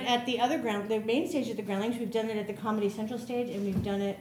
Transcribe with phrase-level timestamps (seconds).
[0.00, 1.98] it at the other ground, the main stage at the Groundlings.
[1.98, 4.18] We've done it at the Comedy Central stage, and we've done it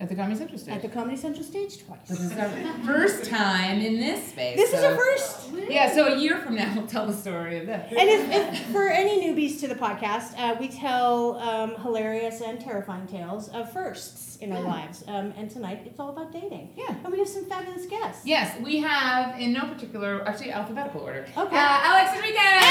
[0.00, 0.74] At the Comedy Central stage.
[0.74, 0.90] at stage.
[0.90, 2.10] the Comedy Central stage This twice.
[2.10, 2.48] is our
[2.84, 4.56] first time in this space.
[4.56, 5.38] This is so- a first.
[5.68, 7.86] Yeah, so a year from now we'll tell the story of this.
[7.90, 12.58] And if, if for any newbies to the podcast, uh, we tell um, hilarious and
[12.60, 15.04] terrifying tales of firsts in our lives.
[15.06, 16.72] Um, and tonight it's all about dating.
[16.76, 16.94] Yeah.
[17.04, 18.26] And we have some fabulous guests.
[18.26, 21.26] Yes, we have in no particular, actually alphabetical order.
[21.36, 21.56] Okay.
[21.56, 22.62] Uh, Alex Enriquez.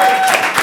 [0.00, 0.59] And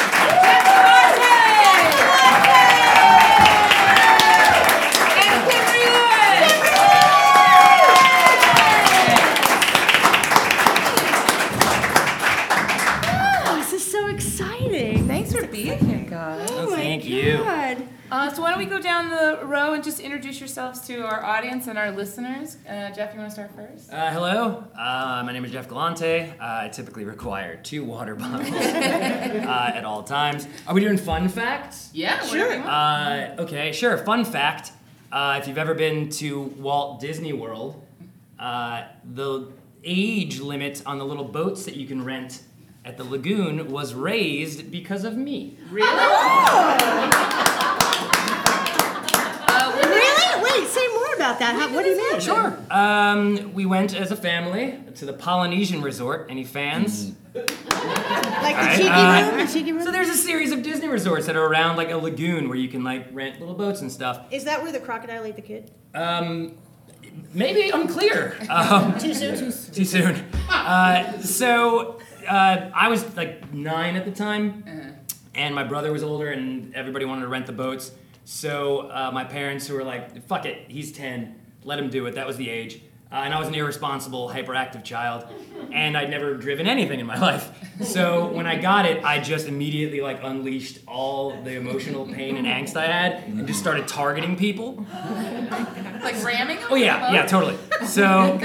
[18.38, 21.66] so why don't we go down the row and just introduce yourselves to our audience
[21.66, 22.58] and our listeners?
[22.70, 23.92] Uh, Jeff, you want to start first?
[23.92, 26.30] Uh, hello, uh, my name is Jeff Galante.
[26.30, 30.48] Uh, I typically require two water bottles uh, at all times.
[30.68, 31.90] Are we doing fun facts?
[31.96, 32.48] Yeah, Sure.
[32.48, 32.68] whatever.
[32.70, 33.98] Uh, okay, sure.
[33.98, 34.72] Fun fact
[35.12, 37.84] uh, if you've ever been to Walt Disney World,
[38.40, 38.84] uh,
[39.16, 39.48] the
[39.84, 42.44] age limit on the little boats that you can rent
[42.86, 45.58] at the lagoon was raised because of me.
[45.72, 45.88] Really?
[45.88, 47.24] Really?
[50.40, 51.56] Wait, say more about that.
[51.56, 52.20] How, what do you mean?
[52.20, 52.58] Sure.
[52.72, 56.28] Um, we went as a family to the Polynesian Resort.
[56.30, 57.14] Any fans?
[57.34, 59.46] Like the Alright, cheeky uh, room?
[59.46, 59.84] The cheeky room?
[59.84, 62.70] So there's a series of Disney resorts that are around like a lagoon where you
[62.70, 64.26] can like rent little boats and stuff.
[64.32, 65.72] Is that where the crocodile ate the kid?
[65.94, 66.58] Um,
[67.34, 68.38] maybe unclear.
[68.50, 69.38] Um, Too soon?
[69.74, 70.16] too soon.
[70.50, 74.98] Uh, so uh, I was like nine at the time,
[75.36, 77.92] and my brother was older, and everybody wanted to rent the boats.
[78.38, 82.16] So uh, my parents, who were like, "Fuck it, he's ten, let him do it."
[82.16, 82.82] That was the age.
[83.10, 85.24] Uh, and I was an irresponsible, hyperactive child,
[85.72, 87.50] and I'd never driven anything in my life.
[87.82, 92.46] So when I got it, I just immediately like unleashed all the emotional pain and
[92.46, 94.86] angst I had, and just started targeting people.
[96.04, 96.58] Like ramming?
[96.70, 97.58] Oh yeah, yeah, totally.
[97.86, 98.38] So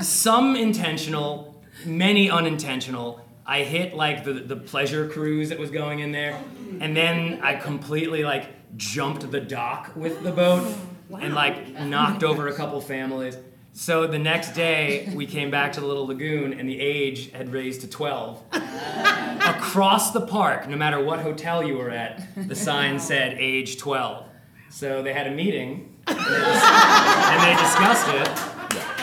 [0.00, 3.20] some intentional, many unintentional.
[3.44, 6.40] I hit like the the pleasure cruise that was going in there,
[6.78, 10.74] and then I completely like jumped the dock with the boat
[11.20, 13.36] and like knocked over a couple families.
[13.74, 17.52] So the next day we came back to the little lagoon and the age had
[17.52, 18.42] raised to 12.
[18.52, 24.26] Across the park, no matter what hotel you were at, the sign said age 12.
[24.70, 26.28] So they had a meeting and they, dis-
[26.64, 28.28] and they discussed it.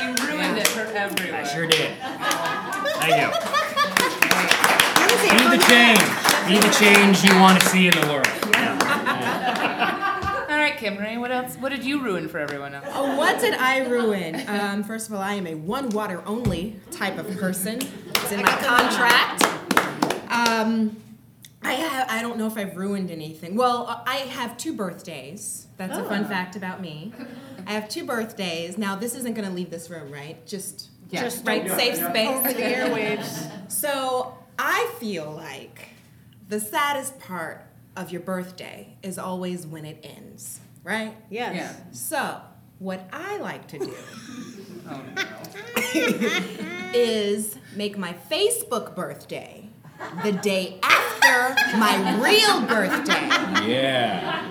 [0.02, 1.40] You ruined it for everyone.
[1.40, 1.92] I sure did.
[3.00, 3.30] Thank you.
[5.00, 5.32] What is it?
[5.32, 6.00] Be the change.
[6.48, 8.39] Be the change you want to see in the world.
[10.80, 11.56] All right, Kimberly, what else?
[11.58, 12.86] What did you ruin for everyone else?
[12.94, 14.42] Oh, what did I ruin?
[14.48, 17.80] Um, first of all, I am a one water only type of person.
[18.16, 19.44] It's in my contract.
[20.32, 20.96] Um,
[21.62, 23.58] I have, I don't know if I've ruined anything.
[23.58, 25.68] Well, uh, I have two birthdays.
[25.76, 27.14] That's a fun fact about me.
[27.68, 28.78] I have two birthdays.
[28.78, 30.46] Now, this isn't going to leave this room, right?
[30.48, 31.24] Just, Yeah.
[31.24, 32.30] just right, safe space.
[32.30, 33.70] Over the airwaves.
[33.70, 35.90] So I feel like
[36.48, 37.66] the saddest part
[37.98, 41.16] of your birthday is always when it ends, right?
[41.30, 41.56] Yes.
[41.56, 41.74] Yeah.
[41.92, 42.42] So,
[42.80, 43.94] what I like to do
[44.92, 45.02] Oh
[46.94, 49.70] is make my Facebook birthday
[50.24, 53.28] the day after my real birthday,
[53.70, 54.46] Yeah.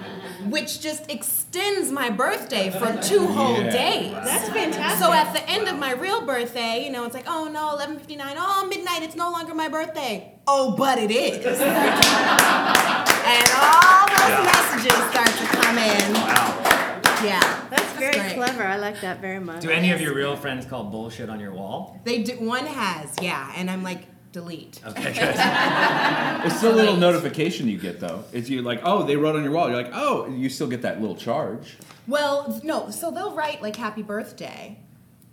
[0.49, 3.71] which just extends my birthday for two whole Yeah.
[3.71, 4.13] days.
[4.13, 5.05] That's fantastic.
[5.05, 8.35] So at the end of my real birthday, you know, it's like, oh no, 11:59.
[8.39, 9.03] Oh, midnight.
[9.03, 10.35] It's no longer my birthday.
[10.47, 11.39] Oh, but it is.
[13.29, 16.13] and all those messages start to come in.
[16.15, 17.01] Wow.
[17.25, 17.67] Yeah.
[17.71, 18.35] That's very great.
[18.35, 18.63] clever.
[18.65, 19.63] I like that very much.
[19.63, 22.01] Do any of your real friends call bullshit on your wall?
[22.05, 22.33] They do.
[22.41, 24.03] One has, yeah, and I'm like,
[24.33, 24.81] delete.
[24.87, 25.15] Okay.
[26.45, 28.25] It's still a little notification you get though.
[28.33, 29.69] It's you like, oh, they wrote on your wall.
[29.69, 31.77] You're like, oh, you still get that little charge.
[32.07, 32.91] Well, no.
[32.91, 34.79] So they'll write like "Happy Birthday,"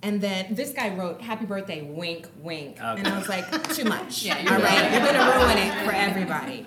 [0.02, 4.24] and then this guy wrote "Happy Birthday," wink, wink, and I was like, too much.
[4.26, 6.66] Yeah, you're All right, you're gonna ruin it for everybody.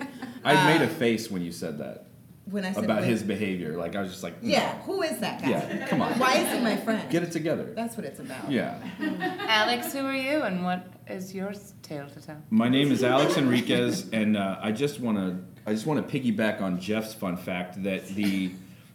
[0.57, 2.05] I made a face when you said that
[2.45, 3.77] When I said about wink- his behavior.
[3.77, 5.49] Like I was just like, Yeah, who is that guy?
[5.49, 7.09] yeah, come on, Why is he my friend?
[7.11, 7.71] get it together.
[7.75, 8.49] That's what it's about.
[8.49, 8.77] Yeah.
[9.47, 11.53] Alex, who are you and what is your
[11.83, 12.41] tale to tell?
[12.49, 16.19] My name is Alex Enriquez, and uh, I just want to I just want to
[16.19, 18.51] piggyback on Jeff's fun fact that the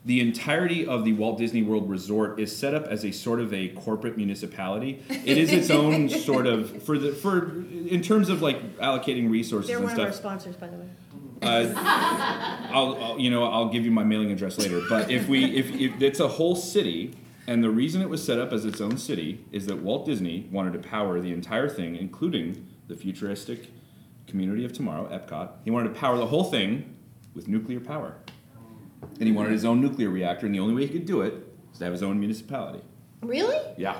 [0.06, 3.54] the entirety of the Walt Disney World Resort is set up as a sort of
[3.54, 5.02] a corporate municipality.
[5.08, 9.68] It is its own sort of for the for in terms of like allocating resources
[9.68, 10.88] They're and one of our sponsors, by the way.
[11.44, 11.72] Uh,
[12.70, 14.82] I'll, I'll you know I'll give you my mailing address later.
[14.88, 18.38] But if we if, if it's a whole city, and the reason it was set
[18.38, 21.96] up as its own city is that Walt Disney wanted to power the entire thing,
[21.96, 23.68] including the futuristic
[24.26, 25.50] community of tomorrow, Epcot.
[25.64, 26.96] He wanted to power the whole thing
[27.34, 28.14] with nuclear power,
[29.18, 30.46] and he wanted his own nuclear reactor.
[30.46, 31.34] And the only way he could do it
[31.72, 32.80] is to have his own municipality.
[33.22, 33.60] Really?
[33.76, 33.98] Yeah.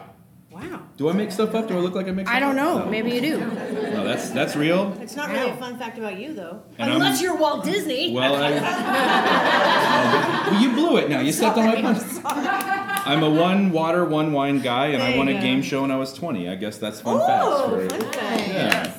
[0.54, 0.82] Wow.
[0.96, 1.66] Do I make stuff up?
[1.66, 2.26] Do I look like I make?
[2.28, 2.76] Stuff I don't up?
[2.76, 2.84] know.
[2.84, 2.90] No.
[2.90, 3.38] Maybe you do.
[3.38, 4.96] No, that's that's real.
[5.00, 6.62] It's not really a fun fact about you, though.
[6.78, 8.14] And Unless I'm- you're Walt Disney.
[8.14, 8.50] Well, I.
[10.52, 11.18] well, you blew it now.
[11.18, 12.00] You stepped on my punch.
[12.24, 15.90] I'm a one water, one wine guy, and There I won a game show when
[15.90, 16.48] I was 20.
[16.48, 17.90] I guess that's fun oh, facts.
[17.90, 18.48] fun For, fact.
[18.48, 18.94] yeah.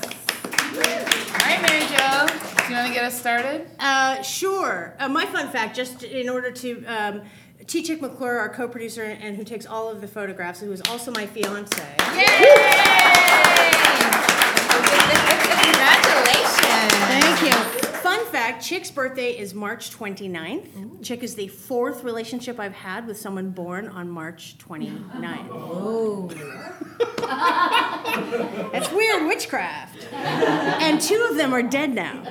[1.31, 2.27] All right, Mary Jo,
[2.67, 3.67] do you want to get us started?
[3.79, 4.93] Uh, sure.
[4.99, 6.83] Uh, my fun fact, just in order to.
[6.85, 7.21] Um,
[7.67, 7.81] T.
[7.81, 11.25] Chick McClure, our co-producer and who takes all of the photographs, who is also my
[11.25, 11.81] fiance.
[12.15, 12.25] Yay!
[15.63, 16.93] Congratulations.
[17.07, 17.51] Thank you.
[17.99, 21.03] Fun fact Chick's birthday is March 29th.
[21.03, 25.47] Chick is the fourth relationship I've had with someone born on March 29th.
[25.51, 26.29] Oh.
[28.71, 30.07] That's weird witchcraft.
[30.13, 32.21] And two of them are dead now.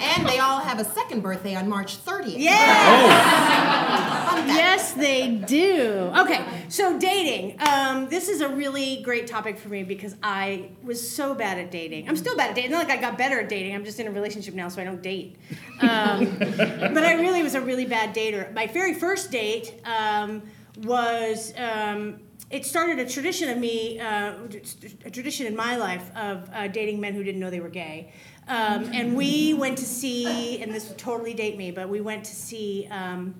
[0.00, 2.34] And they all have a second birthday on March 30th.
[2.38, 4.28] Yeah!
[4.32, 6.10] Oh, Yes, they do.
[6.16, 7.60] Okay, so dating.
[7.60, 11.70] Um, this is a really great topic for me because I was so bad at
[11.70, 12.08] dating.
[12.08, 12.70] I'm still bad at dating.
[12.70, 13.74] Not like I got better at dating.
[13.74, 15.36] I'm just in a relationship now, so I don't date.
[15.80, 18.52] Um, but I really was a really bad dater.
[18.54, 20.42] My very first date um,
[20.78, 21.52] was.
[21.56, 22.20] Um,
[22.50, 24.34] it started a tradition of me, uh,
[25.04, 28.12] a tradition in my life of uh, dating men who didn't know they were gay.
[28.50, 32.24] Um, and we went to see, and this would totally date me, but we went
[32.24, 33.36] to see um,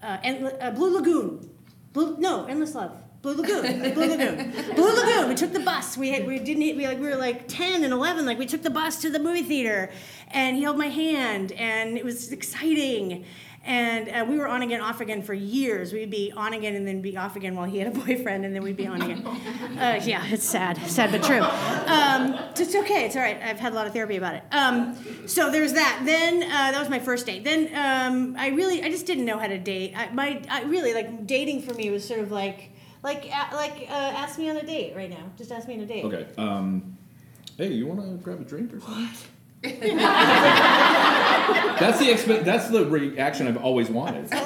[0.00, 1.50] uh, Endle- uh, Blue Lagoon.
[1.92, 3.02] Blue, no, Endless Love.
[3.22, 3.92] Blue Lagoon.
[3.92, 4.52] Blue Lagoon.
[4.76, 5.28] Blue Lagoon.
[5.28, 5.96] We took the bus.
[5.96, 8.24] We had, we didn't we like we were like ten and eleven.
[8.24, 9.90] Like we took the bus to the movie theater,
[10.30, 13.24] and he held my hand, and it was exciting.
[13.66, 15.92] And uh, we were on again, off again for years.
[15.92, 18.54] We'd be on again and then be off again while he had a boyfriend, and
[18.54, 19.26] then we'd be on again.
[19.76, 21.42] Uh, yeah, it's sad, sad but true.
[21.42, 23.38] Um, it's okay, it's all right.
[23.42, 24.42] I've had a lot of therapy about it.
[24.50, 24.96] Um,
[25.26, 26.02] so there's that.
[26.06, 27.44] Then uh, that was my first date.
[27.44, 29.92] Then um, I really, I just didn't know how to date.
[29.94, 32.70] I, my, I really like dating for me was sort of like,
[33.02, 35.30] like, like, uh, ask me on a date right now.
[35.36, 36.04] Just ask me on a date.
[36.06, 36.26] Okay.
[36.38, 36.96] Um,
[37.58, 39.08] hey, you want to grab a drink or something?
[41.78, 44.32] that's the expe- That's the reaction I've always wanted.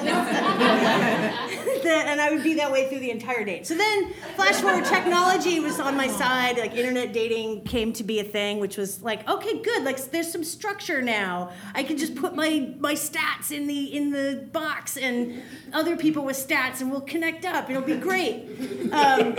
[1.85, 3.67] and I would be that way through the entire date.
[3.67, 6.57] So then, flash forward, technology was on my side.
[6.57, 9.83] Like internet dating came to be a thing, which was like, okay, good.
[9.83, 11.51] Like there's some structure now.
[11.73, 15.41] I can just put my my stats in the in the box, and
[15.73, 17.69] other people with stats, and we'll connect up.
[17.69, 18.47] It'll be great.
[18.91, 19.35] Um,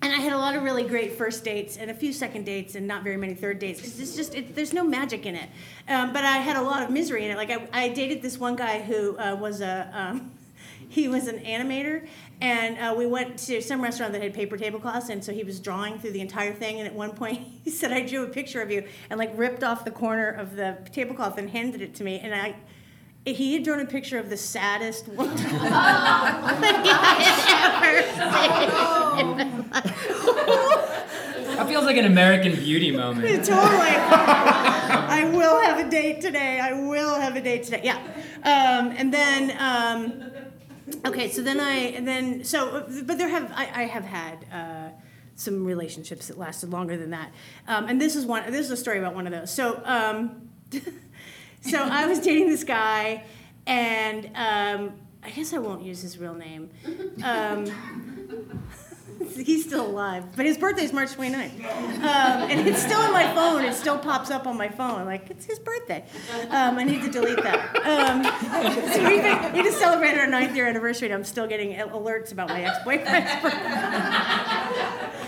[0.00, 2.74] and I had a lot of really great first dates and a few second dates
[2.74, 5.48] and not very many third dates because it's just it, there's no magic in it.
[5.88, 7.36] Um, but I had a lot of misery in it.
[7.36, 10.30] Like I, I dated this one guy who uh, was a um,
[10.88, 12.06] he was an animator
[12.40, 15.60] and uh, we went to some restaurant that had paper tablecloths and so he was
[15.60, 18.62] drawing through the entire thing and at one point he said i drew a picture
[18.62, 22.04] of you and like ripped off the corner of the tablecloth and handed it to
[22.04, 22.54] me and i
[23.32, 28.02] he had drawn a picture of the saddest woman that he had ever
[29.18, 29.70] seen.
[31.56, 33.44] That feels like an American Beauty moment.
[33.44, 33.56] totally.
[35.10, 36.60] I will have a date today.
[36.60, 37.80] I will have a date today.
[37.82, 37.96] Yeah.
[38.44, 40.30] Um, and then, um,
[41.04, 44.90] okay, so then I, and then, so, but there have, I, I have had, uh,
[45.34, 47.32] some relationships that lasted longer than that.
[47.66, 49.52] Um, and this is one, this is a story about one of those.
[49.52, 50.48] So, um,
[51.60, 53.24] so I was dating this guy
[53.66, 56.70] and, um, I guess I won't use his real name.
[57.22, 57.66] Um,
[59.44, 61.64] He's still alive, but his birthday is March 29th.
[61.64, 63.64] Um, and it's still in my phone.
[63.64, 65.04] It still pops up on my phone.
[65.04, 66.04] Like, it's his birthday.
[66.50, 67.76] Um, I need to delete that.
[67.86, 68.24] Um,
[68.92, 69.16] so we,
[69.58, 72.78] we just celebrated our ninth year anniversary, and I'm still getting alerts about my ex
[72.84, 73.58] boyfriend's birthday.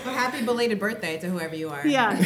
[0.03, 1.85] Well, happy belated birthday to whoever you are.
[1.87, 2.17] Yeah.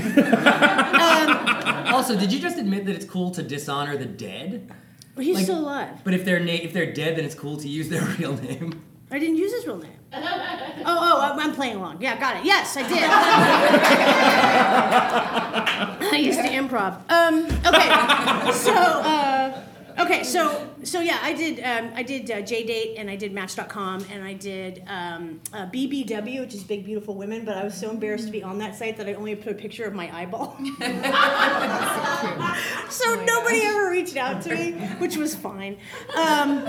[1.95, 4.69] Also, did you just admit that it's cool to dishonor the dead?
[5.15, 6.03] But he's Like- still alive.
[6.03, 8.81] But if they're na- if they're dead, then it's cool to use their real name.
[9.09, 9.91] I didn't use his real name.
[10.13, 12.01] Oh, oh, I'm- playing along.
[12.01, 12.45] Yeah, got it.
[12.45, 12.97] Yes, I did.
[16.11, 16.97] I used to improv.
[17.09, 19.61] Um, okay, so uh,
[19.99, 24.05] okay, so so yeah, I did um, I did uh, JDate and I did Match.com
[24.11, 27.45] and I did um, uh, BBW, which is Big Beautiful Women.
[27.45, 29.55] But I was so embarrassed to be on that site that I only put a
[29.55, 30.57] picture of my eyeball.
[32.89, 35.77] so nobody ever reached out to me, which was fine.
[36.15, 36.67] Um,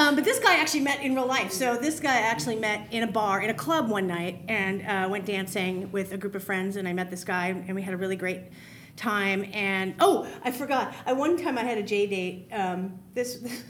[0.00, 1.52] um, but this guy actually met in real life.
[1.52, 5.06] So this guy actually met in a bar, in a club one night, and uh,
[5.10, 6.76] went dancing with a group of friends.
[6.76, 8.44] And I met this guy, and we had a really great
[8.96, 9.44] time.
[9.52, 10.94] And oh, I forgot.
[11.04, 12.58] I one time I had a JDate.
[12.58, 13.44] Um, this.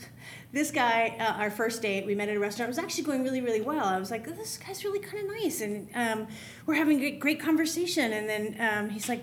[0.52, 2.66] This guy, uh, our first date, we met at a restaurant.
[2.66, 3.84] It was actually going really, really well.
[3.84, 6.26] I was like, oh, "This guy's really kind of nice," and um,
[6.66, 8.12] we're having a great, conversation.
[8.12, 9.22] And then um, he's like,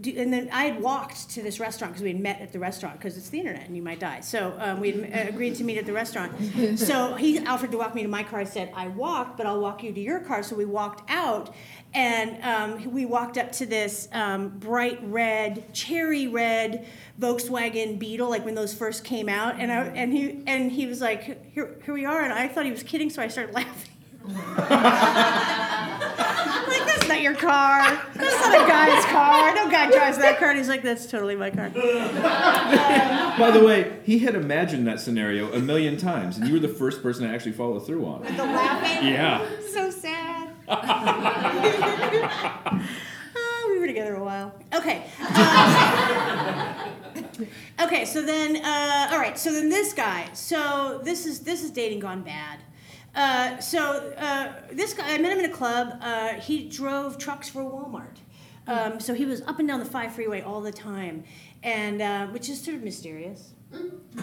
[0.00, 2.58] do, and then I had walked to this restaurant because we had met at the
[2.58, 4.20] restaurant because it's the internet and you might die.
[4.20, 6.32] So um, we had uh, agreed to meet at the restaurant.
[6.84, 8.40] So he offered to walk me to my car.
[8.40, 10.42] I said, I walked, but I'll walk you to your car.
[10.42, 11.54] So we walked out
[11.94, 16.86] and um, we walked up to this um, bright red, cherry red
[17.20, 19.54] Volkswagen Beetle, like when those first came out.
[19.58, 22.22] And, I, and, he, and he was like, here, here we are.
[22.22, 23.90] And I thought he was kidding, so I started laughing.
[27.04, 27.82] I'm that's not your car.
[28.14, 29.54] That's not a guy's car.
[29.54, 30.48] No guy drives that car.
[30.50, 31.68] And he's like, that's totally my car.
[33.38, 36.68] By the way, he had imagined that scenario a million times, and you were the
[36.68, 38.34] first person to actually follow through on it.
[38.36, 39.08] The laughing.
[39.08, 39.46] Yeah.
[39.70, 40.48] So sad.
[43.36, 44.54] oh, we were together a while.
[44.74, 45.04] Okay.
[45.20, 45.36] Um,
[47.82, 48.06] okay.
[48.06, 49.38] So then, uh, all right.
[49.38, 50.30] So then this guy.
[50.32, 52.60] So this is this is dating gone bad.
[53.14, 53.80] Uh, so
[54.18, 55.98] uh, this guy, I met him in a club.
[56.00, 58.16] Uh, he drove trucks for Walmart.
[58.66, 61.24] Um, so he was up and down the five freeway all the time,
[61.62, 63.52] and uh, which is sort of mysterious.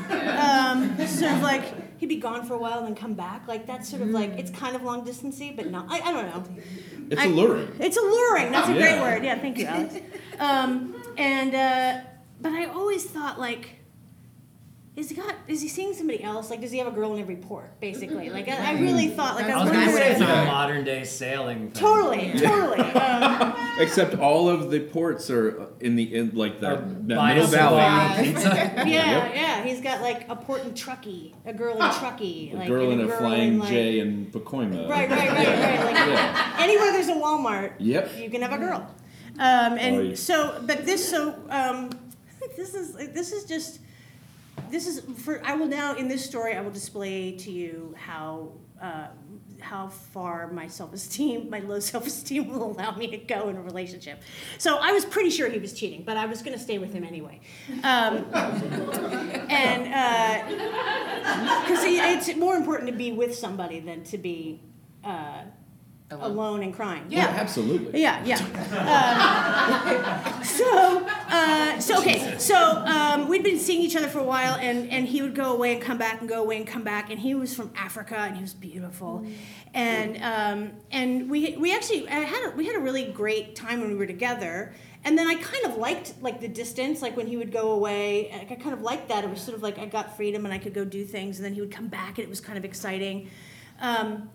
[0.09, 3.47] Um, sort of like he'd be gone for a while and then come back.
[3.47, 5.85] Like that's sort of like it's kind of long distancey, but not.
[5.89, 6.63] I, I don't know.
[7.09, 7.67] It's I- alluring.
[7.79, 8.51] It's alluring.
[8.51, 9.23] That's a great word.
[9.23, 9.95] Yeah, thank you, Alex.
[10.39, 12.01] Um, and uh,
[12.41, 13.75] but I always thought like,
[14.95, 15.35] is he got?
[15.47, 16.49] Is he seeing somebody else?
[16.49, 17.79] Like, does he have a girl in every port?
[17.79, 20.29] Basically, like I, I really thought like I I was was gonna say it's like
[20.29, 21.81] a modern day sailing thing.
[21.81, 22.79] Totally, totally.
[22.79, 26.75] Um, Except all of the ports are in the in like the Or
[27.07, 28.31] that middle valley.
[28.41, 29.35] Yeah, Yep.
[29.35, 29.63] yeah.
[29.63, 32.99] He's got like a port in Truckee, a girl in Truckee, A like girl in
[32.99, 34.89] a girl flying in, like, J in Pacoima.
[34.89, 35.83] Right, right, right, Yeah.
[35.85, 35.85] right.
[35.85, 36.55] Like Yeah.
[36.59, 38.17] anywhere there's a Walmart, Yep.
[38.19, 38.93] you can have a girl.
[39.39, 40.15] Um, and Oh, yeah.
[40.15, 41.89] so, but this, so um,
[42.57, 43.79] this is this is just
[44.71, 45.41] this is for.
[45.45, 48.53] I will now in this story, I will display to you how.
[48.81, 49.07] Uh,
[49.59, 54.19] how far my self-esteem, my low self-esteem will allow me to go in a relationship.
[54.57, 56.91] So I was pretty sure he was cheating, but I was going to stay with
[56.91, 57.41] him anyway.
[57.83, 59.83] Um, and
[61.61, 64.63] because it's more important to be with somebody than to be
[65.03, 65.43] uh,
[66.19, 67.05] alone and crying.
[67.09, 68.01] Yeah, absolutely.
[68.01, 68.39] Yeah, yeah.
[68.81, 72.35] Um, so, uh, so okay.
[72.37, 75.53] So um, we'd been seeing each other for a while, and and he would go
[75.53, 78.15] away and come back and go away and come back, and he was from Africa,
[78.17, 79.25] and he was beautiful,
[79.73, 83.81] and um, and we we actually I had a, we had a really great time
[83.81, 84.73] when we were together.
[85.03, 88.29] And then I kind of liked like the distance, like when he would go away.
[88.31, 89.23] like, I kind of liked that.
[89.23, 91.45] It was sort of like I got freedom and I could go do things, and
[91.45, 93.27] then he would come back, and it was kind of exciting.
[93.79, 94.29] Um,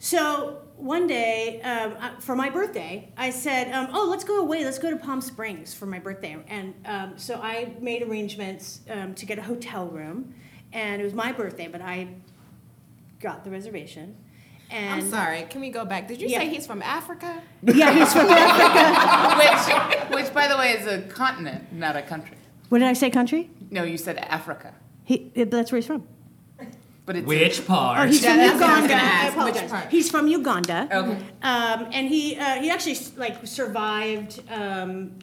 [0.00, 4.64] so one day, um, uh, for my birthday, I said, um, "Oh, let's go away.
[4.64, 9.14] Let's go to Palm Springs for my birthday." And um, so I made arrangements um,
[9.14, 10.34] to get a hotel room,
[10.72, 12.08] and it was my birthday, but I
[13.20, 14.16] got the reservation.
[14.70, 15.42] And I'm sorry.
[15.48, 16.06] Can we go back?
[16.08, 16.40] Did you Yeah.
[16.40, 17.42] say he's from Africa?
[17.62, 20.08] Yeah, he's from Africa.
[20.10, 22.36] which, which, by the way, is a continent, not a country.
[22.68, 23.08] What did I say?
[23.08, 23.50] Country?
[23.70, 26.06] No, you said Africa, He, that's where he's from.
[27.08, 28.94] But it's Which Oh, he's Yeah, from that's what I was Uganda.
[28.94, 29.24] I ask.
[29.24, 29.70] Which apologize.
[29.70, 29.90] part?
[29.90, 30.88] He's from Uganda.
[30.92, 31.22] okay.
[31.42, 34.42] Um, and he uh, he actually like survived.
[34.50, 35.18] Um,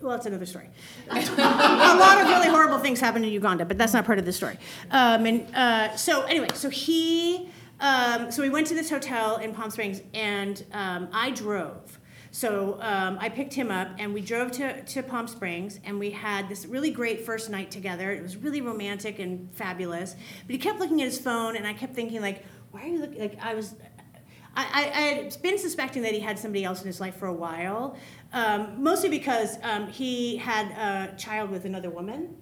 [0.00, 0.70] well, it's another story.
[1.10, 4.32] a lot of really horrible things happened in Uganda, but that's not part of the
[4.32, 4.58] story.
[4.90, 7.50] Um, and uh, so anyway, so he
[7.80, 11.95] um, so we went to this hotel in Palm Springs, and um, I drove.
[12.36, 16.10] So um, I picked him up, and we drove to, to Palm Springs, and we
[16.10, 18.12] had this really great first night together.
[18.12, 20.14] It was really romantic and fabulous.
[20.46, 22.98] But he kept looking at his phone, and I kept thinking, like, why are you
[22.98, 23.20] looking?
[23.20, 23.74] Like I was,
[24.54, 27.32] I, I, had been suspecting that he had somebody else in his life for a
[27.32, 27.96] while,
[28.34, 32.36] um, mostly because um, he had a child with another woman.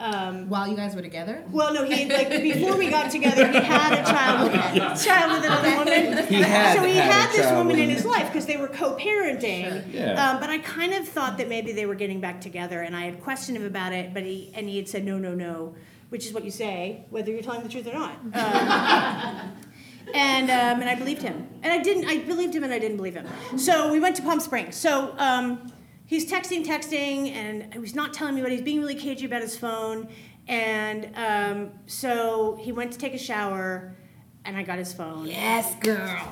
[0.00, 1.44] Um, While you guys were together?
[1.50, 5.44] well, no, he like before we got together, he had a child with child with
[5.44, 6.26] another woman.
[6.28, 9.92] He had so he had had this woman in his life because they were co-parenting.
[9.92, 10.30] Yeah.
[10.30, 13.04] Um, but I kind of thought that maybe they were getting back together, and I
[13.04, 15.76] had questioned him about it, but he and he had said no, no, no,
[16.08, 18.16] which is what you say, whether you're telling the truth or not.
[18.34, 19.52] Um,
[20.14, 22.06] and um, and I believed him, and I didn't.
[22.06, 23.28] I believed him, and I didn't believe him.
[23.58, 24.74] So we went to Palm Springs.
[24.76, 25.72] So um,
[26.14, 29.56] he's texting, texting, and he's not telling me what he's being really cagey about his
[29.56, 30.08] phone.
[30.46, 33.96] And um, so he went to take a shower,
[34.44, 35.26] and I got his phone.
[35.26, 36.22] Yes, girl.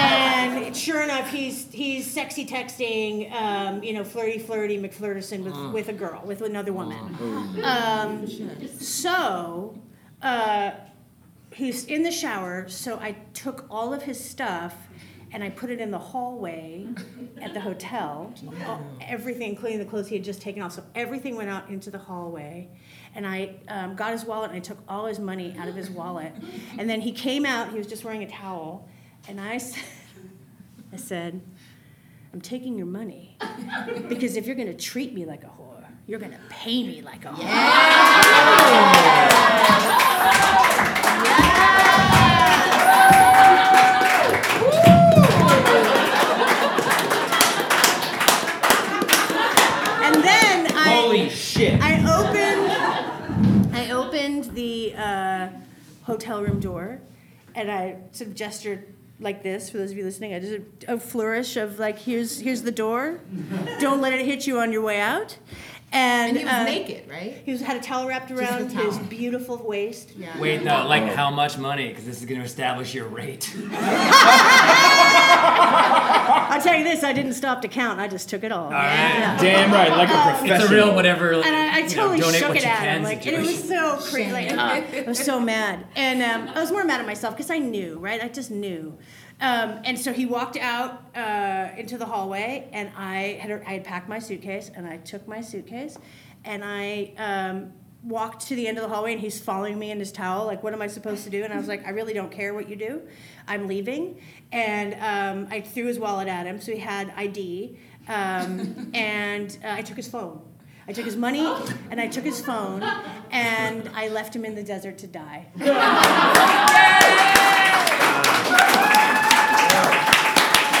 [0.00, 5.88] And sure enough, he's he's sexy texting, um, you know, flirty, flirty, McFlirterson with, with
[5.88, 6.98] a girl, with another woman.
[7.62, 9.78] Um, so
[10.22, 10.72] uh,
[11.52, 12.68] he's in the shower.
[12.68, 14.74] So I took all of his stuff
[15.32, 16.86] and I put it in the hallway
[17.42, 18.32] at the hotel.
[18.66, 20.72] All- Everything, including the clothes he had just taken off.
[20.72, 22.68] So everything went out into the hallway.
[23.14, 25.90] And I um, got his wallet and I took all his money out of his
[25.90, 26.32] wallet.
[26.78, 28.88] And then he came out, he was just wearing a towel.
[29.28, 29.82] And I said,
[30.92, 31.40] I said,
[32.32, 33.36] I'm taking your money.
[34.08, 37.02] Because if you're going to treat me like a whore, you're going to pay me
[37.02, 37.42] like a whore.
[40.08, 40.15] And
[56.36, 57.00] hotel room door,
[57.54, 60.34] and I sort of gestured like this for those of you listening.
[60.34, 63.20] I did a, a flourish of like, here's here's the door.
[63.80, 65.38] Don't let it hit you on your way out.
[65.92, 67.42] And, And he was uh, naked, right?
[67.44, 70.10] He was had a towel wrapped the around his beautiful waist.
[70.18, 70.38] Yeah.
[70.40, 71.88] Wait, no, like how much money?
[71.88, 73.54] Because this is going to establish your rate.
[76.48, 78.00] I'll tell you this: I didn't stop to count.
[78.00, 78.64] I just took it all.
[78.66, 79.36] All right.
[79.40, 80.60] Damn right, like a professional.
[80.62, 81.32] It's a real whatever.
[81.32, 83.02] and I, I you know, totally shook it at him.
[83.02, 84.32] Like, and it was so crazy.
[84.32, 87.50] Like, uh, I was so mad, and um, I was more mad at myself because
[87.50, 88.22] I knew, right?
[88.22, 88.96] I just knew.
[89.40, 93.84] Um, and so he walked out uh, into the hallway, and I had I had
[93.84, 95.98] packed my suitcase, and I took my suitcase,
[96.44, 97.12] and I.
[97.18, 97.72] Um,
[98.04, 100.62] walked to the end of the hallway and he's following me in his towel like
[100.62, 102.68] what am i supposed to do and i was like i really don't care what
[102.68, 103.02] you do
[103.48, 104.16] i'm leaving
[104.52, 109.70] and um, i threw his wallet at him so he had id um, and uh,
[109.70, 110.40] i took his phone
[110.88, 111.44] I took his money
[111.90, 112.80] and I took his phone
[113.32, 115.48] and I left him in the desert to die.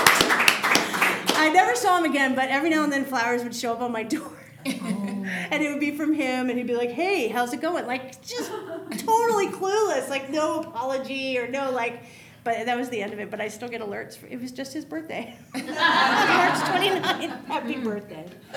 [1.39, 3.93] I never saw him again, but every now and then flowers would show up on
[3.93, 4.33] my door.
[4.67, 4.71] Oh.
[5.51, 8.21] and it would be from him, and he'd be like, "Hey, how's it going?" Like
[8.23, 12.03] just totally clueless, like no apology or no like.
[12.45, 13.31] But that was the end of it.
[13.31, 14.17] But I still get alerts.
[14.17, 17.45] For, it was just his birthday, March 29th.
[17.47, 18.27] Happy birthday!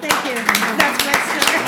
[0.00, 0.34] Thank you.
[0.78, 1.58] That's my story.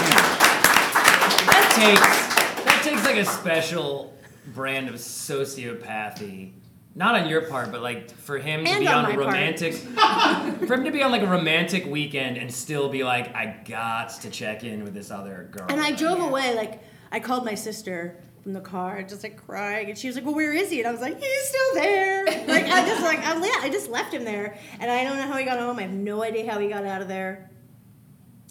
[1.46, 4.14] that takes that takes like a special
[4.54, 6.52] brand of sociopathy.
[7.00, 9.72] Not on your part, but like for him to And be on on, a romantic
[10.66, 14.10] for him to be on like a romantic weekend and still be like, I got
[14.20, 15.64] to check in with this other girl.
[15.70, 19.88] And I drove away, like, I called my sister from the car, just like crying,
[19.88, 22.26] and she was like, "Well, where is he?" And I was like, "He's still there."
[22.26, 25.38] Like, I just like, I, I just left him there, and I don't know how
[25.38, 25.78] he got home.
[25.78, 27.50] I have no idea how he got out of there.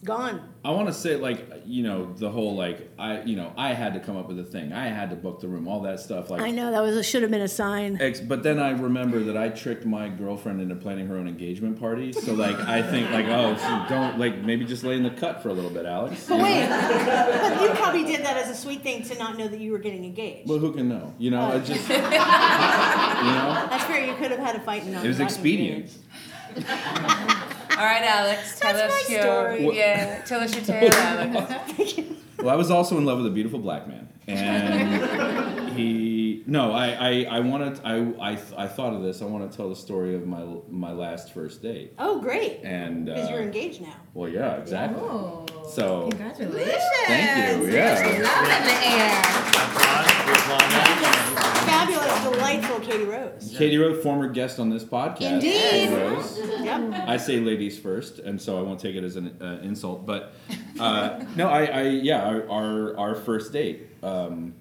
[0.03, 0.41] Gone.
[0.63, 3.93] I want to say like you know the whole like I you know I had
[3.95, 4.71] to come up with a thing.
[4.71, 6.29] I had to book the room, all that stuff.
[6.29, 7.97] Like I know that was a, should have been a sign.
[7.99, 11.79] Ex- but then I remember that I tricked my girlfriend into planning her own engagement
[11.79, 12.13] party.
[12.13, 15.43] So like I think like oh so don't like maybe just lay in the cut
[15.43, 16.25] for a little bit, Alex.
[16.29, 19.59] But wait, but you probably did that as a sweet thing to not know that
[19.59, 20.47] you were getting engaged.
[20.47, 21.13] Well, who can know?
[21.17, 21.57] You know, Oh.
[21.57, 24.05] it just you know That's fair.
[24.05, 25.91] You could have had a fight and not it was gotten expedient.
[27.79, 27.81] engaged.
[27.81, 29.77] All right, Alex, tell That's us my your story.
[29.77, 31.99] yeah, tell us your tale, Alex.
[32.39, 36.43] Well, I was also in love with a beautiful black man, and he.
[36.47, 37.79] No, I, I, I wanted.
[37.83, 37.97] I,
[38.31, 39.21] I, I thought of this.
[39.21, 42.61] I want to tell the story of my my last first date, Oh, great.
[42.63, 43.93] and uh, Because you're engaged now.
[44.13, 45.01] well, yeah, exactly.
[45.03, 45.45] Oh.
[45.69, 46.81] So Congratulations.
[47.07, 47.71] thank you.
[47.71, 47.95] Yeah.
[48.23, 48.87] Love in the
[51.43, 51.48] air.
[51.83, 52.23] Applause, we applaud that.
[52.23, 53.55] Fabulous, delightful Katie Rose.
[53.57, 55.21] Katie Rose, former guest on this podcast.
[55.33, 55.51] Indeed.
[55.69, 56.39] Katie Rose.
[56.39, 56.93] Yep.
[57.07, 60.05] I say ladies first, and so I won't take it as an uh, insult.
[60.05, 60.33] But
[60.79, 63.87] uh, no, I, I yeah, our, our our first date.
[64.03, 64.53] Um,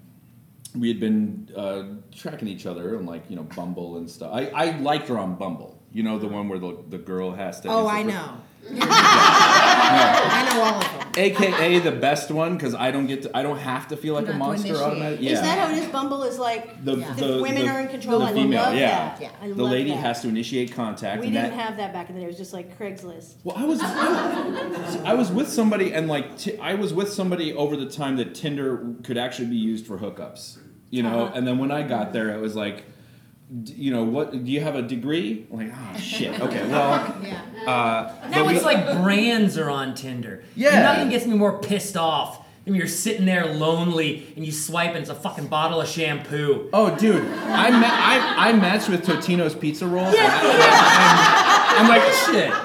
[0.77, 1.83] we had been uh,
[2.15, 4.31] tracking each other on like you know Bumble and stuff.
[4.33, 5.81] I, I liked her on Bumble.
[5.91, 7.69] You know the one where the, the girl has to.
[7.69, 8.41] Oh, I for- know.
[8.69, 8.77] No.
[8.89, 10.95] I know all of them.
[11.17, 14.27] AKA the best one because I don't get to, I don't have to feel like
[14.27, 14.87] a monster initiate.
[14.87, 15.25] automatically.
[15.27, 15.33] Yeah.
[15.33, 15.87] Is that how it is?
[15.89, 18.19] Bumble is like the, the, the, women the- are in control.
[18.19, 18.89] The I female, love yeah.
[18.89, 19.21] that.
[19.21, 19.31] Yeah.
[19.41, 19.97] I The love lady that.
[19.97, 21.19] has to initiate contact.
[21.21, 22.25] We and didn't that, have that back in the day.
[22.25, 23.33] It was just like Craigslist.
[23.43, 27.75] Well, I was I was with somebody and like t- I was with somebody over
[27.75, 30.57] the time that Tinder could actually be used for hookups.
[30.91, 31.33] You know, Uh-huh.
[31.35, 32.83] and then when I got there, it was like, d-
[33.65, 35.47] you know, what do you have a degree?
[35.51, 36.39] I'm like, oh shit.
[36.41, 37.41] Okay, well, Yeah.
[37.65, 40.43] uh, Now but we- it's like brands are on Tinder.
[40.55, 40.81] Yeah.
[40.81, 44.89] Nothing gets me more pissed off than when you're sitting there lonely and you swipe
[44.91, 46.69] and it's a fucking bottle of shampoo.
[46.73, 50.05] Oh, dude, I ma- I, I matched with Totino's pizza roll.
[50.05, 52.03] and I, am like,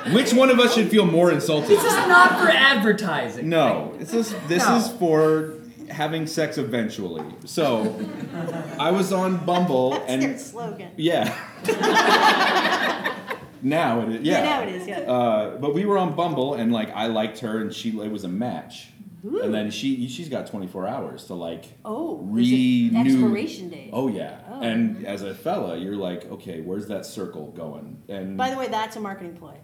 [0.06, 0.14] Shit.
[0.14, 1.70] which one of us should feel more insulted?
[1.70, 3.48] This is not for advertising.
[3.48, 4.76] No, this is this No.
[4.76, 5.54] is for
[5.90, 7.24] having sex eventually.
[7.44, 7.98] So,
[8.78, 10.90] I was on Bumble That's and their slogan.
[10.96, 11.34] Yeah.
[13.62, 14.20] now it is.
[14.22, 14.38] Yeah.
[14.38, 14.98] Yeah, now it is, yeah.
[15.00, 18.24] Uh, but we were on Bumble, and like I liked her, and she it was
[18.24, 18.88] a match.
[19.24, 22.98] and then she she's got 24 hours to like Oh, renew.
[22.98, 23.88] expiration date.
[23.92, 24.60] Oh yeah, Oh.
[24.60, 28.02] and as a fella, you're like, okay, where's that circle going?
[28.08, 29.56] And By the way, that's a marketing ploy.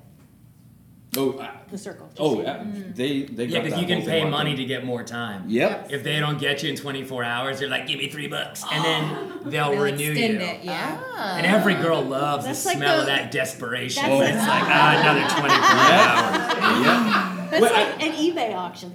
[1.16, 2.08] Oh, uh, The circle.
[2.18, 2.46] oh, saying.
[2.48, 5.44] uh, they they Yeah, because you can pay money to get more time.
[5.44, 5.50] in.
[5.50, 5.90] Yep.
[5.90, 8.64] If they don't get you in 24 hours, they're like, give me three bucks.
[8.70, 10.46] And then they'll They'll renew extend you.
[10.46, 11.36] it, yeah.
[11.36, 14.02] And every girl loves That's the like smell the- of that desperation.
[14.04, 15.20] That's When like- it's like, ah, another
[16.60, 16.84] 24 hours.
[16.86, 17.36] Yeah.
[17.50, 18.94] That's Well, like an eBay auction.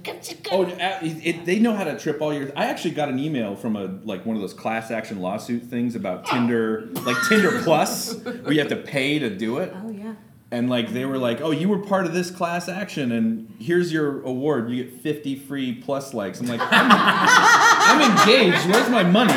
[0.50, 2.50] Oh, uh, it, it, they know how to trip all your.
[2.56, 5.94] I actually got an email from a like one of those class action lawsuit things
[5.94, 9.74] about Tinder, like Tinder Plus, where you have to pay to do it.
[9.76, 10.14] Oh yeah.
[10.50, 13.92] And like they were like, "Oh, you were part of this class action, and here's
[13.92, 14.70] your award.
[14.70, 18.64] You get 50 free plus likes." I'm like, "I'm, I'm engaged.
[18.70, 19.32] Where's my money?"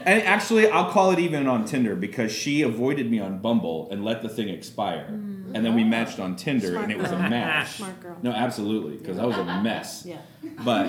[0.00, 4.04] And actually, I'll call it even on Tinder because she avoided me on Bumble and
[4.04, 5.54] let the thing expire, mm.
[5.54, 7.28] and then we matched on Tinder, Smart and it was a girl.
[7.28, 7.76] match.
[7.76, 8.16] Smart girl.
[8.22, 10.04] No, absolutely, because I was a mess.
[10.06, 10.18] Yeah.
[10.64, 10.88] But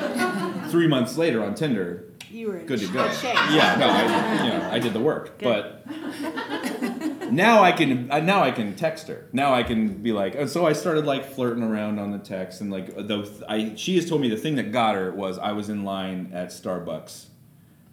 [0.70, 3.04] three months later on Tinder, You were good to go.
[3.24, 5.40] Yeah, no, I, you know, I did the work.
[5.40, 5.46] Good.
[5.46, 9.28] But now I can uh, now I can text her.
[9.34, 12.62] Now I can be like, and so I started like flirting around on the text,
[12.62, 15.40] and like uh, the I she has told me the thing that got her was
[15.40, 17.26] I was in line at Starbucks,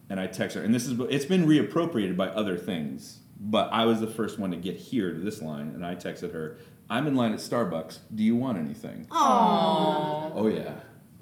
[0.08, 3.84] and I text her, and this is it's been reappropriated by other things, but I
[3.86, 7.06] was the first one to get here to this line, and I texted her, I'm
[7.06, 7.98] in line at Starbucks.
[8.14, 9.06] Do you want anything?
[9.10, 10.32] Oh.
[10.34, 10.74] Oh yeah.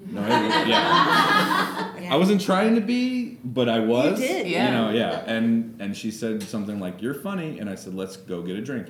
[0.07, 2.09] No, I- yeah.
[2.13, 4.19] I wasn't trying to be, but I was.
[4.21, 4.47] You did.
[4.47, 4.65] Yeah.
[4.67, 5.23] You know, yeah.
[5.25, 8.61] And and she said something like, "You're funny," and I said, "Let's go get a
[8.61, 8.87] drink."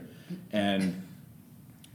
[0.52, 1.02] And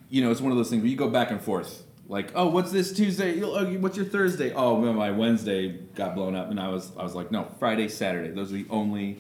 [0.09, 1.83] you know, it's one of those things where you go back and forth.
[2.11, 3.41] Like, oh, what's this Tuesday?
[3.41, 4.53] Oh, What's your Thursday?
[4.53, 7.87] Oh, well, my Wednesday got blown up, and I was, I was like, no, Friday,
[7.89, 8.31] Saturday.
[8.33, 9.19] Those are the only.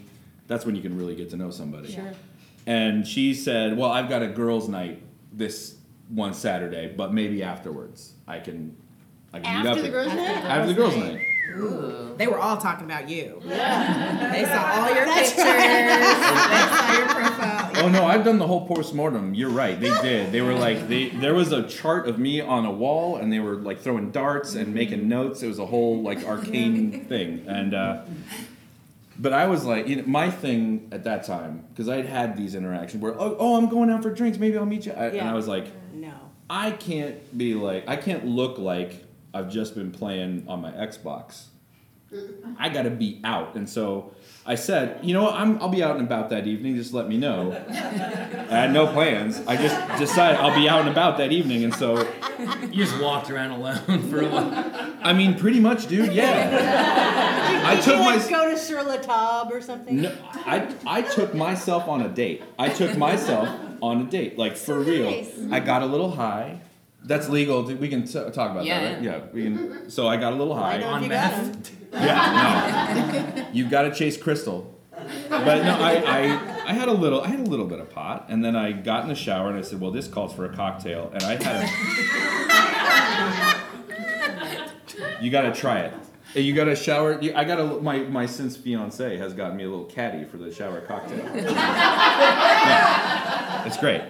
[0.48, 1.92] That's when you can really get to know somebody.
[1.92, 2.12] Sure.
[2.66, 5.00] And she said, well, I've got a girls' night
[5.33, 5.76] this
[6.09, 8.76] one Saturday, but maybe afterwards I can.
[9.33, 10.44] I can meet up After the with- girls' night.
[10.44, 11.26] after the girls' night.
[11.59, 12.15] Ooh.
[12.17, 13.41] They were all talking about you.
[13.45, 14.31] Yeah.
[14.33, 15.45] They saw all your That's pictures.
[15.45, 17.71] they saw your profile.
[17.85, 19.33] Oh no, I've done the whole post mortem.
[19.35, 19.81] You're right.
[19.81, 20.33] They did.
[20.33, 21.09] They were like they.
[21.09, 24.55] There was a chart of me on a wall, and they were like throwing darts
[24.55, 25.43] and making notes.
[25.43, 27.75] It was a whole like arcane thing, and.
[27.75, 28.03] uh
[29.19, 32.55] but I was like, you know, my thing at that time, because I'd had these
[32.55, 34.93] interactions where, oh, oh, I'm going out for drinks, maybe I'll meet you.
[34.93, 36.15] I, And I was like, No.
[36.49, 41.47] I can't be like, I can't look like I've just been playing on my Xbox.
[42.59, 44.12] I got to be out, and so
[44.45, 46.75] I said, you know what, I'm, I'll be out and about that evening.
[46.75, 47.53] Just let me know.
[47.53, 49.40] I had no plans.
[49.47, 51.99] I just decided I'll be out and about that evening, and so
[52.73, 54.95] You just walked around alone for a while.
[55.03, 56.12] I mean, pretty much, dude.
[56.12, 57.62] Yeah.
[57.64, 60.03] I Did took you like my go to Sur La Table or something?
[60.03, 62.43] no, I I took myself on a date.
[62.59, 63.49] I took myself
[63.83, 65.11] on a date, like for real.
[65.11, 65.33] nice.
[65.53, 66.61] I got a little high.
[67.03, 67.63] That's legal.
[67.65, 68.81] We can t- talk about Yeah.
[68.81, 69.03] that, right?
[69.03, 69.91] Yeah, we can.
[69.91, 70.79] So I got a little high.
[70.79, 71.39] know if On you got meth.
[71.39, 71.63] 'em.
[71.93, 73.47] Yeah, no.
[73.53, 74.77] You've got to chase crystal.
[75.29, 76.23] But no, I, I
[76.69, 79.03] I had a little I had a little bit of pot, and then I got
[79.03, 81.65] in the shower and I said, well, this calls for a cocktail, and I had
[81.65, 81.69] a.
[85.25, 85.95] you got to try it.
[86.35, 87.19] Hey, You got to shower.
[87.21, 90.37] you- I got a my my since fiance has gotten me a little caddy for
[90.37, 91.19] the shower cocktail.
[91.35, 91.57] Yeah.
[93.67, 94.03] It's great.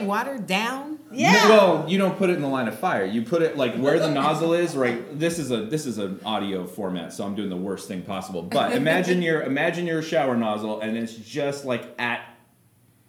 [0.00, 0.98] Get watered down.
[1.12, 1.32] Yeah.
[1.32, 3.04] No, well, you don't put it in the line of fire.
[3.04, 4.76] You put it like where the nozzle is.
[4.76, 5.18] Right.
[5.18, 8.42] This is a this is an audio format, so I'm doing the worst thing possible.
[8.42, 12.22] But imagine your imagine your shower nozzle, and it's just like at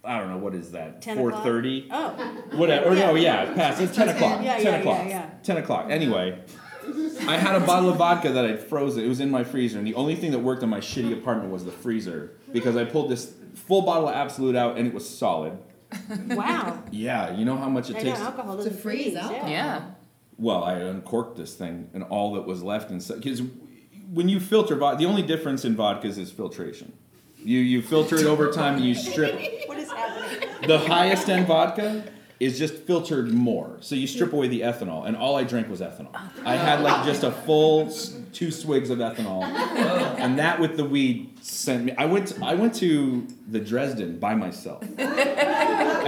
[0.04, 1.88] I don't know what is that 10 four thirty.
[1.90, 2.10] Oh.
[2.52, 2.90] Whatever.
[2.90, 3.80] Or no, yeah, past.
[3.80, 4.42] It's ten o'clock.
[4.42, 4.98] Yeah, ten yeah, o'clock.
[5.04, 5.30] yeah, yeah.
[5.44, 5.86] Ten o'clock.
[5.88, 6.40] Anyway,
[7.28, 9.04] I had a bottle of vodka that I'd frozen.
[9.04, 11.52] It was in my freezer, and the only thing that worked in my shitty apartment
[11.52, 15.08] was the freezer because I pulled this full bottle of Absolut out, and it was
[15.08, 15.56] solid.
[16.28, 16.82] Wow.
[16.90, 18.20] Yeah, you know how much it I know takes.
[18.20, 19.16] alcohol To doesn't freeze freeze.
[19.16, 19.48] alcohol.
[19.50, 19.84] Yeah.
[20.38, 23.16] Well, I uncorked this thing, and all that was left inside.
[23.22, 23.42] Because
[24.12, 26.92] when you filter vodka, the only difference in vodkas is filtration.
[27.36, 29.34] You you filter it over time, and you strip.
[29.66, 30.48] What is happening?
[30.68, 32.04] The highest end vodka
[32.42, 35.80] is just filtered more, so you strip away the ethanol, and all I drank was
[35.80, 36.10] ethanol.
[36.14, 39.42] Oh, I had like just a full s- two swigs of ethanol,
[40.18, 41.92] and that with the weed sent me.
[41.96, 45.10] I went to, I went to the Dresden by myself, and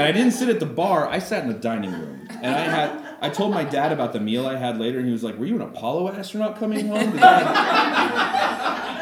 [0.01, 1.07] I didn't sit at the bar.
[1.09, 3.01] I sat in the dining room, and I had.
[3.20, 5.47] I told my dad about the meal I had later, and he was like, "Were
[5.47, 7.47] you an Apollo astronaut coming home?" I had,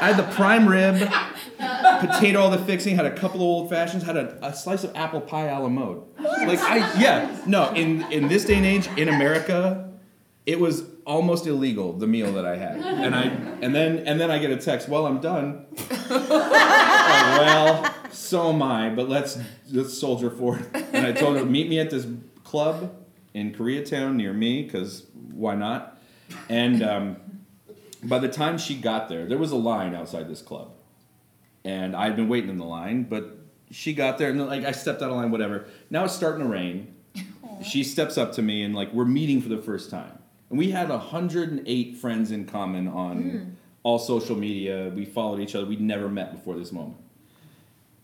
[0.03, 0.97] I had the prime rib,
[2.01, 4.95] potato, all the fixing, had a couple of old fashions, had a, a slice of
[4.97, 6.03] apple pie a la mode.
[6.19, 7.73] Like I, yeah, no.
[7.73, 9.93] In in this day and age in America,
[10.47, 13.23] it was almost illegal the meal that I had, and I
[13.63, 14.89] and then and then I get a text.
[14.89, 15.67] Well, I'm done.
[16.15, 18.91] Oh, well, so am I.
[18.91, 19.39] But let's
[19.71, 20.67] let's soldier forward.
[20.93, 22.07] And I told her meet me at this
[22.45, 22.95] club
[23.35, 26.01] in Koreatown near me because why not?
[26.49, 27.17] And um,
[28.03, 30.73] by the time she got there, there was a line outside this club,
[31.65, 33.39] and I'd been waiting in the line, but
[33.71, 35.67] she got there and like I stepped out of line, whatever.
[35.91, 36.95] Now it's starting to rain.
[37.63, 40.19] She steps up to me and like we're meeting for the first time,
[40.51, 44.91] and we had 108 friends in common on all social media.
[44.95, 45.67] We followed each other.
[45.67, 46.99] We'd never met before this moment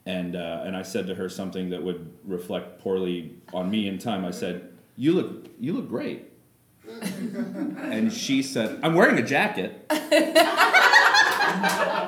[0.08, 3.98] and uh, and I said to her something that would reflect poorly on me in
[3.98, 4.24] time.
[4.24, 6.24] I said, "You look you look great,"
[7.02, 9.84] and she said, "I'm wearing a jacket."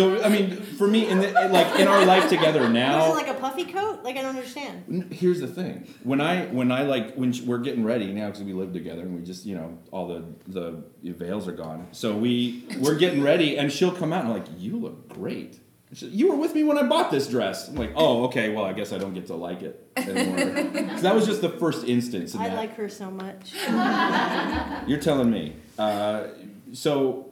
[0.00, 3.14] so I mean, for me, in the, like in our life together Was now, it
[3.14, 4.02] like a puffy coat?
[4.02, 5.12] Like I don't understand.
[5.12, 5.86] Here's the thing.
[6.04, 9.14] When I when I like when we're getting ready now because we live together and
[9.14, 10.82] we just you know all the the
[11.12, 11.88] veils are gone.
[11.92, 15.60] So we we're getting ready and she'll come out and I'm like you look great.
[15.92, 17.68] She- you were with me when I bought this dress.
[17.68, 20.38] I'm like oh okay well I guess I don't get to like it anymore.
[20.96, 22.34] so that was just the first instance.
[22.34, 22.56] In I that.
[22.56, 23.52] like her so much.
[24.88, 25.56] You're telling me.
[25.78, 26.28] Uh,
[26.72, 27.29] so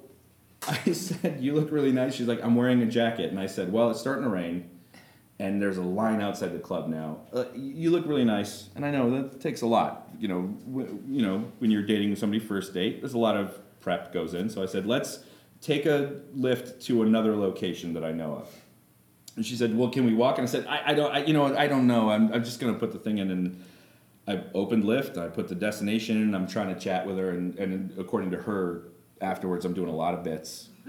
[0.69, 2.15] I said, You look really nice.
[2.15, 3.31] She's like, I'm wearing a jacket.
[3.31, 4.71] And I said, Well, it's starting to rain.
[5.41, 7.21] And there's a line outside the club now.
[7.33, 10.09] Uh, you look really nice, and I know that takes a lot.
[10.19, 13.57] You know, w- you know, when you're dating somebody first date, there's a lot of
[13.81, 14.51] prep goes in.
[14.51, 15.21] So I said, let's
[15.61, 18.49] take a Lyft to another location that I know of.
[19.37, 21.33] And she said, "Well, can we walk?" And I said, "I, I don't, I, you
[21.33, 22.11] know, I don't know.
[22.11, 23.65] I'm, I'm just gonna put the thing in." And
[24.27, 25.17] I opened Lyft.
[25.17, 26.35] I put the destination in.
[26.35, 28.89] I'm trying to chat with her, and, and according to her,
[29.21, 30.69] afterwards, I'm doing a lot of bits.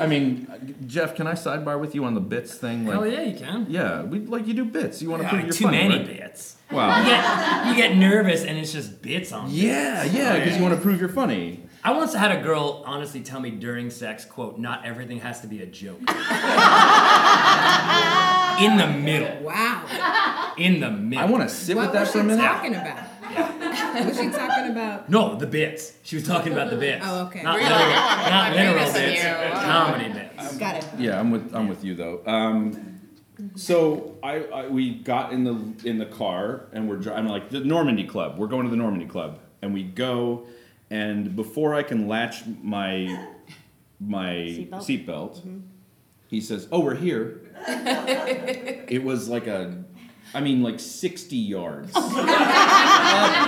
[0.00, 0.46] Um, I mean,
[0.86, 2.86] Jeff, can I sidebar with you on the bits thing?
[2.86, 3.66] Like, Hell yeah, you can.
[3.68, 5.02] yeah, we like you do bits.
[5.02, 6.06] You want to Yeah, prove you're too funny, many right?
[6.06, 6.56] bits.
[6.70, 7.00] Wow.
[7.00, 9.46] You get, you get nervous and it's just bits on.
[9.48, 9.56] bits.
[9.58, 11.64] Yeah, yeah, because you want to prove you're funny.
[11.84, 15.46] I once had a girl honestly tell me during sex, quote, not everything has to
[15.48, 15.98] be a joke.
[18.60, 19.42] In the middle.
[19.44, 20.54] Wow.
[20.58, 21.24] In the middle.
[21.24, 22.42] I want to sit What with that for a she minute.
[22.42, 22.98] talking about?
[23.94, 25.08] What was she talking about?
[25.08, 25.94] No, the bits.
[26.02, 27.04] She was talking about the bits.
[27.06, 27.42] Oh, okay.
[27.42, 27.68] Not Really?
[27.68, 29.22] literal, not my literal bits.
[29.64, 30.56] Comedy bits.
[30.56, 30.86] Got it.
[30.98, 32.22] Yeah, I'm with I'm with you though.
[32.26, 33.00] Um,
[33.54, 37.60] so I, I we got in the in the car and we're driving like the
[37.60, 38.38] Normandie Club.
[38.38, 40.46] We're going to the Normandie Club and we go
[40.90, 43.26] and before I can latch my
[44.00, 45.06] my Seatbelt?
[45.06, 45.62] seatbelt,
[46.28, 47.42] he says, "Oh, we're here."
[48.88, 49.84] it was like a
[50.32, 51.92] I mean, like 60 yards.
[51.96, 52.04] Up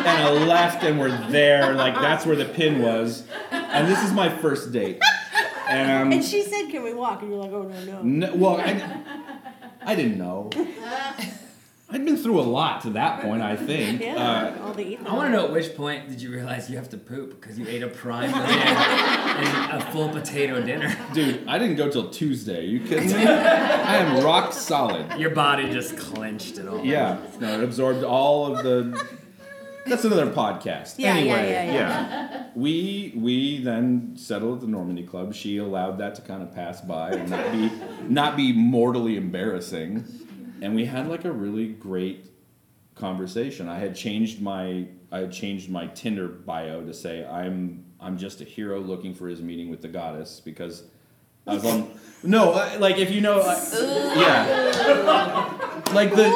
[0.07, 1.75] and a left, and we're there.
[1.75, 3.25] Like, that's where the pin was.
[3.51, 5.01] And this is my first date.
[5.69, 8.35] And, um, And she said, "Can we walk?" And you're like, "Oh no, no." no,
[8.35, 9.01] well, I,
[9.87, 10.51] I didn't know.
[11.93, 14.01] I'd been through a lot to that point, I think.
[14.01, 14.17] Yeah,
[14.59, 15.07] Uh, all the ether.
[15.09, 17.59] I want to know at which point did you realize you have to poop because
[17.59, 20.97] you ate a prime and a full potato dinner.
[21.13, 22.65] dude, I didn't go till Tuesday.
[22.67, 23.15] You kidding me?
[23.27, 25.19] I am rock solid.
[25.21, 26.85] Your body just clenched it all.
[26.85, 29.21] Yeah, no, it absorbed all of the.
[29.85, 30.95] That's another podcast.
[30.97, 32.47] Yeah, yeah, anyway, yeah, yeah.
[32.55, 35.35] We we then settled at the Normandie Club.
[35.35, 37.71] She allowed that to kind of pass by and not be
[38.09, 40.05] not be mortally embarrassing,
[40.63, 42.27] and we had like a really great
[42.95, 43.69] conversation.
[43.69, 48.41] I had changed my I had changed my Tinder bio to say I'm I'm just
[48.41, 50.85] a hero looking for his meeting with the goddess because
[51.47, 51.91] I was on
[52.23, 53.61] no uh, like if you know uh,
[54.17, 56.31] yeah like the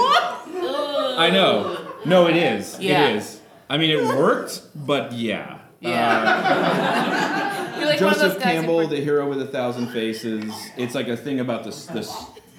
[1.18, 3.08] I know no it is Yeah.
[3.08, 7.78] it is I mean it worked but yeah Yeah.
[7.78, 10.50] You're like Joseph Campbell, the hero with a thousand faces.
[10.78, 12.10] It's like a thing about this this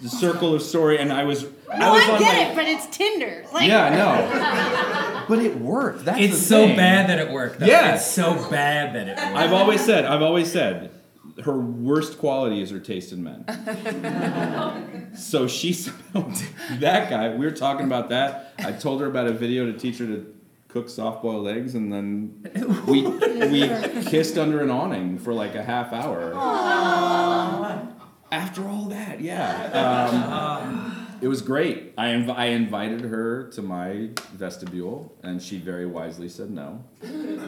[0.01, 2.65] the circle of story, and I was I was I on get my it, but
[2.67, 3.45] it's Tinder.
[3.53, 6.05] Like, yeah no, but it worked.
[6.05, 6.75] That's It's the so thing.
[6.77, 7.60] bad that it worked.
[7.60, 7.65] Though.
[7.65, 7.95] Yeah.
[7.95, 9.38] It's so bad that it worked.
[9.38, 10.91] I've always said I've always said
[11.43, 13.45] her worst quality is her taste in men.
[15.17, 16.31] so she somehow
[16.79, 17.29] that guy.
[17.36, 18.53] We were talking about that.
[18.60, 20.33] I told her about a video to teach her to
[20.67, 22.43] cook soft boiled eggs, and then
[22.88, 23.69] we we
[24.05, 26.33] kissed under an awning for like a half hour.
[28.32, 29.70] After all that, yeah.
[30.63, 31.94] Um, it was great.
[31.98, 36.84] I, inv- I invited her to my vestibule, and she very wisely said no.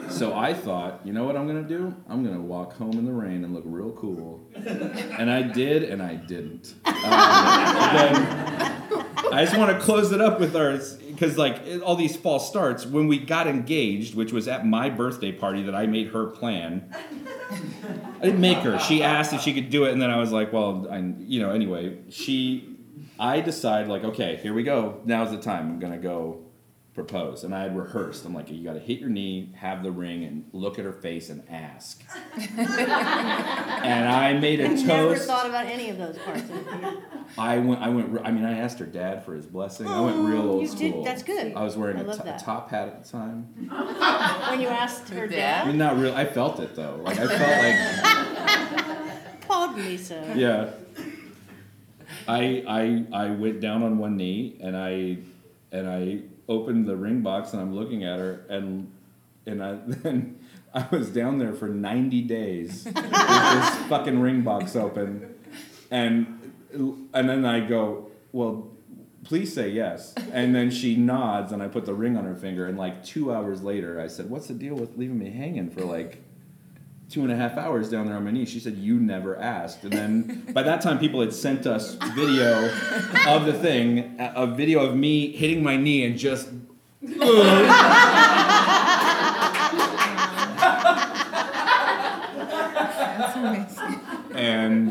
[0.09, 1.93] So I thought, you know what I'm gonna do?
[2.07, 4.39] I'm gonna walk home in the rain and look real cool.
[4.55, 6.73] And I did, and I didn't.
[6.85, 12.15] Um, then I just want to close it up with our, because like all these
[12.15, 12.85] false starts.
[12.85, 16.93] When we got engaged, which was at my birthday party that I made her plan.
[17.51, 18.79] I didn't make her.
[18.79, 21.39] She asked if she could do it, and then I was like, well, I, you
[21.39, 22.75] know, anyway, she,
[23.19, 25.01] I decide like, okay, here we go.
[25.05, 25.69] Now's the time.
[25.69, 26.48] I'm gonna go
[26.93, 28.25] propose, and I had rehearsed.
[28.25, 30.91] I'm like, you got to hit your knee, have the ring, and look at her
[30.91, 32.03] face and ask.
[32.57, 34.85] and I made a I toast.
[34.85, 36.41] never thought about any of those parts.
[36.41, 36.97] Of.
[37.37, 37.81] I went.
[37.81, 38.19] I went.
[38.25, 39.87] I mean, I asked her dad for his blessing.
[39.87, 40.91] I went oh, real Oh, old you school.
[40.91, 41.53] did- that's good.
[41.53, 42.43] I was wearing I a love to- that.
[42.43, 43.47] top hat at the time.
[44.49, 46.13] When you asked her Your I dad, mean, not real.
[46.15, 46.99] I felt it though.
[47.03, 49.41] Like I felt like.
[49.47, 50.19] called me so.
[50.35, 50.71] yeah.
[52.27, 55.17] I I I went down on one knee and I
[55.71, 58.91] and I opened the ring box and I'm looking at her and
[59.45, 60.39] and I then
[60.73, 65.35] I was down there for 90 days with this fucking ring box open
[65.89, 66.35] and
[66.71, 68.69] and then I go, "Well,
[69.23, 72.67] please say yes." And then she nods and I put the ring on her finger
[72.67, 75.81] and like 2 hours later I said, "What's the deal with leaving me hanging for
[75.81, 76.21] like
[77.09, 78.45] two and a half hours down there on my knee.
[78.45, 79.83] She said, You never asked.
[79.83, 82.69] And then by that time, people had sent us video
[83.27, 86.49] of the thing, a a video of me hitting my knee and just.
[87.01, 87.21] That's
[93.35, 93.99] amazing.
[94.33, 94.88] and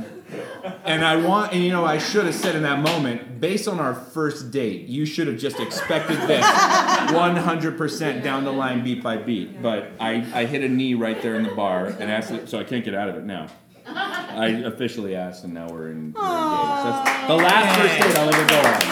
[0.89, 3.79] and I want and you know I should have said in that moment based on
[3.79, 9.19] our first date you should have just expected this 100% down the line beat by
[9.19, 9.63] beat.
[9.63, 12.59] But I, I hit a knee right there in the bar and asked it so
[12.59, 13.49] I can't get out of it now.
[13.87, 16.85] I officially asked and now we're, in, we're engaged.
[16.87, 18.81] That's the last first date I'll ever go on.
[18.81, 18.89] So,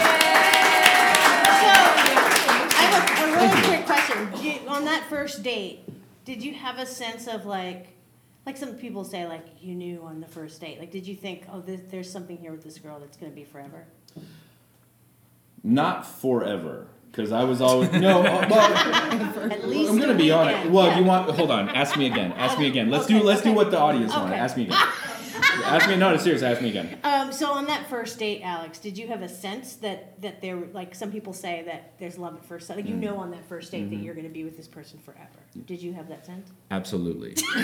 [2.79, 4.43] I have a, a really quick question.
[4.43, 5.89] Did, on that first date,
[6.25, 7.96] did you have a sense of like,
[8.47, 10.79] like some people say, like you knew on the first date?
[10.79, 13.37] Like, did you think, oh, this, there's something here with this girl that's going to
[13.37, 13.85] be forever?
[15.63, 18.73] not forever because I was always no uh, well
[19.53, 20.33] At least I'm gonna be weekend.
[20.33, 20.71] honest.
[20.71, 20.99] Well, yeah.
[20.99, 21.31] you want?
[21.31, 21.69] Hold on.
[21.71, 22.33] Ask me again.
[22.33, 22.89] Ask me again.
[22.89, 23.25] Let's Okay, do.
[23.25, 24.33] Let's do what the audience wanted.
[24.35, 24.41] Okay.
[24.41, 24.79] Ask me again.
[25.65, 25.97] ask me.
[25.97, 26.43] No, no, serious.
[26.43, 26.99] Ask me again.
[27.05, 30.57] Um, so on that first date, Alex, did you have a sense that that there,
[30.73, 33.01] like some people say that there's love at first sight, like you Mm-hmm.
[33.05, 35.29] know on that first date that you're going to be with this person forever?
[35.67, 36.51] Did you have that sense?
[36.71, 37.35] Absolutely.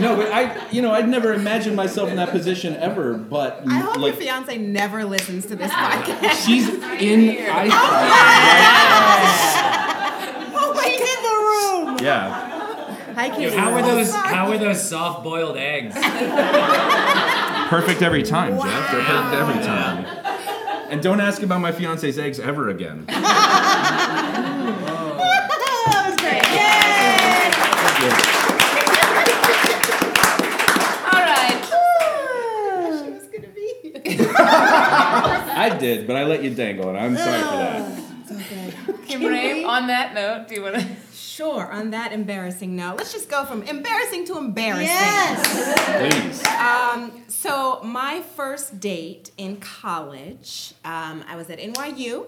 [0.00, 3.14] no, but I, you know, I'd never imagined myself in that position ever.
[3.14, 6.46] But I hope like, your fiance never listens to this podcast.
[6.46, 7.36] she's in.
[7.50, 7.66] I,
[10.86, 11.36] She's in the
[11.90, 11.98] room.
[12.02, 12.45] yeah.
[13.16, 13.56] Hi, Katie.
[13.56, 14.12] How are those?
[14.14, 15.94] How were those soft-boiled eggs?
[17.70, 18.92] Perfect every time, Jeff.
[18.92, 20.04] They're perfect every time.
[20.90, 23.06] And don't ask about my fiance's eggs ever again.
[23.08, 23.22] that
[26.04, 26.44] was great.
[26.52, 27.52] Yay!
[31.06, 31.58] All right.
[33.00, 34.36] She was gonna be.
[34.36, 38.05] I did, but I let you dangle, and I'm sorry for that.
[39.06, 40.86] Kim Ray, on that note, do you want to?
[41.12, 41.70] Sure.
[41.70, 44.86] On that embarrassing note, let's just go from embarrassing to embarrassing.
[44.86, 46.40] Yes.
[46.40, 46.46] Please.
[46.46, 52.26] Um, so my first date in college, um, I was at NYU,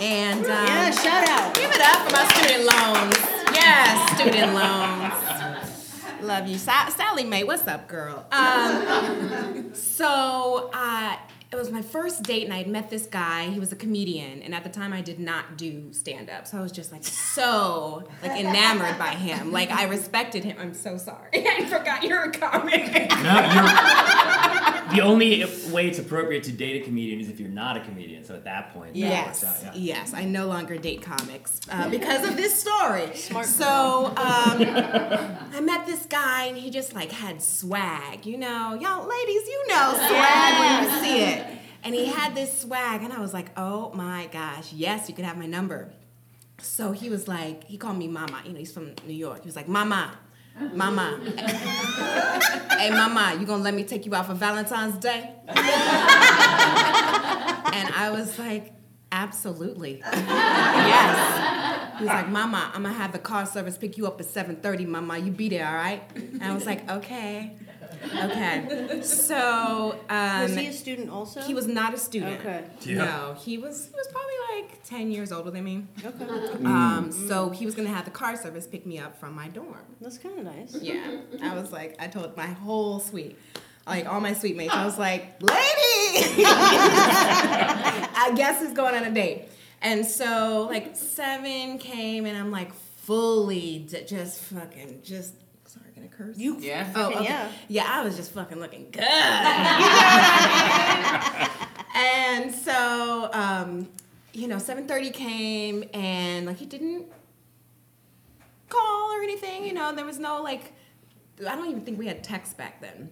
[0.00, 1.54] and um, Yeah, shout out.
[1.54, 3.18] give it up for my student loans.
[3.54, 6.22] Yes, student loans.
[6.22, 7.44] Love you, Sa- Sallie Mae.
[7.44, 8.24] What's up, girl?
[8.32, 11.16] Um, so uh,
[11.54, 13.46] it was my first date, and I had met this guy.
[13.50, 16.58] He was a comedian, and at the time, I did not do stand up, so
[16.58, 19.52] I was just like so like enamored by him.
[19.52, 20.56] Like I respected him.
[20.58, 21.30] I'm so sorry.
[21.34, 22.92] I forgot you're a comic.
[22.92, 27.76] No, you're, the only way it's appropriate to date a comedian is if you're not
[27.76, 28.24] a comedian.
[28.24, 29.96] So at that point, that Yes, works out, yeah.
[29.96, 30.14] yes.
[30.14, 33.14] I no longer date comics uh, because of this story.
[33.16, 38.26] Smart So um, I met this guy, and he just like had swag.
[38.26, 41.58] You know, y'all ladies, you know swag when you see it.
[41.82, 45.24] And he had this swag, and I was like, oh my gosh, yes, you can
[45.26, 45.90] have my number.
[46.58, 48.40] So he was like, he called me Mama.
[48.46, 49.40] You know, he's from New York.
[49.42, 50.16] He was like, Mama,
[50.72, 51.20] Mama.
[52.84, 55.30] hey, Mama, you gonna let me take you out for Valentine's Day?
[57.76, 58.72] And I was like,
[59.10, 60.00] absolutely.
[60.04, 61.98] yes.
[61.98, 64.86] He was like, Mama, I'm gonna have the car service pick you up at 7:30,
[64.86, 65.18] Mama.
[65.18, 66.02] You be there, all right?
[66.14, 67.56] And I was like, okay.
[68.04, 69.00] Okay.
[69.02, 71.40] So um, Was he a student also?
[71.42, 72.40] he was not a student.
[72.40, 72.64] Okay.
[72.82, 72.96] Yeah.
[73.04, 75.84] No, he was he was probably like 10 years older than me.
[76.04, 76.64] Okay.
[76.64, 79.74] Um, so he was gonna have the car service pick me up from my dorm.
[80.00, 80.76] That's kind of nice.
[80.80, 81.18] Yeah.
[81.42, 83.38] I was like, I told my whole suite,
[83.86, 86.44] like all my suite mates, I was like, lady,
[87.06, 89.48] I guess he's going on a date.
[89.82, 95.43] And so like seven came and I'm like fully d- just fucking just sorry, gonna
[96.16, 96.38] curse.
[96.38, 96.90] You Yeah.
[96.94, 97.24] Oh, okay.
[97.24, 97.50] yeah.
[97.68, 99.02] Yeah, I was just fucking looking good.
[101.94, 103.88] and so, um,
[104.32, 107.06] you know, 7:30 came and like he didn't
[108.68, 109.64] call or anything.
[109.64, 110.72] You know, there was no like,
[111.40, 113.10] I don't even think we had text back then.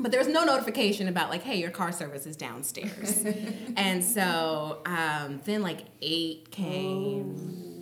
[0.00, 3.24] but there was no notification about like, hey, your car service is downstairs.
[3.76, 7.77] and so um, then like eight came.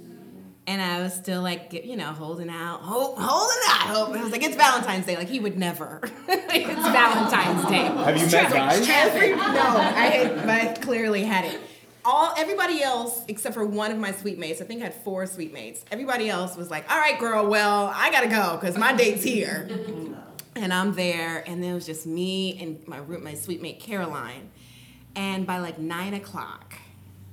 [0.68, 4.08] And I was still like, you know, holding out, hope, holding out, hope.
[4.10, 5.16] And I was like, it's Valentine's Day.
[5.16, 6.00] Like he would never.
[6.28, 6.92] it's oh.
[6.92, 7.84] Valentine's Day.
[7.84, 8.88] Have you met guys?
[8.88, 11.60] Every, no, I, had, I clearly had it.
[12.04, 15.26] All everybody else, except for one of my suite mates, I think I had four
[15.26, 15.84] suite mates.
[15.90, 19.68] Everybody else was like, "All right, girl, well, I gotta go because my date's here."
[20.56, 23.80] and I'm there, and then it was just me and my room, my suite mate
[23.80, 24.50] Caroline.
[25.14, 26.65] And by like nine o'clock,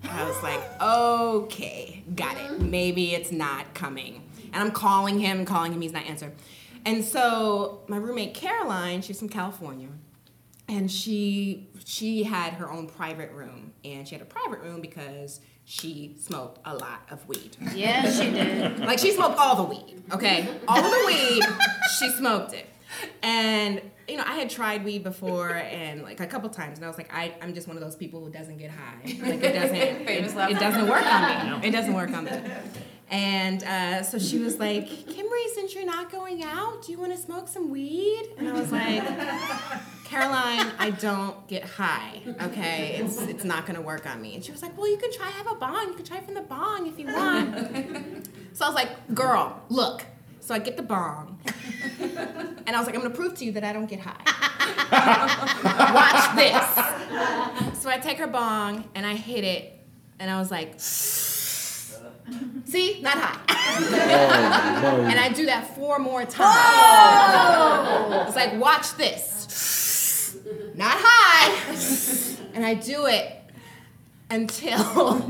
[0.04, 2.60] I was like, "Okay, got it.
[2.62, 4.24] Maybe it's not coming."
[4.54, 6.34] And I'm calling him, calling him, he's not answering.
[6.86, 9.88] And so my roommate Caroline, she's from California
[10.70, 15.42] and she she had her own private room and she had a private room because
[15.66, 18.80] she smoked a lot of weed Yeah, she did.
[18.80, 21.44] like she smoked all the weed okay all the weed
[22.00, 22.66] she smoked it
[23.22, 26.88] and you know i had tried weed before and like a couple times and i
[26.88, 29.54] was like I, i'm just one of those people who doesn't get high like it
[29.54, 32.32] doesn't it, it doesn't work on me it doesn't work on me
[33.14, 37.12] and uh, so she was like, Kimberly, since you're not going out, do you want
[37.12, 38.30] to smoke some weed?
[38.40, 39.04] And I was like,
[40.06, 42.24] Caroline, I don't get high.
[42.42, 44.34] Okay, it's it's not gonna work on me.
[44.34, 45.90] And she was like, Well, you can try have a bong.
[45.90, 48.28] You can try from the bong if you want.
[48.54, 50.06] so I was like, Girl, look.
[50.44, 51.40] So I get the bong,
[52.02, 54.12] and I was like, I'm gonna prove to you that I don't get high.
[55.94, 57.82] Watch this.
[57.82, 59.80] So I take her bong and I hit it,
[60.20, 60.74] and I was like.
[60.78, 63.40] See, not high.
[64.86, 68.28] Oh, and I do that four more times.
[68.28, 70.38] It's like, watch this.
[70.74, 71.52] Not high.
[72.54, 73.36] And I do it
[74.30, 74.78] until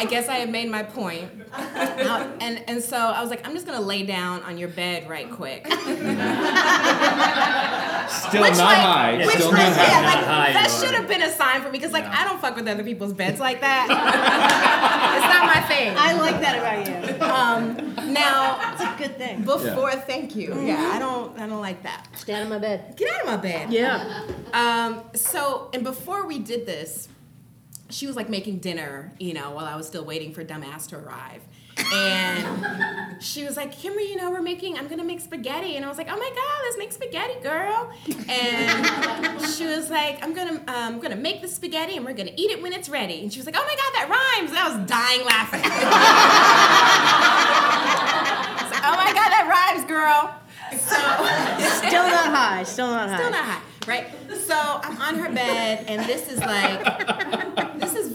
[0.00, 1.30] I guess I had made my point.
[1.52, 5.10] Uh, and, and so I was like, I'm just gonna lay down on your bed
[5.10, 5.66] right quick.
[5.66, 5.82] Still
[8.40, 9.18] Which, not like, high.
[9.18, 9.86] Which, Still like, not high.
[9.86, 12.40] yeah, like, high, that should have been a sign for me because, like, I don't
[12.40, 13.88] fuck with other people's beds like that.
[15.16, 15.94] it's not my thing.
[15.98, 16.94] I like that about you.
[17.22, 19.42] Um, now, It's a good thing.
[19.42, 20.58] before, thank you.
[20.64, 22.08] Yeah, I don't, I don't like that.
[22.16, 22.94] Stay out of my bed.
[22.96, 23.70] Get out of my bed.
[23.70, 24.24] Yeah.
[24.54, 27.08] Um, so, and before we did this,
[27.90, 30.96] she was like making dinner, you know, while I was still waiting for dumbass to
[30.96, 31.42] arrive.
[31.92, 35.76] And she was like, Kimberly, you know, we're making, I'm gonna make spaghetti.
[35.76, 37.90] And I was like, oh my God, let's make spaghetti, girl.
[38.28, 42.32] And she was like, I'm gonna, um, I'm gonna make the spaghetti and we're gonna
[42.36, 43.22] eat it when it's ready.
[43.22, 44.50] And she was like, oh my God, that rhymes.
[44.50, 45.62] And I was dying laughing.
[48.70, 50.34] Like, oh my God, that rhymes, girl.
[50.78, 50.96] So,
[51.88, 52.62] Still not high.
[52.62, 53.16] Still not high.
[53.16, 54.06] Still not high, right?
[54.46, 56.80] So I'm on her bed, and this is like,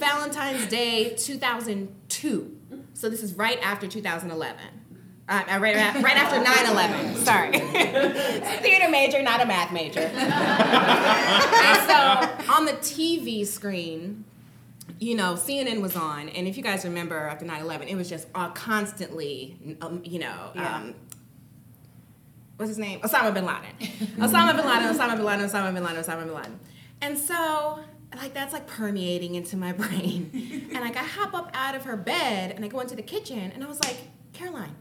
[0.05, 2.57] Valentine's Day 2002.
[2.93, 4.55] So this is right after 2011.
[5.27, 7.15] Uh, uh, right, right after 9/11.
[7.15, 7.57] Sorry,
[8.61, 10.01] theater major, not a math major.
[11.87, 14.23] so on the TV screen,
[14.99, 18.27] you know, CNN was on, and if you guys remember after 9/11, it was just
[18.35, 20.75] uh, constantly, um, you know, Yeah.
[20.75, 20.93] um,
[22.57, 22.99] what's his name?
[23.01, 23.75] Osama bin Laden.
[24.19, 26.59] Osama bin Laden, Osama bin Laden, Osama bin Laden, Osama bin Laden.
[27.01, 27.79] And so,
[28.17, 30.69] like, that's like permeating into my brain.
[30.73, 33.51] And like, I hop up out of her bed and I go into the kitchen
[33.53, 33.97] and I was like,
[34.33, 34.75] Caroline,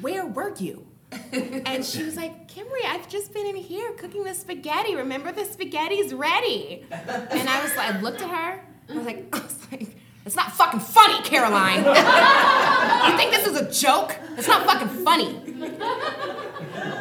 [0.00, 0.86] where were you?
[1.32, 4.96] And she was like, Kimberly, I've just been in here cooking the spaghetti.
[4.96, 6.86] Remember, the spaghetti's ready.
[6.90, 8.64] And I was like, I looked at her.
[8.88, 11.78] I was like, I was like, it's not fucking funny, Caroline.
[13.10, 14.16] you think this is a joke?
[14.36, 15.36] It's not fucking funny.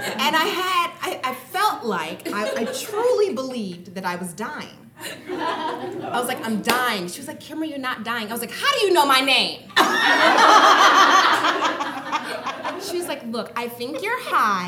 [0.04, 4.81] And I had, I, I felt like, I, I truly believed that I was dying.
[5.02, 7.08] I was like, I'm dying.
[7.08, 8.28] She was like, Kimberly, you're not dying.
[8.28, 9.62] I was like, how do you know my name?
[12.89, 14.68] She was like, look, I think you're high.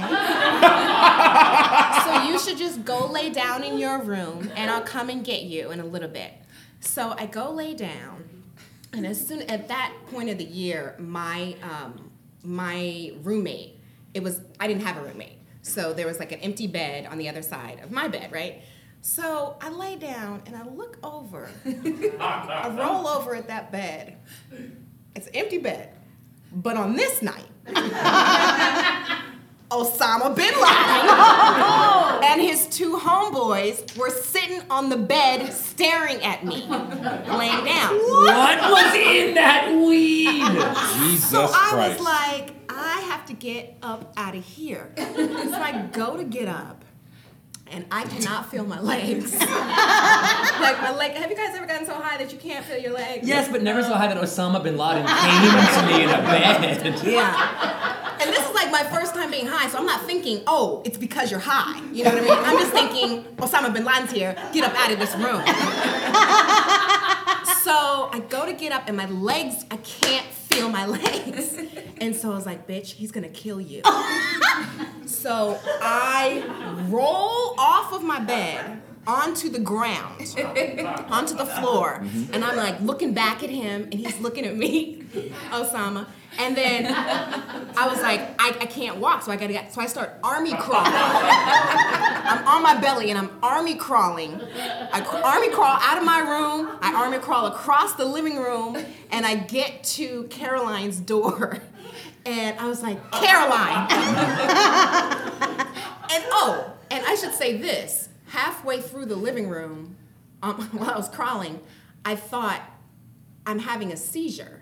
[2.05, 5.43] so you should just go lay down in your room and I'll come and get
[5.43, 6.33] you in a little bit.
[6.79, 8.43] So I go lay down.
[8.93, 12.11] And as soon at that point of the year, my um,
[12.43, 13.79] my roommate,
[14.13, 15.39] it was I didn't have a roommate.
[15.63, 18.61] So there was like an empty bed on the other side of my bed, right?
[19.05, 21.49] So I lay down and I look over.
[22.19, 24.15] I roll over at that bed.
[25.13, 25.89] It's an empty bed.
[26.53, 27.43] But on this night,
[29.69, 36.65] Osama bin Laden and his two homeboys were sitting on the bed staring at me,
[36.67, 37.95] laying down.
[37.97, 40.45] What was in that weed?
[41.09, 41.99] Jesus So I Christ.
[41.99, 44.93] was like, I have to get up out of here.
[44.95, 45.03] So
[45.55, 46.85] I go to get up,
[47.73, 49.33] and I cannot feel my legs.
[49.39, 51.13] like my leg.
[51.13, 53.27] Have you guys ever gotten so high that you can't feel your legs?
[53.27, 57.01] Yes, but never so high that Osama bin Laden came to me in a bed.
[57.03, 58.17] Yeah.
[58.21, 60.97] And this is like my first time being high, so I'm not thinking, oh, it's
[60.97, 61.81] because you're high.
[61.91, 62.31] You know what I mean?
[62.45, 64.35] I'm just thinking, Osama bin Laden's here.
[64.53, 65.41] Get up out of this room.
[67.63, 71.57] so I go to get up, and my legs, I can't feel my legs.
[71.99, 73.81] And so I was like, bitch, he's gonna kill you.
[75.05, 76.43] so I
[76.89, 80.21] roll off of my bed onto the ground,
[81.09, 82.33] onto the floor, mm-hmm.
[82.33, 85.03] and I'm like looking back at him, and he's looking at me,
[85.51, 86.07] Osama.
[86.39, 89.87] And then I was like, I, I can't walk, so I gotta get, so I
[89.87, 90.91] start army crawling.
[90.93, 94.41] I'm on my belly and I'm army crawling.
[94.41, 98.77] I army crawl out of my room, I army crawl across the living room,
[99.11, 101.59] and I get to Caroline's door.
[102.25, 103.87] And I was like, Caroline.
[106.09, 109.97] and oh, and I should say this halfway through the living room,
[110.41, 111.59] um, while I was crawling,
[112.05, 112.61] I thought,
[113.45, 114.61] I'm having a seizure.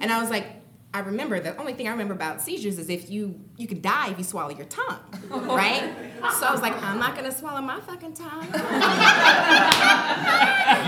[0.00, 0.46] And I was like,
[0.92, 4.10] I remember the only thing I remember about seizures is if you you could die
[4.10, 4.98] if you swallow your tongue,
[5.30, 5.94] right?
[6.38, 8.46] So I was like, I'm not gonna swallow my fucking tongue.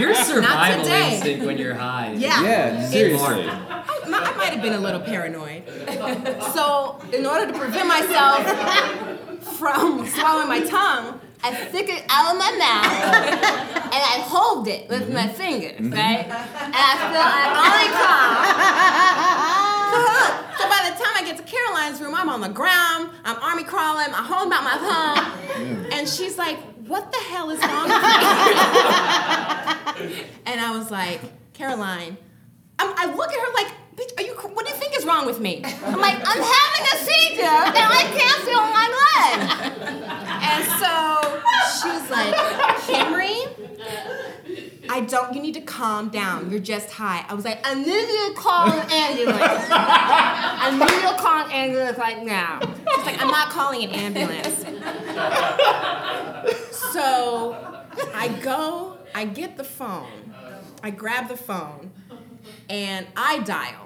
[0.01, 2.15] Your survival instinct when you're high.
[2.15, 2.43] Yeah.
[2.43, 3.49] Yeah, seriously.
[3.49, 5.69] I, I might have been a little paranoid.
[6.53, 8.45] So in order to prevent myself
[9.57, 12.87] from swallowing my tongue, I stick it out of my mouth
[13.85, 15.35] and I hold it with my mm-hmm.
[15.35, 15.93] fingers, mm-hmm.
[15.93, 16.25] right?
[16.25, 17.93] And I feel like
[19.59, 23.37] oh so by the time I get to Caroline's room, I'm on the ground, I'm
[23.43, 25.19] army crawling, I'm holding out my thumb,
[25.67, 25.93] mm.
[25.93, 28.03] and she's like, "What the hell is wrong with
[30.11, 31.21] you?" and I was like,
[31.53, 32.17] "Caroline,"
[32.79, 34.35] I'm, I look at her like, "Bitch, are you?
[34.35, 37.89] What do you think is wrong with me?" I'm like, "I'm having a seizure and
[38.01, 39.37] I can't feel my leg."
[40.51, 40.95] And so
[41.79, 42.35] she's like,
[42.91, 43.39] "Henry."
[44.89, 45.33] I don't.
[45.35, 46.51] You need to calm down.
[46.51, 47.25] You're just high.
[47.27, 49.69] I was like, I need you to call an ambulance.
[49.71, 52.61] I need you to call an ambulance right now.
[52.61, 54.67] She's like, I'm not calling an ambulance.
[56.93, 57.57] So
[58.15, 58.99] I go.
[59.15, 60.35] I get the phone.
[60.83, 61.93] I grab the phone,
[62.69, 63.82] and I dial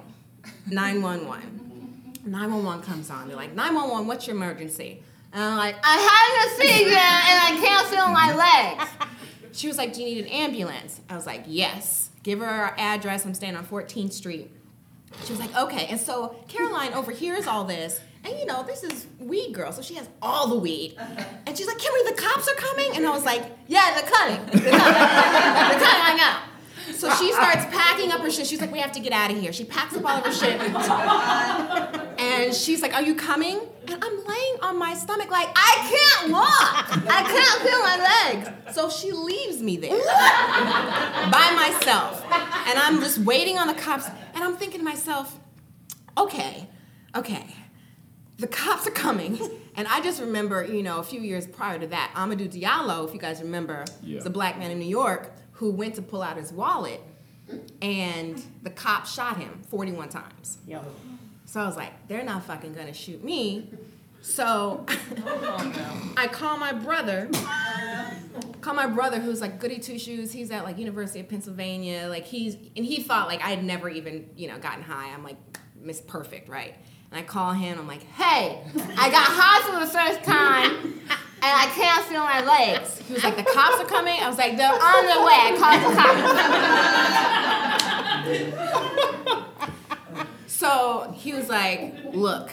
[0.66, 2.14] 911.
[2.24, 3.28] 911 comes on.
[3.28, 5.02] They're like, 911, what's your emergency?
[5.32, 8.90] And I'm like, I'm having a seizure and I can't feel my legs.
[9.52, 11.00] She was like, Do you need an ambulance?
[11.08, 12.10] I was like, Yes.
[12.22, 13.24] Give her our address.
[13.24, 14.50] I'm staying on 14th Street.
[15.24, 15.86] She was like, Okay.
[15.86, 18.00] And so Caroline overhears all this.
[18.24, 20.96] And you know, this is weed girl, so she has all the weed.
[21.46, 22.96] And she's like, Kimberly, the cops are coming?
[22.96, 24.44] And I was like, Yeah, they're coming.
[24.46, 24.92] They're coming.
[25.78, 26.42] They're I.
[26.94, 28.46] So she starts packing up her shit.
[28.46, 29.52] She's like, We have to get out of here.
[29.52, 30.60] She packs up all of her shit.
[32.18, 33.60] And she's like, Are you coming?
[33.88, 37.06] And I'm laying on my stomach, like, I can't walk.
[37.08, 38.74] I can't feel my legs.
[38.74, 39.98] So she leaves me there
[41.30, 42.24] by myself.
[42.68, 44.08] And I'm just waiting on the cops.
[44.34, 45.38] And I'm thinking to myself,
[46.18, 46.68] Okay,
[47.14, 47.46] okay.
[48.38, 49.38] The cops are coming.
[49.76, 53.12] And I just remember, you know, a few years prior to that, Amadou Diallo, if
[53.12, 54.16] you guys remember, Yeah.
[54.16, 57.00] was a black man in New York who went to pull out his wallet
[57.80, 60.58] and the cop shot him 41 times.
[61.44, 63.70] So I was like, they're not fucking gonna shoot me.
[64.20, 64.84] So
[66.16, 67.30] I call my brother.
[68.60, 70.32] Call my brother who's like goody two shoes.
[70.32, 72.06] He's at like University of Pennsylvania.
[72.08, 75.12] Like he's and he thought like I had never even, you know, gotten high.
[75.12, 75.36] I'm like
[75.80, 76.74] Miss Perfect, right?
[77.10, 78.62] And I call him, I'm like, hey,
[78.98, 82.98] I got high for the first time and I can't feel my legs.
[82.98, 84.18] He was like, the cops are coming?
[84.20, 85.38] I was like, they're on their way.
[85.42, 85.94] I called the
[90.26, 90.52] cops.
[90.52, 92.50] So he was like, look,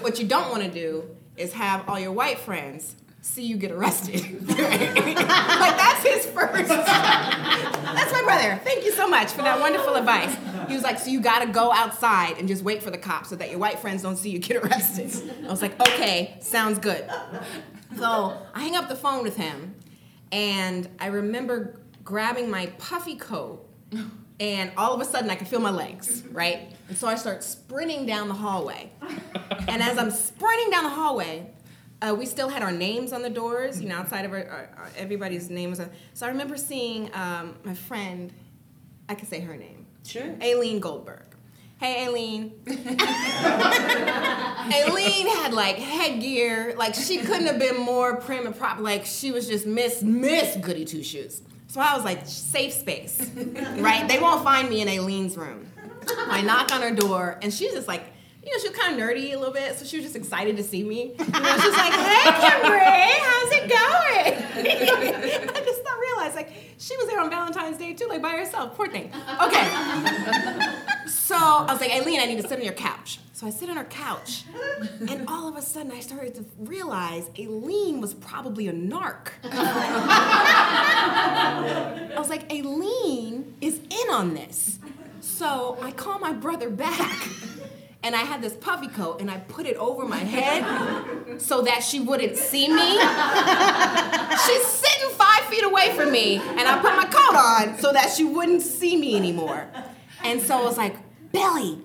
[0.00, 1.04] what you don't want to do
[1.36, 4.48] is have all your white friends see you get arrested.
[4.48, 6.68] like that's his first.
[6.68, 8.60] that's my brother.
[8.64, 10.34] Thank you so much for that wonderful advice.
[10.68, 13.36] He was like, so you gotta go outside and just wait for the cops so
[13.36, 15.10] that your white friends don't see you get arrested.
[15.46, 17.04] I was like, okay, sounds good.
[17.96, 19.74] So I hang up the phone with him,
[20.32, 23.66] and I remember grabbing my puffy coat,
[24.38, 26.72] and all of a sudden I can feel my legs, right?
[26.88, 28.90] And so I start sprinting down the hallway.
[29.68, 31.50] And as I'm sprinting down the hallway,
[32.02, 34.70] uh, we still had our names on the doors, you know, outside of our, our,
[34.76, 35.90] our everybody's name was on.
[36.14, 38.32] So I remember seeing um, my friend,
[39.08, 39.86] I can say her name.
[40.04, 40.34] Sure.
[40.42, 41.26] Aileen Goldberg.
[41.78, 42.52] Hey, Aileen.
[42.66, 42.86] Aileen
[45.28, 48.82] had like headgear, like she couldn't have been more prim and proper.
[48.82, 51.40] Like she was just Miss Miss Goody Two Shoes.
[51.68, 53.30] So I was like, safe space,
[53.76, 54.06] right?
[54.08, 55.70] They won't find me in Aileen's room.
[56.26, 58.02] I knock on her door, and she's just like,
[58.44, 60.56] you know, she was kind of nerdy a little bit, so she was just excited
[60.56, 61.14] to see me.
[61.18, 64.34] You know, she's like, hey, Kimberly, how's it going?
[65.56, 68.74] I just not realized, like, she was there on Valentine's Day too, like by herself.
[68.76, 69.12] Poor thing.
[69.42, 69.68] Okay.
[71.06, 73.18] So I was like, Aileen, I need to sit on your couch.
[73.32, 74.44] So I sit on her couch,
[75.08, 79.28] and all of a sudden I started to realize Aileen was probably a narc.
[82.12, 84.78] I was like, Aileen is in on this.
[85.20, 87.28] So I call my brother back,
[88.02, 91.82] and I had this puffy coat, and I put it over my head so that
[91.82, 92.98] she wouldn't see me.
[94.46, 98.10] She's sitting five feet away from me, and I put my coat on so that
[98.10, 99.66] she wouldn't see me anymore.
[100.24, 100.96] And so I was like,
[101.32, 101.78] Billy,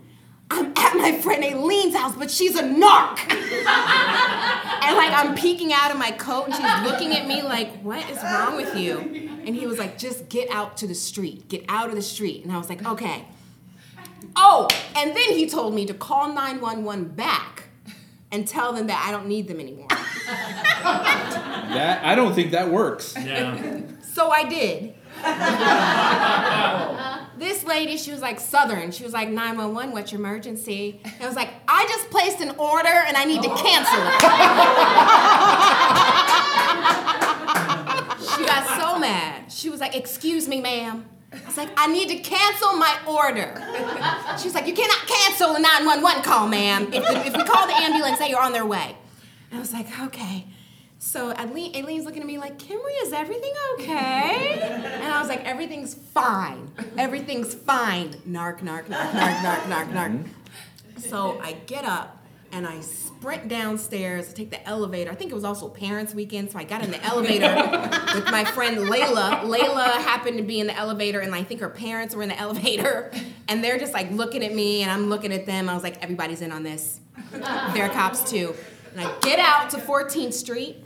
[0.49, 3.19] I'm at my friend Aileen's house, but she's a narc.
[3.29, 8.09] and like I'm peeking out of my coat, and she's looking at me like, what
[8.09, 8.97] is wrong with you?
[9.45, 11.49] And he was like, just get out to the street.
[11.49, 12.43] Get out of the street.
[12.43, 13.25] And I was like, okay.
[14.35, 17.63] Oh, and then he told me to call 911 back
[18.31, 19.87] and tell them that I don't need them anymore.
[19.89, 23.15] That I don't think that works.
[23.17, 23.81] Yeah.
[24.13, 24.95] So I did.
[27.37, 28.91] this lady, she was like Southern.
[28.91, 30.99] She was like 911, what's your emergency?
[31.03, 34.21] And I was like, I just placed an order and I need to cancel it.
[38.29, 39.51] she got so mad.
[39.51, 41.05] She was like, excuse me, ma'am.
[41.43, 43.53] I was like, I need to cancel my order.
[44.41, 46.93] She's like, you cannot cancel a 911 call, ma'am.
[46.93, 48.95] If, if we call the ambulance, say you're on their way.
[49.51, 50.45] And I was like, okay.
[50.99, 54.59] So Aileen, Aileen's looking at me like, Kimberly, is everything okay?
[54.59, 56.71] And I was like, everything's fine.
[56.97, 58.13] Everything's fine.
[58.27, 60.11] Narc, narc, narc, narc, narc, narc, narc.
[60.11, 60.99] Mm-hmm.
[61.01, 65.11] So I get up and I sprint downstairs, to take the elevator.
[65.11, 67.53] I think it was also parents' weekend, so I got in the elevator
[68.15, 69.41] with my friend Layla.
[69.41, 72.39] Layla happened to be in the elevator, and I think her parents were in the
[72.39, 73.11] elevator,
[73.47, 75.69] and they're just like looking at me, and I'm looking at them.
[75.69, 76.99] I was like, everybody's in on this.
[77.31, 78.55] They're cops too.
[78.91, 80.77] And I get out to 14th Street,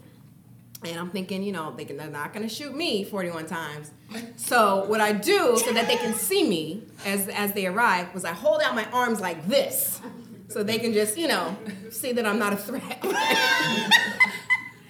[0.83, 3.91] and I'm thinking, you know, they can, they're not gonna shoot me 41 times.
[4.37, 8.25] So what I do so that they can see me as, as they arrive was
[8.25, 10.01] I hold out my arms like this.
[10.49, 11.55] So they can just, you know,
[11.91, 13.03] see that I'm not a threat.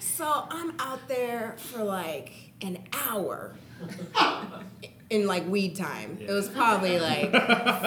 [0.00, 2.32] so I'm out there for like
[2.62, 3.54] an hour
[5.10, 6.18] in like weed time.
[6.20, 7.30] It was probably like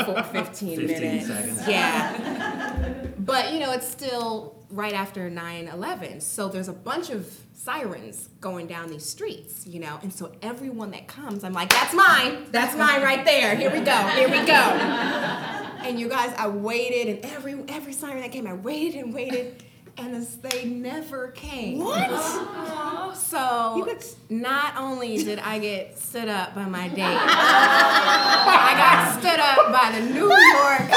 [0.05, 1.27] four, 15, 15 minutes.
[1.27, 1.67] seconds.
[1.67, 3.05] Yeah.
[3.17, 6.21] But you know, it's still right after 9-11.
[6.21, 10.91] So there's a bunch of sirens going down these streets, you know, and so everyone
[10.91, 13.55] that comes, I'm like, that's mine, that's mine right there.
[13.55, 15.59] Here we go, here we go.
[15.83, 19.63] And you guys, I waited, and every every siren that came, I waited and waited,
[19.97, 21.79] and as they never came.
[21.79, 22.09] What?
[22.09, 23.13] Uh-huh.
[23.13, 28.73] So You got s- not only did I get stood up by my date, I
[28.77, 30.89] got stood up by the New York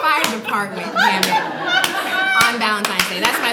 [0.00, 0.92] Fire Department.
[0.92, 2.44] Damn it!
[2.44, 3.20] On Valentine's Day.
[3.20, 3.51] That's my.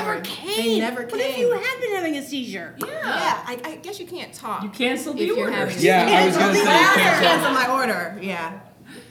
[0.00, 0.56] Never came.
[0.56, 1.18] They never came.
[1.18, 2.76] What if you had been having a seizure?
[2.78, 2.86] Yeah.
[3.46, 4.62] I, I guess you can't talk.
[4.62, 5.70] You canceled if the you're order.
[5.78, 8.18] Yeah, I was gonna say you can't cancel my order.
[8.22, 8.60] Yeah.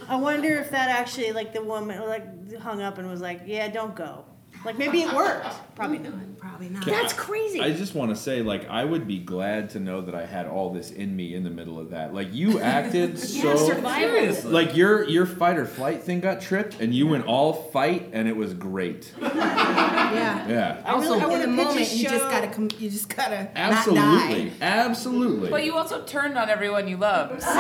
[0.10, 3.68] I wonder if that actually, like, the woman, like, hung up and was like, yeah,
[3.68, 4.26] don't go.
[4.66, 5.48] Like, maybe it worked.
[5.76, 6.14] Probably not.
[6.14, 6.34] Mm-hmm.
[6.36, 6.86] Probably not.
[6.86, 7.62] That's crazy.
[7.62, 10.46] I just want to say, like, I would be glad to know that I had
[10.48, 12.14] all this in me in the middle of that.
[12.14, 13.56] Like, you acted so.
[13.56, 14.52] Seriously.
[14.52, 18.28] Like your your fight or flight thing got tripped, and you went all fight, and
[18.28, 19.12] it was great.
[19.22, 20.48] yeah.
[20.48, 22.90] Yeah, I really- I in wanna the pitch a moment, you just gotta com- you
[22.90, 24.56] just gotta not absolutely, die.
[24.62, 25.50] absolutely.
[25.50, 27.42] But you also turned on everyone you love.
[27.42, 27.50] So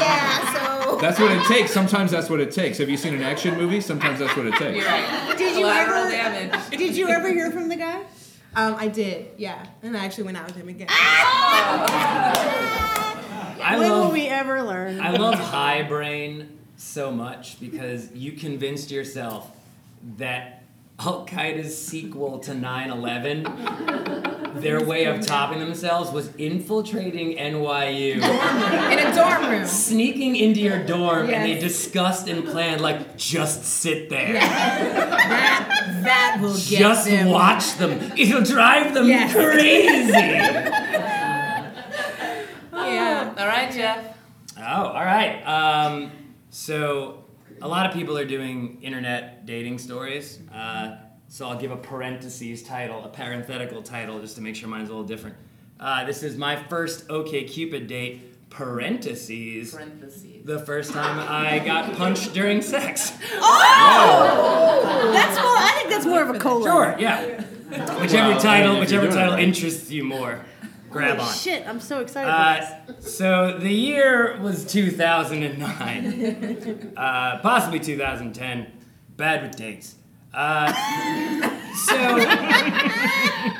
[0.00, 1.70] Yeah, so That's what it takes.
[1.72, 2.78] Sometimes that's what it takes.
[2.78, 3.80] Have you seen an action movie?
[3.80, 4.76] Sometimes that's what it takes.
[4.78, 5.29] you're right.
[5.38, 6.70] Did you Collateral ever- damage.
[6.78, 8.02] Did you ever hear from the guy?
[8.54, 10.88] um, I did, yeah, and I actually went out with him again.
[13.62, 15.00] I when will love we ever learn?
[15.00, 19.50] I love High Brain so much because you convinced yourself
[20.16, 20.59] that
[21.02, 23.44] Al Qaeda's sequel to 9 11,
[24.60, 28.16] their way of topping themselves was infiltrating NYU,
[28.92, 29.66] In a dorm room.
[29.66, 34.34] sneaking into your dorm, and they discussed and planned, like, just sit there.
[34.34, 37.28] That that will get Just them.
[37.30, 38.12] watch them.
[38.16, 39.32] It'll drive them Yes.
[39.32, 40.90] crazy.
[42.72, 43.34] Yeah.
[43.38, 44.16] All right, Jeff.
[44.58, 45.42] Oh, all right.
[45.44, 46.10] Um,
[46.50, 47.19] so,
[47.62, 50.38] a lot of people are doing internet dating stories.
[50.54, 50.96] Uh,
[51.28, 54.92] so, I'll give a parentheses title, a parenthetical title, just to make sure mine's a
[54.92, 55.36] little different.
[55.78, 59.72] Uh, this is my first OK Cupid date, parentheses.
[59.72, 60.44] Parentheses.
[60.44, 63.12] The first time I got punched during sex.
[63.34, 65.46] Oh, that's more.
[65.46, 66.64] I think that's more of a colon.
[66.64, 67.44] Sure, yeah.
[68.00, 70.44] Whichever Wow, title, whichever title interests you more,
[70.90, 71.34] grab Holy on.
[71.34, 72.30] Shit, I'm so excited.
[72.30, 78.66] Uh, so the year was 2009, uh, possibly 2010.
[79.16, 79.96] Bad with dates.
[80.32, 80.72] Uh,
[81.86, 82.18] So uh,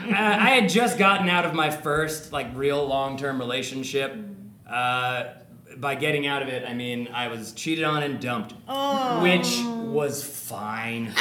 [0.09, 4.17] I had just gotten out of my first like real long-term relationship.
[4.69, 5.25] Uh,
[5.77, 8.53] by getting out of it, I mean I was cheated on and dumped,
[9.23, 11.13] which was fine.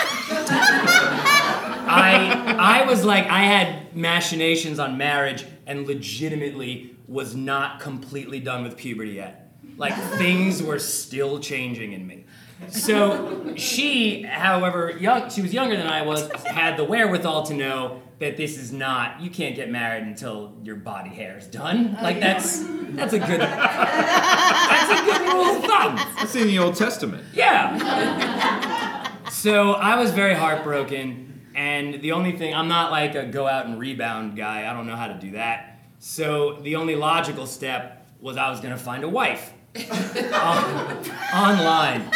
[1.88, 8.64] I I was like I had machinations on marriage and legitimately was not completely done
[8.64, 9.54] with puberty yet.
[9.78, 12.26] Like things were still changing in me.
[12.70, 18.02] So she, however, young she was younger than I was, had the wherewithal to know
[18.18, 21.98] that this is not you can't get married until your body hair is done.
[22.02, 22.66] Like that's
[22.96, 25.96] that's a good that's a good rule of thumb.
[26.18, 27.24] That's in the Old Testament.
[27.34, 29.30] Yeah.
[29.30, 33.66] So I was very heartbroken, and the only thing I'm not like a go out
[33.66, 34.70] and rebound guy.
[34.70, 35.80] I don't know how to do that.
[36.00, 39.52] So the only logical step was I was gonna find a wife
[40.34, 42.10] on- online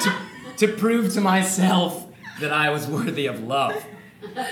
[0.00, 0.14] to,
[0.58, 2.06] to prove to myself
[2.40, 3.74] that I was worthy of love.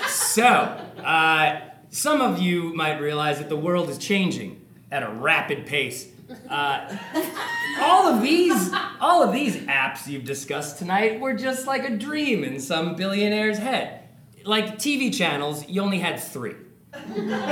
[0.08, 1.60] So, uh,
[1.90, 4.60] some of you might realize that the world is changing
[4.90, 6.06] at a rapid pace.
[6.48, 6.96] Uh,
[7.80, 12.44] all of these, all of these apps you've discussed tonight were just like a dream
[12.44, 14.02] in some billionaire's head.
[14.44, 16.54] Like TV channels, you only had three.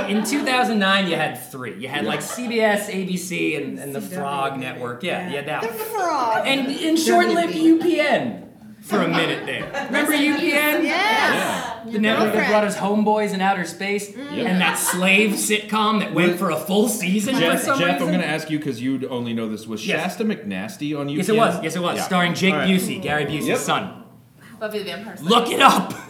[0.07, 1.77] In 2009, you had three.
[1.77, 5.03] You had like CBS, ABC, and, and the Frog Network.
[5.03, 5.63] Yeah, you had that.
[5.63, 5.73] one.
[5.73, 6.47] Frog.
[6.47, 8.44] And in short-lived UPN
[8.85, 9.63] for a minute there.
[9.87, 10.83] Remember UPN?
[10.83, 11.91] Yes.
[11.91, 16.37] The network that brought us Homeboys in Outer Space, and that slave sitcom that went
[16.37, 19.05] for a full season Jeff, for some Jeff I'm going to ask you because you'd
[19.05, 19.65] only know this.
[19.67, 20.01] Was Yes.
[20.17, 21.17] Shasta McNasty on UPN?
[21.17, 21.63] Yes, it was.
[21.63, 21.97] Yes, it was.
[21.97, 22.03] Yeah.
[22.03, 22.69] Starring Jake All right.
[22.69, 23.57] Busey, Gary Busey's Yep.
[23.59, 24.03] son.
[24.59, 25.29] Buffy the Vampire Slayer.
[25.29, 25.93] Look it up.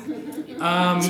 [0.57, 1.01] Um,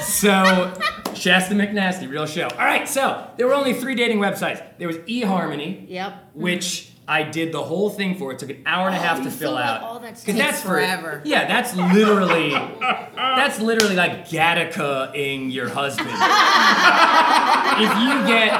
[0.00, 0.74] so
[1.14, 2.48] Shasta McNasty, real show.
[2.48, 4.60] All right, so there were only three dating websites.
[4.78, 6.30] There was eHarmony, Yep.
[6.34, 8.32] which I did the whole thing for.
[8.32, 10.62] It took an hour and a half you to fill out all that that's Takes
[10.62, 11.20] for forever.
[11.24, 16.08] Yeah, that's literally that's literally like Gattaca-ing your husband.
[16.08, 18.52] if you get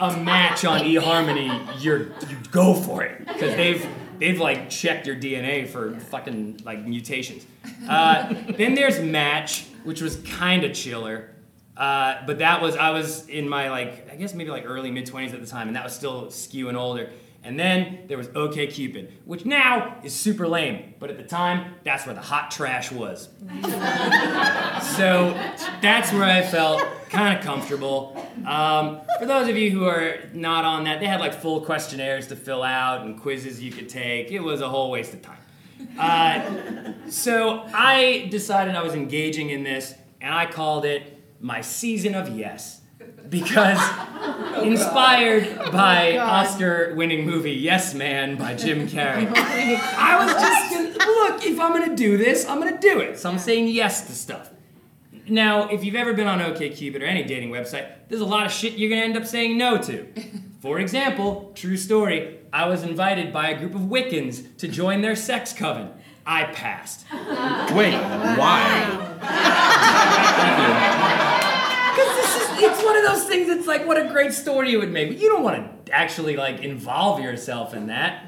[0.00, 3.86] a match on eHarmony, you're you go for it because they've
[4.18, 7.44] they've like checked your DNA for fucking like mutations.
[7.88, 11.34] Uh, then there's Match, which was kind of chiller.
[11.76, 15.06] Uh, but that was I was in my like I guess maybe like early mid
[15.06, 17.10] twenties at the time, and that was still skewing older.
[17.42, 21.74] And then there was OK Cupid, which now is super lame, but at the time
[21.84, 23.30] that's where the hot trash was.
[24.96, 25.32] so
[25.80, 28.14] that's where I felt kind of comfortable.
[28.46, 32.26] Um, for those of you who are not on that, they had like full questionnaires
[32.28, 34.30] to fill out and quizzes you could take.
[34.30, 35.38] It was a whole waste of time.
[35.98, 42.14] Uh, so I decided I was engaging in this, and I called it my season
[42.14, 42.79] of yes.
[43.30, 43.78] Because
[44.62, 51.46] inspired by Oscar winning movie Yes Man by Jim Carrey, I was just gonna, look,
[51.46, 53.18] if I'm gonna do this, I'm gonna do it.
[53.18, 54.50] So I'm saying yes to stuff.
[55.28, 58.52] Now, if you've ever been on OkCupid or any dating website, there's a lot of
[58.52, 60.06] shit you're gonna end up saying no to.
[60.60, 65.16] For example, true story, I was invited by a group of Wiccans to join their
[65.16, 65.90] sex coven.
[66.26, 67.06] I passed.
[67.72, 69.08] Wait, why?
[71.94, 74.76] Because this is, it's one of those things that's like, what a great story it
[74.76, 75.08] would make.
[75.08, 78.26] But you don't want to actually like involve yourself in that.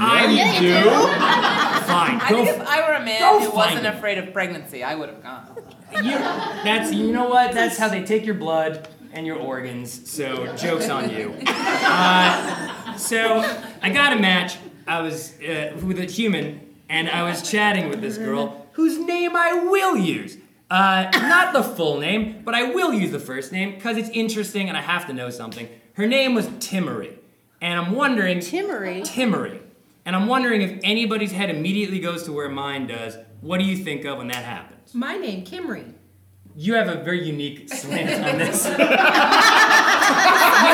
[0.00, 0.90] I Yeah, you do.
[1.86, 3.94] Fine, I go think if I were a man who wasn't it.
[3.94, 5.48] afraid of pregnancy, I would have gone.
[5.92, 7.52] You, that's you know what?
[7.52, 10.08] That's how they take your blood and your organs.
[10.10, 11.34] So jokes on you.
[11.84, 13.40] Uh, so
[13.82, 14.56] I got a match.
[14.86, 19.36] I was uh, with a human, and I was chatting with this girl whose name
[19.36, 20.38] I will use.
[20.72, 24.70] Uh, not the full name, but I will use the first name because it's interesting
[24.70, 25.68] and I have to know something.
[25.92, 27.18] Her name was Timmery,
[27.60, 28.38] and I'm wondering.
[28.38, 29.02] Timmery?
[29.02, 29.60] Timmery.
[30.06, 33.18] And I'm wondering if anybody's head immediately goes to where mine does.
[33.42, 34.94] What do you think of when that happens?
[34.94, 35.92] My name, Kimry.
[36.54, 38.64] You have a very unique slant on this.
[38.66, 38.76] you're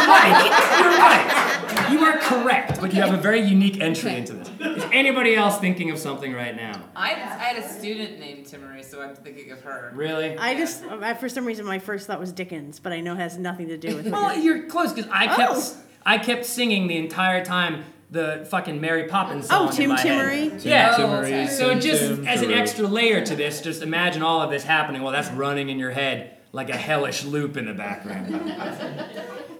[0.06, 0.50] right.
[0.80, 1.88] You're right.
[1.92, 4.48] You are correct, but you have a very unique entry into this.
[4.60, 6.82] Is anybody else thinking of something right now?
[6.96, 9.92] I, I had a student named Timmery, so I'm thinking of her.
[9.94, 10.36] Really?
[10.36, 13.18] I just, I, for some reason, my first thought was Dickens, but I know it
[13.18, 14.42] has nothing to do with Well, it.
[14.42, 15.76] you're close because I kept Oh.
[16.04, 19.68] I kept singing the entire time the fucking Mary Poppins song.
[19.68, 20.02] Oh, Tim in my.
[20.02, 20.64] Timmery?
[20.64, 20.96] Yeah.
[20.96, 24.40] Tim Timmery, So Tim just Tim as an extra layer to this, just imagine all
[24.40, 27.74] of this happening while that's running in your head like a hellish loop in the
[27.74, 28.54] background.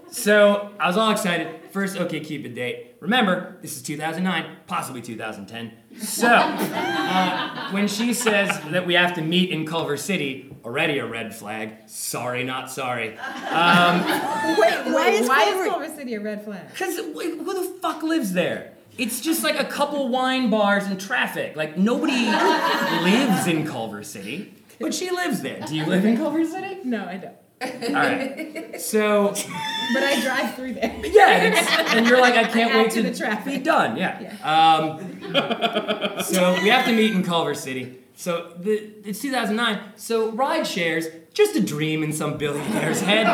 [0.11, 1.71] so I was all excited.
[1.71, 2.97] First OK Cupid date.
[3.01, 5.73] Remember, this is 2009, possibly 2010.
[6.01, 11.07] So uh, when she says that we have to meet in Culver City, already a
[11.07, 11.73] red flag.
[11.87, 13.19] Sorry, not sorry.
[13.49, 14.01] Um,
[14.59, 16.69] Wait, Why is why Culver- is Culver City a red flag?
[16.71, 18.73] Because who the fuck lives there?
[18.99, 21.57] It's just like a couple wine bars and traffic.
[21.57, 22.13] Like nobody
[23.03, 24.55] lives in Culver City.
[24.81, 25.61] but she lives there.
[25.61, 26.79] Do you live in Culver City?
[26.85, 27.35] No, I don't.
[27.61, 28.81] All right.
[28.81, 29.29] So
[29.95, 30.95] But I drive through there.
[31.07, 33.53] yeah, it's, and you're like, I can't Add wait to to, the traffic.
[33.55, 33.97] be done.
[33.97, 34.19] Yeah.
[34.45, 37.99] Um, so we have to meet in Culver City.
[38.19, 38.73] So the,
[39.05, 39.93] it's 2009.
[39.95, 43.29] So ride shares just a dream in some billionaire's head.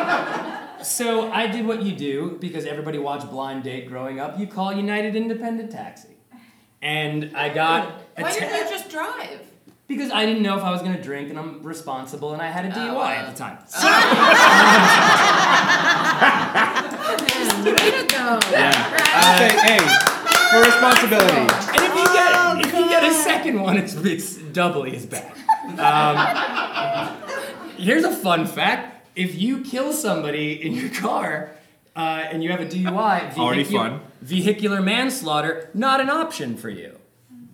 [0.84, 4.38] So I did what you do because everybody watched Blind Date growing up.
[4.38, 6.18] You call United Independent Taxi,
[6.82, 9.40] and I got a Why ta- didn't you just drive?
[9.86, 12.66] because I didn't know if I was gonna drink, and I'm responsible, and I had
[12.66, 12.72] a oh.
[12.72, 13.10] DUI wow.
[13.10, 13.58] at the time.
[17.64, 18.40] Way to go.
[18.50, 20.03] Hey, hey,
[20.54, 21.36] for responsibility.
[21.36, 25.32] And if you get if you get a second one, it's it's doubly as bad.
[25.78, 27.16] Um,
[27.76, 31.50] here's a fun fact: if you kill somebody in your car
[31.96, 31.98] uh,
[32.30, 34.00] and you have a DUI, Already fun.
[34.20, 36.98] vehicular manslaughter, not an option for you.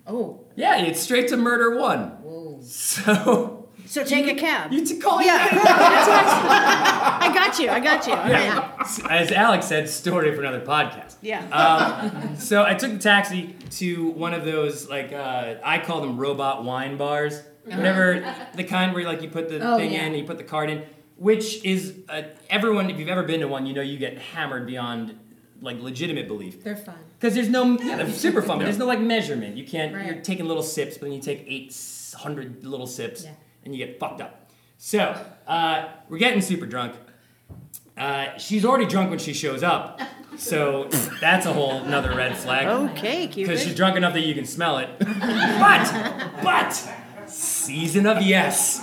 [0.05, 0.39] Oh.
[0.55, 2.09] Yeah, it's straight to murder one.
[2.21, 2.59] Whoa.
[2.63, 3.60] So
[3.91, 4.71] So take a cab.
[4.71, 5.53] you to call Yeah.
[5.53, 5.61] yeah.
[7.21, 7.69] I got you.
[7.69, 8.13] I got you.
[8.13, 8.87] Yeah.
[9.09, 11.15] As Alex said, story for another podcast.
[11.21, 11.41] Yeah.
[11.49, 16.17] Um, so I took the taxi to one of those like uh, I call them
[16.17, 20.05] robot wine bars, whatever the kind where like you put the Oh, thing yeah.
[20.05, 20.83] in, you put the card in,
[21.17, 22.89] which is uh, everyone.
[22.89, 25.19] If you've ever been to one, you know you get hammered beyond
[25.61, 26.95] like legitimate belief They're fun.
[27.19, 28.57] because there's no yeah, they're super fun.
[28.57, 29.57] but There's no like measurement.
[29.57, 29.93] You can't.
[29.93, 30.05] Right.
[30.05, 31.75] You're taking little sips, but then you take eight
[32.17, 33.31] hundred little sips, Yeah.
[33.63, 34.49] And you get fucked up.
[34.77, 35.15] So
[35.47, 36.95] uh, we're getting super drunk.
[37.97, 39.99] Uh, she's already drunk when she shows up,
[40.37, 40.85] so
[41.19, 42.67] that's a whole another red flag.
[42.67, 43.47] Okay, cute.
[43.47, 44.89] Because she's drunk enough that you can smell it.
[44.99, 48.77] but, but, season of yes.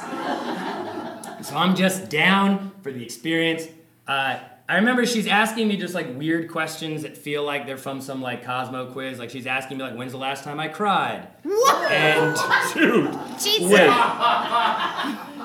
[1.43, 3.67] So I'm just down for the experience.
[4.07, 4.39] Uh,
[4.69, 8.21] I remember she's asking me just like weird questions that feel like they're from some
[8.21, 9.19] like Cosmo quiz.
[9.19, 11.91] Like she's asking me like, "When's the last time I cried?" What?
[11.91, 12.37] And
[13.41, 13.73] Jesus.
[13.73, 13.89] Wait,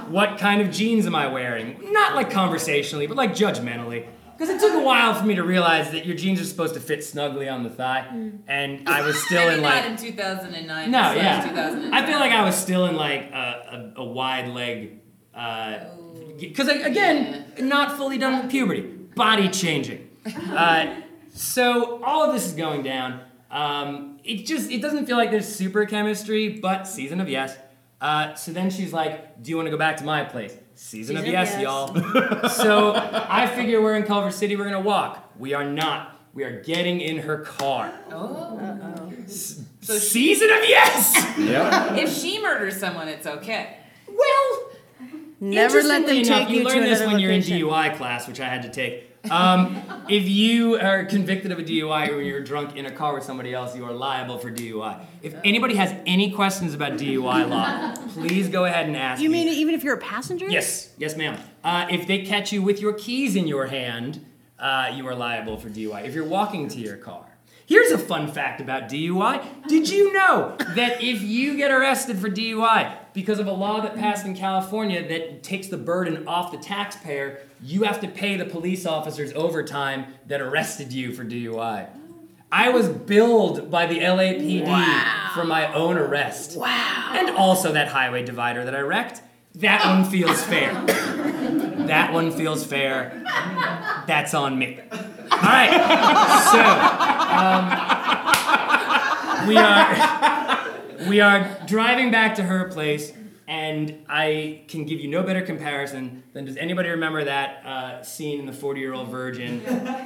[0.10, 1.94] what kind of jeans am I wearing?
[1.94, 4.08] Not like conversationally, but like judgmentally.
[4.38, 6.82] Because it took a while for me to realize that your jeans are supposed to
[6.82, 8.40] fit snugly on the thigh, mm.
[8.48, 10.92] and I was still in like not in 2009.
[10.92, 11.48] No, slash yeah.
[11.48, 11.94] 2010.
[11.94, 15.00] I feel like I was still in like a, a, a wide leg,
[15.34, 16.34] uh, oh.
[16.38, 20.10] because again, not fully done with puberty, body changing.
[20.26, 21.02] Uh,
[21.34, 23.22] so all of this is going down.
[23.52, 27.58] Um, it just it doesn't feel like there's super chemistry, but season of yes.
[28.02, 31.16] Uh, so then she's like, "Do you want to go back to my place?" Season,
[31.18, 31.62] of Season of yes, yes.
[31.62, 32.50] y'all.
[32.50, 34.56] so I figure we're in Culver City.
[34.56, 35.32] We're gonna walk.
[35.38, 36.20] We are not.
[36.34, 37.94] We are getting in her car.
[38.12, 39.10] Oh.
[39.28, 41.14] So season of yes.
[41.38, 41.98] Yep.
[42.00, 43.78] If she murders someone, it's okay.
[44.08, 44.72] Well,
[45.40, 47.42] Never let them enough, take you you to learn this when you're in.
[47.42, 49.10] DUI class, which I had to take.
[49.30, 53.24] Um, if you are convicted of a DUI or you're drunk in a car with
[53.24, 55.06] somebody else, you are liable for DUI.
[55.22, 59.46] If anybody has any questions about DUI law, please go ahead and ask You me.
[59.46, 60.50] mean even if you're a passenger?
[60.50, 61.38] Yes, yes, ma'am.
[61.64, 64.26] Uh, if they catch you with your keys in your hand,
[64.60, 66.06] uh, you are liable for DUI.
[66.06, 67.26] If you're walking to your car.
[67.74, 69.68] Here's a fun fact about DUI.
[69.68, 73.96] Did you know that if you get arrested for DUI because of a law that
[73.96, 78.46] passed in California that takes the burden off the taxpayer, you have to pay the
[78.46, 81.90] police officers overtime that arrested you for DUI?
[82.52, 86.56] I was billed by the LAPD for my own arrest.
[86.56, 87.14] Wow.
[87.16, 89.24] And also that highway divider that I wrecked.
[89.56, 90.74] That one feels fair.
[91.88, 93.24] that one feels fair.
[94.06, 94.80] That's on me.
[95.44, 95.72] All right.
[96.54, 96.62] So,
[97.38, 97.64] um,
[99.48, 103.12] we are we are driving back to her place,
[103.48, 108.40] and I can give you no better comparison than does anybody remember that uh, scene
[108.40, 109.60] in The Forty Year Old Virgin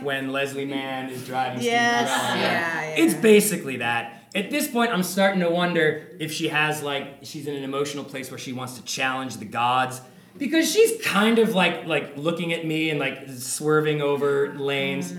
[0.04, 2.10] when Leslie Mann is driving Yes.
[2.10, 2.82] Yeah, yeah.
[3.04, 4.14] It's basically that.
[4.36, 8.04] At this point, I'm starting to wonder if she has like she's in an emotional
[8.04, 10.02] place where she wants to challenge the gods
[10.38, 15.14] because she's kind of like like looking at me and like swerving over lanes,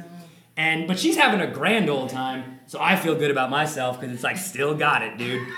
[0.58, 2.58] and but she's having a grand old time.
[2.66, 5.48] So I feel good about myself because it's like still got it, dude.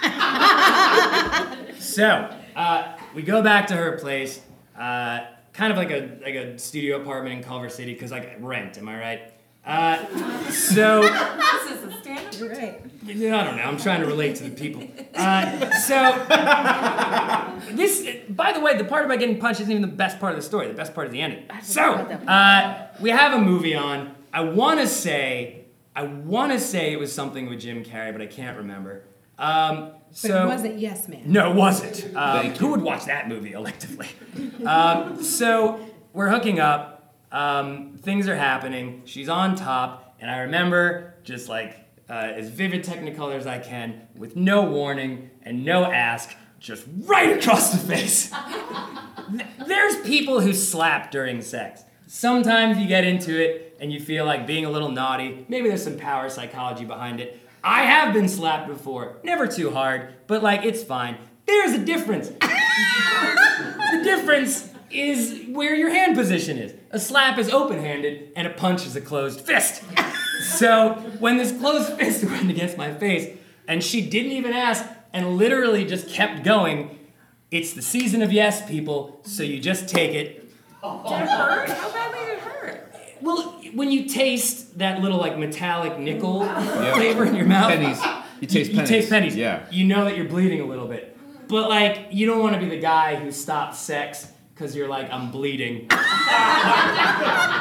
[1.80, 4.40] so uh, we go back to her place,
[4.78, 5.20] uh,
[5.54, 8.76] kind of like a like a studio apartment in Culver City because like rent.
[8.76, 9.32] Am I right?
[9.64, 11.02] Uh, so.
[11.70, 12.82] This is a stand You're right.
[13.06, 13.62] I don't know.
[13.62, 14.82] I'm trying to relate to the people.
[15.14, 16.24] Uh, so
[17.74, 20.38] this, by the way, the part about getting punched isn't even the best part of
[20.38, 20.68] the story.
[20.68, 21.44] The best part is the ending.
[21.62, 24.14] So uh, we have a movie on.
[24.32, 25.64] I want to say,
[25.94, 29.04] I want to say it was something with Jim Carrey, but I can't remember.
[29.38, 31.22] Um, But so it wasn't Yes Man.
[31.26, 32.14] no, it wasn't.
[32.16, 34.08] Um, Thank who would watch that movie electively?
[34.66, 35.80] um, so
[36.12, 37.14] we're hooking up.
[37.32, 39.02] Um, things are happening.
[39.04, 41.76] She's on top, and I remember just like
[42.08, 47.38] uh, as vivid Technicolor as I can, with no warning and no ask, just right
[47.38, 48.32] across the face.
[49.66, 51.84] There's people who slap during sex.
[52.08, 55.44] Sometimes you get into it and you feel like being a little naughty.
[55.48, 57.40] Maybe there's some power psychology behind it.
[57.64, 59.16] I have been slapped before.
[59.24, 61.16] Never too hard, but like it's fine.
[61.46, 62.28] There's a difference.
[62.40, 66.74] the difference is where your hand position is.
[66.90, 69.82] A slap is open handed and a punch is a closed fist.
[70.42, 73.36] So when this closed fist went against my face
[73.68, 76.98] and she didn't even ask and literally just kept going,
[77.50, 80.48] it's the season of yes, people, so you just take it.
[80.82, 81.68] Did it hurt?
[81.68, 82.49] How badly did it hurt?
[83.22, 88.00] Well, when you taste that little like metallic nickel flavor in your mouth, Pennies.
[88.40, 88.90] You taste you pennies.
[88.90, 89.36] You taste pennies.
[89.36, 89.66] Yeah.
[89.70, 91.16] You know that you're bleeding a little bit.
[91.48, 95.12] But like, you don't want to be the guy who stops sex because you're like,
[95.12, 95.88] I'm bleeding.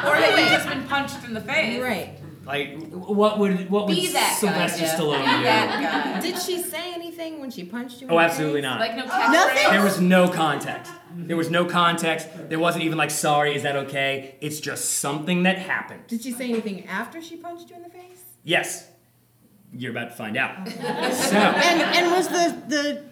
[0.00, 1.82] Or that you've just been punched in the face.
[1.82, 2.19] Right.
[2.50, 4.86] Like, what would what would Be that Sylvester guy.
[4.86, 4.98] Jeff.
[4.98, 5.42] Stallone Be do?
[5.44, 6.20] that guy.
[6.20, 8.08] Did she say anything when she punched you?
[8.08, 8.70] in Oh, the absolutely face?
[8.70, 8.80] not.
[8.80, 9.70] Like no Nothing?
[9.70, 10.92] There was no context.
[11.14, 12.28] There was no context.
[12.48, 14.34] There wasn't even like, sorry, is that okay?
[14.40, 16.06] It's just something that happened.
[16.08, 18.22] Did she say anything after she punched you in the face?
[18.42, 18.88] Yes.
[19.72, 20.68] You're about to find out.
[20.68, 23.04] So, And and was the the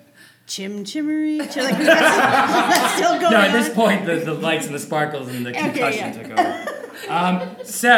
[0.48, 1.38] chim chimmery?
[1.38, 3.52] Ch- like, that's, that's still going no, at on?
[3.52, 6.12] this point, the, the lights and the sparkles and the Okay, concussion yeah.
[6.22, 6.84] took over.
[7.08, 7.90] Um, so,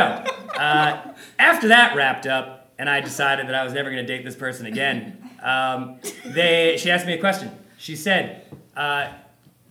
[0.59, 1.10] uh,
[1.41, 4.37] after that wrapped up, and I decided that I was never going to date this
[4.37, 7.51] person again, um, they, she asked me a question.
[7.79, 8.45] She said,
[8.77, 9.13] uh,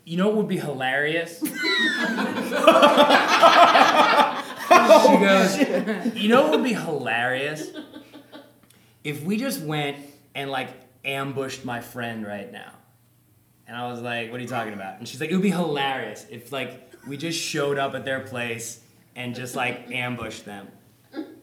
[0.06, 1.40] You know what would be hilarious?
[1.40, 1.48] she
[5.18, 5.58] goes,
[6.16, 7.70] You know what would be hilarious?
[9.04, 9.98] If we just went
[10.36, 10.70] and like
[11.06, 12.74] ambushed my friend right now.
[13.68, 14.98] And I was like, What are you talking about?
[14.98, 18.22] And she's like, It would be hilarious if like we just showed up at their
[18.22, 18.82] place
[19.16, 20.68] and just like ambushed them.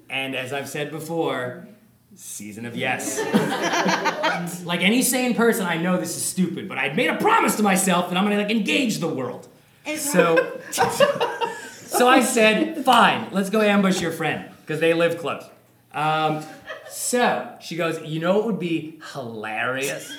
[0.09, 1.67] And as I've said before,
[2.15, 3.19] season of yes.
[4.65, 7.63] like any sane person, I know this is stupid, but I made a promise to
[7.63, 9.49] myself that I'm gonna like engage the world.
[9.97, 15.45] So, so I said, fine, let's go ambush your friend because they live close.
[15.93, 16.45] Um,
[16.89, 20.13] so she goes, you know what would be hilarious?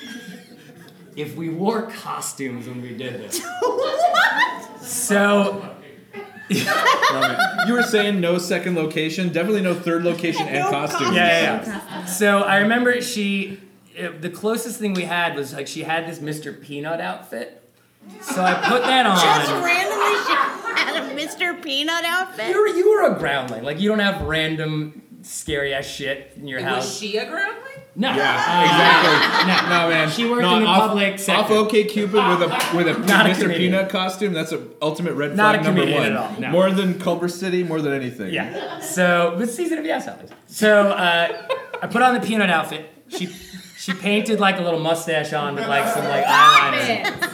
[1.16, 3.42] If we wore costumes when we did this.
[4.88, 5.76] So
[7.68, 11.14] You were saying no second location, definitely no third location and No costume.
[11.14, 12.06] Yeah, yeah, yeah.
[12.06, 13.60] So I remember she,
[14.00, 16.60] uh, the closest thing we had was like she had this Mr.
[16.62, 17.62] Peanut outfit.
[18.22, 19.18] So I put that on.
[19.18, 21.62] Just randomly she had a Mr.
[21.62, 22.50] Peanut outfit.
[22.50, 23.64] You were, you were a groundling.
[23.64, 26.86] Like you don't have random scary ass shit in your Was house.
[26.86, 27.77] Was she a groundling?
[28.00, 28.14] No.
[28.16, 29.48] Yeah, Uh, exactly.
[29.48, 29.84] No.
[29.84, 31.54] No man, She worked no, in the off, public Off sector.
[31.54, 33.42] OK Cupid with a with a Not Mr.
[33.42, 33.72] comedian.
[33.74, 34.34] Peanut costume.
[34.34, 36.12] That's a ultimate red Not flag a number comedian one.
[36.12, 36.50] at all, no.
[36.52, 38.32] More than Culver City, more than anything.
[38.32, 38.80] Yeah.
[38.82, 40.32] So, but season of yes, Alex.
[40.46, 41.48] So uh,
[41.82, 42.88] I put on the peanut outfit.
[43.08, 43.26] She
[43.78, 47.34] she painted like a little mustache on with like some like eyeliner.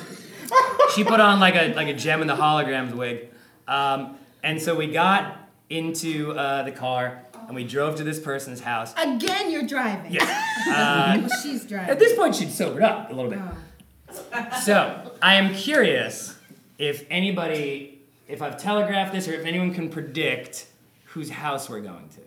[0.95, 3.29] She put on like a like a Jem and the Holograms wig,
[3.67, 5.39] um, and so we got
[5.69, 8.93] into uh, the car and we drove to this person's house.
[8.97, 10.11] Again, you're driving.
[10.13, 10.49] Yes.
[10.65, 11.89] Uh, She's driving.
[11.89, 13.39] at this point, she'd sobered up a little bit.
[13.41, 14.59] Oh.
[14.61, 16.37] So I am curious
[16.77, 20.67] if anybody, if I've telegraphed this, or if anyone can predict
[21.05, 22.21] whose house we're going to.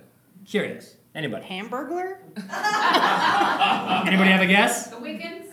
[0.44, 0.96] Curious.
[1.14, 1.46] Anybody?
[1.46, 2.18] Hamburglar?
[4.06, 4.88] Anybody have a guess?
[4.88, 5.46] The Wiggins?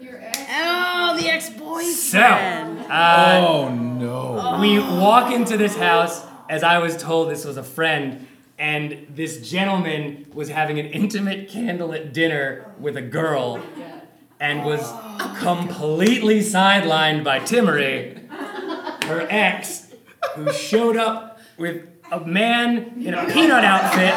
[0.00, 0.38] Your ex.
[0.50, 2.78] Oh, the ex So, boyfriend.
[2.90, 4.58] uh, Oh no.
[4.60, 8.26] we walk into this house as I was told this was a friend,
[8.62, 13.60] and this gentleman was having an intimate candlelit dinner with a girl
[14.38, 15.36] and was oh.
[15.40, 18.30] completely sidelined by Timmery,
[19.06, 19.92] her ex,
[20.36, 24.14] who showed up with a man in a peanut outfit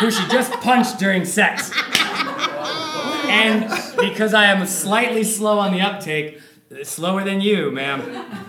[0.00, 1.70] who she just punched during sex.
[3.28, 6.40] And because I am slightly slow on the uptake,
[6.82, 8.00] slower than you, ma'am,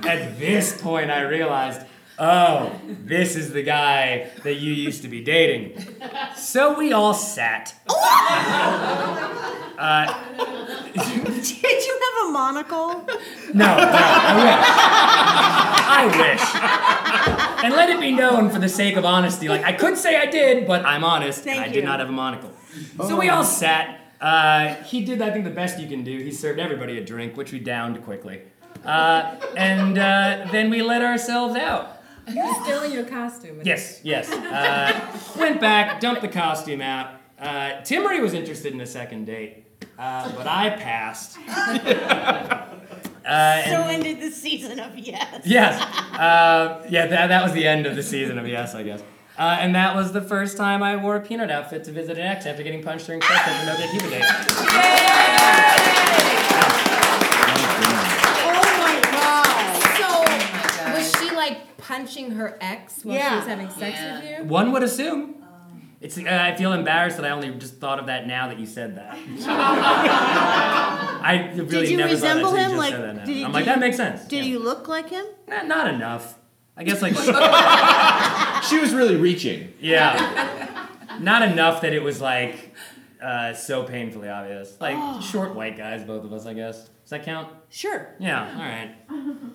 [0.04, 1.82] at this point I realized,
[2.22, 5.74] oh, this is the guy that you used to be dating.
[6.38, 7.76] So we all sat.
[9.82, 10.06] Uh,
[10.94, 13.04] Did you have a monocle?
[13.52, 14.68] no, no, I wish.
[15.90, 16.06] I
[17.58, 17.64] wish.
[17.66, 20.28] And let it be known for the sake of honesty, like I could say I
[20.28, 22.52] did, but I'm honest, and Thank I did not have a monocle.
[23.08, 24.02] So we all sat.
[24.22, 26.16] Uh, he did, I think, the best you can do.
[26.20, 28.44] He served everybody a drink, which we downed quickly.
[28.86, 32.01] Uh, and uh, then we let ourselves out.
[32.36, 33.62] You're still in your costume.
[33.64, 34.32] Yes, yes.
[34.32, 37.12] Uh, went back, dumped the costume out.
[37.40, 39.66] Uh, Timmery was interested in a second date,
[39.98, 41.38] uh, but I passed.
[43.24, 45.42] Uh, So and- ended the season of Yes.
[45.46, 45.80] Yes.
[46.20, 49.04] Uh, yeah, that, that was the end of the season of Yes, I guess.
[49.38, 52.26] Uh, and that was the first time I wore a peanut outfit to visit an
[52.26, 54.22] ex after getting punched during sex at the OK Cupid
[62.00, 62.32] date.
[62.34, 64.20] her ex while she was having sex Yeah.
[64.20, 64.46] with you?
[64.46, 65.36] One would assume.
[66.00, 66.18] It's.
[66.18, 68.96] Uh, I feel embarrassed that I only just thought of that now that you said
[68.98, 69.16] that.
[71.24, 72.78] I really you never thought resemble that him?
[72.78, 74.26] Like, that did you- I'm like did that makes sense.
[74.26, 74.52] Did Yeah.
[74.52, 75.26] you look like him?
[75.48, 76.38] Not, not enough.
[76.76, 77.14] I guess like
[78.70, 79.74] She was really reaching.
[79.80, 80.88] yeah,
[81.20, 82.74] not enough that it was like
[83.22, 84.76] uh, so painfully obvious.
[84.80, 86.90] Like short white guys, both of us, I guess.
[87.02, 87.50] Does that count?
[87.70, 88.16] Sure.
[88.20, 88.42] Yeah.
[88.56, 88.96] All right.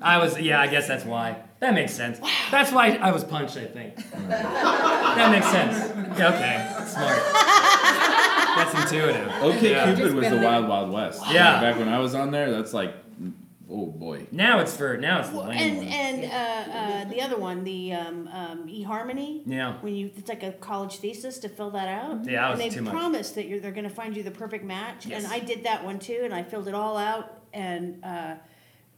[0.02, 0.38] I was.
[0.38, 0.60] Yeah.
[0.60, 1.42] I guess that's why.
[1.60, 2.18] That makes sense.
[2.50, 3.56] That's why I was punched.
[3.56, 3.96] I think.
[4.28, 6.18] that makes sense.
[6.18, 6.84] Yeah, okay.
[6.86, 7.18] Smart.
[8.56, 9.28] That's intuitive.
[9.42, 9.94] Okay, Yeah.
[9.94, 11.22] Cupid was the Wild Wild West.
[11.30, 11.60] Yeah.
[11.60, 12.94] Back when I was on there, that's like,
[13.70, 14.26] oh boy.
[14.32, 15.86] Now it's for now it's the lame And one.
[15.88, 19.42] and uh, uh, the other one, the um, um, eHarmony.
[19.46, 19.74] Yeah.
[19.80, 22.24] When you, it's like a college thesis to fill that out.
[22.24, 24.64] Yeah, that was and they promise that you're they're going to find you the perfect
[24.64, 25.06] match.
[25.06, 25.24] Yes.
[25.24, 28.34] And I did that one too, and I filled it all out, and uh,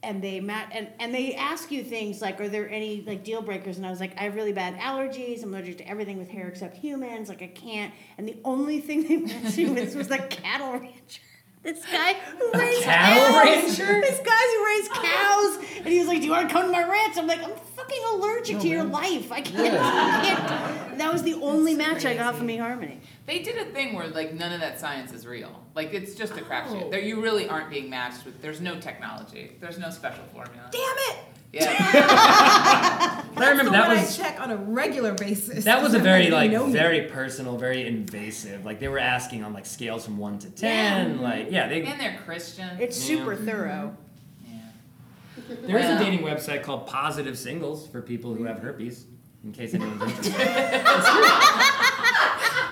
[0.01, 3.41] and they mat and and they ask you things like, are there any like deal
[3.41, 3.77] breakers?
[3.77, 5.43] And I was like, I have really bad allergies.
[5.43, 7.29] I'm allergic to everything with hair except humans.
[7.29, 7.93] Like I can't.
[8.17, 11.21] And the only thing they matched me with was the cattle rancher.
[11.61, 13.79] This guy who raised cattle cows.
[13.79, 14.01] rancher?
[14.01, 16.71] This guy who raised cows, and he was like, "Do you want to come to
[16.71, 19.29] my ranch?" I'm like, "I'm fucking allergic to your life.
[19.29, 20.97] I can't." I can't.
[20.99, 22.99] That was the only match I got from eHarmony.
[23.29, 25.63] They did a thing where like none of that science is real.
[25.75, 26.85] Like it's just a crapshoot.
[26.85, 26.89] Oh.
[26.89, 28.41] There you really aren't being matched with.
[28.41, 29.51] There's no technology.
[29.59, 30.67] There's no special formula.
[30.71, 31.17] Damn it!
[31.53, 31.75] Yeah.
[33.37, 35.63] I remember the that one was I check on a regular basis.
[35.65, 36.73] that was a very like know me.
[36.73, 38.65] very personal, very invasive.
[38.65, 41.21] Like they were asking on like scales from one to ten.
[41.21, 42.79] Like yeah, they and they're Christian.
[42.79, 43.17] It's Yeah.
[43.17, 43.95] super thorough.
[44.43, 44.55] Mm-hmm.
[44.55, 45.67] yeah.
[45.67, 49.05] There is a dating website called Positive Singles for people who have herpes,
[49.43, 50.33] in case anyone's interested.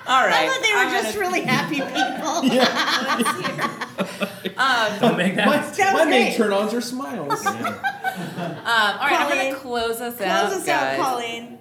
[0.07, 0.33] All right.
[0.33, 3.87] I thought they were I'm just gonna- really happy people.
[4.57, 5.75] Um, Don't make My, that.
[5.75, 7.43] That my main turn ons are smiles.
[7.45, 7.51] Yeah.
[7.51, 10.99] um, all right, I'm gonna close us Close out, us guys.
[10.99, 11.59] out, Colleen.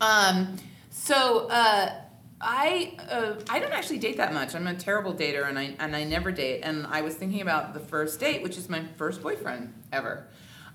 [0.00, 0.56] Um,
[0.90, 1.90] so uh,
[2.40, 4.54] I uh, I don't actually date that much.
[4.54, 6.60] I'm a terrible dater, and I and I never date.
[6.62, 10.28] And I was thinking about the first date, which is my first boyfriend ever.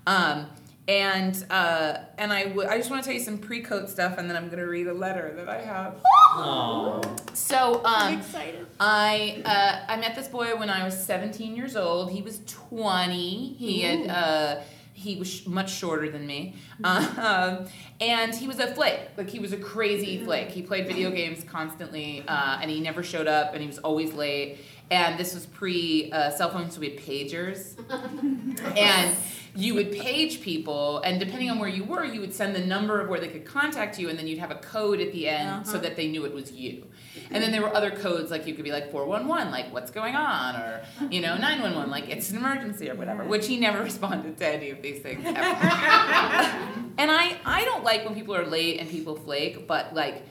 [0.06, 0.48] Um,
[0.88, 4.28] and uh, and I, w- I just want to tell you some pre-coat stuff, and
[4.28, 6.02] then I'm gonna read a letter that I have.
[6.34, 7.00] Aw.
[7.34, 8.66] So I'm um, excited.
[8.80, 12.10] I uh, I met this boy when I was 17 years old.
[12.10, 13.54] He was 20.
[13.54, 14.60] He had uh,
[14.92, 17.66] he was sh- much shorter than me, um,
[18.00, 19.00] and he was a flake.
[19.16, 20.50] Like he was a crazy flake.
[20.50, 24.12] He played video games constantly, uh, and he never showed up, and he was always
[24.14, 24.58] late.
[24.90, 27.78] And this was pre uh, cell phones, so we had pagers,
[28.76, 29.16] and
[29.54, 33.00] you would page people, and depending on where you were, you would send the number
[33.00, 35.48] of where they could contact you, and then you'd have a code at the end
[35.48, 35.64] uh-huh.
[35.64, 36.86] so that they knew it was you.
[37.30, 40.14] And then there were other codes, like you could be like 411, like what's going
[40.14, 43.24] on, or you know 911, like it's an emergency or whatever.
[43.24, 45.22] Which he never responded to any of these things.
[45.24, 45.38] Ever.
[45.38, 50.22] and I I don't like when people are late and people flake, but like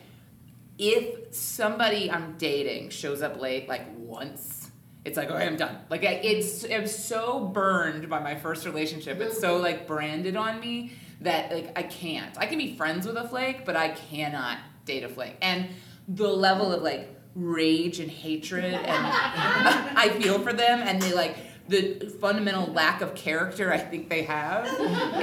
[0.77, 4.60] if somebody I'm dating shows up late like once,
[5.03, 5.77] it's like, okay, I'm done.
[5.89, 9.19] Like I, it's I'm so burned by my first relationship.
[9.19, 12.37] It's so like branded on me that like I can't.
[12.37, 15.37] I can be friends with a flake, but I cannot date a flake.
[15.41, 15.69] And
[16.07, 21.37] the level of like rage and hatred and I feel for them and they like
[21.69, 24.67] the fundamental lack of character I think they have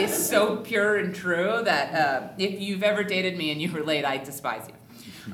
[0.00, 3.82] is so pure and true that uh, if you've ever dated me and you were
[3.82, 4.74] late, I despise you.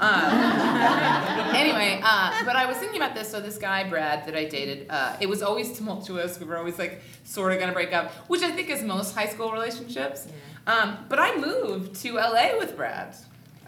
[0.01, 0.33] Um,
[1.55, 3.31] anyway, uh, but I was thinking about this.
[3.31, 6.39] So this guy Brad that I dated, uh, it was always tumultuous.
[6.41, 9.27] We were always like sort of gonna break up, which I think is most high
[9.27, 10.27] school relationships.
[10.67, 13.15] Um, but I moved to LA with Brad.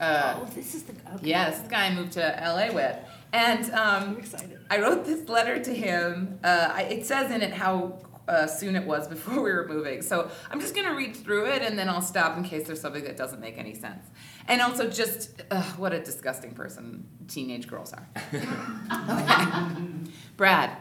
[0.00, 0.92] Uh, Oh, this is the.
[1.14, 1.28] Okay.
[1.28, 2.96] yeah, this guy I moved to LA with,
[3.32, 4.22] and um.
[4.68, 6.40] I wrote this letter to him.
[6.42, 7.98] Uh, I, it says in it how
[8.28, 10.02] uh, soon it was before we were moving.
[10.02, 12.80] So I'm just going to read through it and then I'll stop in case there's
[12.80, 14.06] something that doesn't make any sense.
[14.48, 18.06] And also, just uh, what a disgusting person teenage girls are.
[18.32, 18.46] okay.
[20.36, 20.76] Brad.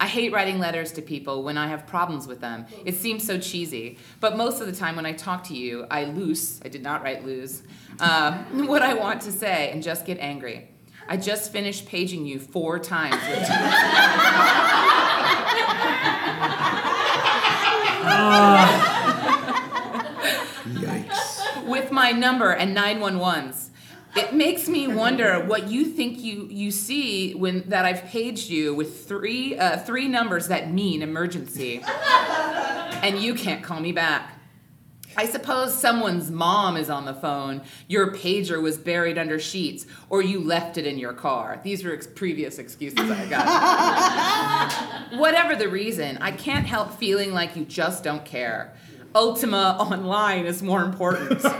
[0.00, 2.66] I hate writing letters to people when I have problems with them.
[2.84, 3.96] It seems so cheesy.
[4.18, 7.04] But most of the time when I talk to you, I lose, I did not
[7.04, 7.62] write lose,
[8.00, 10.68] uh, what I want to say and just get angry.
[11.06, 13.14] I just finished paging you four times
[20.64, 21.66] with Yikes.
[21.66, 23.70] with my number and 911s.
[24.16, 28.72] It makes me wonder what you think you, you see when that I've paged you
[28.72, 31.82] with three uh, three numbers that mean emergency,
[33.02, 34.33] and you can't call me back.
[35.16, 37.62] I suppose someone's mom is on the phone.
[37.88, 41.60] Your pager was buried under sheets, or you left it in your car.
[41.62, 45.12] These were ex- previous excuses I got.
[45.18, 48.74] Whatever the reason, I can't help feeling like you just don't care.
[49.14, 51.40] Ultima Online is more important.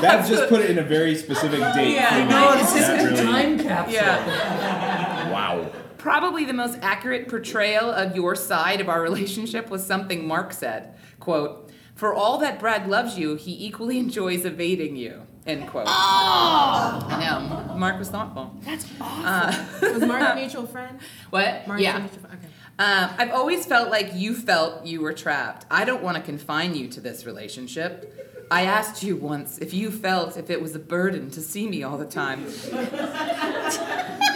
[0.00, 1.94] That just put it in a very specific date.
[1.94, 2.30] Yeah, for me.
[2.30, 3.94] no, it's just a really- time capsule.
[3.94, 5.30] yeah.
[5.32, 5.70] Wow.
[5.96, 10.94] Probably the most accurate portrayal of your side of our relationship was something Mark said.
[11.20, 11.67] Quote,
[11.98, 15.26] for all that Brad loves you, he equally enjoys evading you.
[15.46, 15.86] End quote.
[15.88, 17.74] I know.
[17.74, 18.54] Mark was thoughtful.
[18.62, 19.94] That's awesome.
[19.94, 21.00] Was Mark a mutual friend?
[21.30, 21.66] What?
[21.66, 21.98] Mark's a yeah.
[21.98, 22.38] mutual friend.
[22.38, 22.52] Okay.
[22.78, 25.66] Um, I've always felt like you felt you were trapped.
[25.70, 28.46] I don't want to confine you to this relationship.
[28.50, 31.82] I asked you once if you felt if it was a burden to see me
[31.82, 32.44] all the time.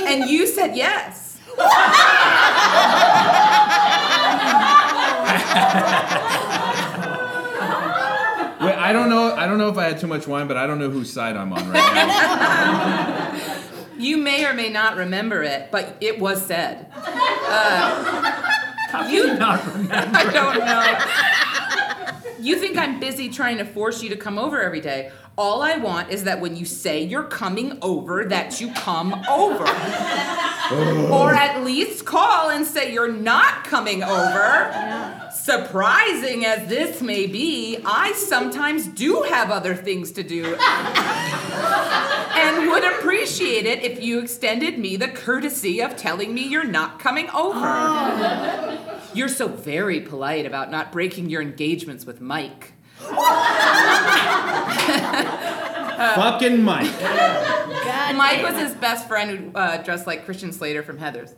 [0.06, 1.38] and you said yes.
[8.62, 9.34] Wait, I don't know.
[9.34, 11.36] I don't know if I had too much wine, but I don't know whose side
[11.36, 13.58] I'm on right now.
[13.98, 16.90] You may or may not remember it, but it was said.
[16.92, 18.42] Uh,
[19.06, 19.94] Do you not remember?
[20.18, 21.81] I don't know.
[22.42, 25.12] You think I'm busy trying to force you to come over every day.
[25.38, 29.64] All I want is that when you say you're coming over, that you come over.
[31.12, 35.30] or at least call and say you're not coming over.
[35.32, 40.56] Surprising as this may be, I sometimes do have other things to do.
[40.56, 46.98] and would appreciate it if you extended me the courtesy of telling me you're not
[46.98, 47.60] coming over.
[47.62, 48.91] Oh.
[49.14, 52.72] You're so very polite about not breaking your engagements with Mike.
[56.14, 57.00] Fucking Mike.
[57.00, 58.52] God Mike damn.
[58.52, 61.34] was his best friend who uh, dressed like Christian Slater from Heathers.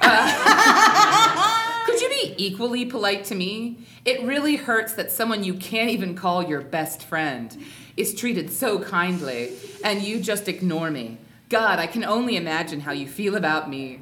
[0.00, 3.78] Uh, could you be equally polite to me?
[4.04, 7.56] It really hurts that someone you can't even call your best friend
[7.96, 9.52] is treated so kindly
[9.84, 11.18] and you just ignore me.
[11.48, 14.00] God, I can only imagine how you feel about me.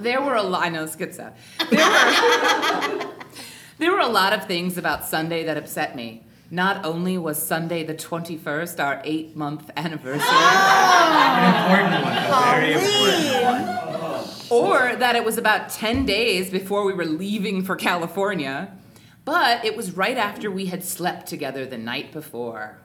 [0.00, 0.62] There were a lot.
[0.64, 1.34] I know this gets sad.
[1.70, 3.14] There were,
[3.78, 6.24] there were a lot of things about Sunday that upset me.
[6.50, 12.16] Not only was Sunday the 21st our eight month anniversary, An important one.
[12.16, 14.24] A very important one.
[14.50, 18.72] or that it was about 10 days before we were leaving for California,
[19.24, 22.78] but it was right after we had slept together the night before.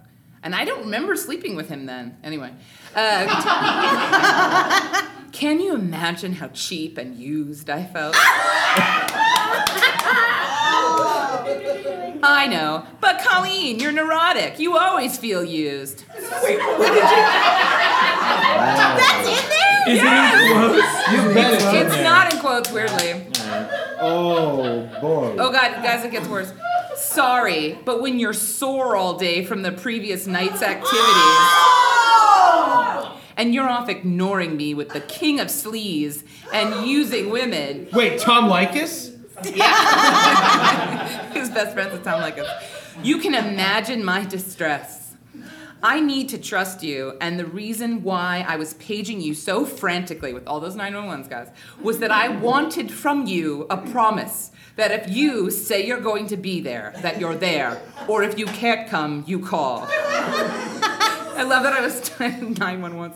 [0.46, 2.18] And I don't remember sleeping with him then.
[2.24, 2.52] Anyway.
[2.96, 3.26] Uh,
[5.32, 8.16] can you imagine how cheap and used I felt?
[12.28, 12.86] I know.
[13.02, 14.60] But Colleen, you're neurotic.
[14.60, 16.06] You always feel used.
[16.14, 16.48] That's
[19.28, 19.90] in there?
[19.90, 20.34] Is Yes.
[20.36, 21.12] it in quotes?
[21.12, 21.64] You it's
[21.94, 23.26] It's not in quotes, weirdly.
[24.00, 25.36] Oh boy.
[25.40, 26.54] Oh god, guys, it gets worse.
[27.06, 30.95] Sorry, but when you're sore all day from the previous night's activities,
[33.38, 36.23] and you're off ignoring me with the king of sleaze
[36.53, 39.11] and using women, Wait, Tom Likas?
[41.34, 42.48] his best friends with Tom Likas,
[43.03, 45.05] you can imagine my distress.
[45.88, 50.34] I need to trust you, and the reason why I was paging you so frantically
[50.34, 51.49] with all those 911s, guys,
[51.80, 56.38] was that I wanted from you a promise that if you say you're going to
[56.38, 59.86] be there, that you're there, or if you can't come, you call.
[59.88, 63.16] I love that I was 911s.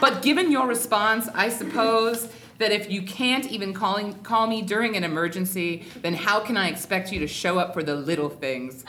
[0.00, 4.96] But given your response, I suppose that if you can't even calling, call me during
[4.96, 8.84] an emergency, then how can I expect you to show up for the little things?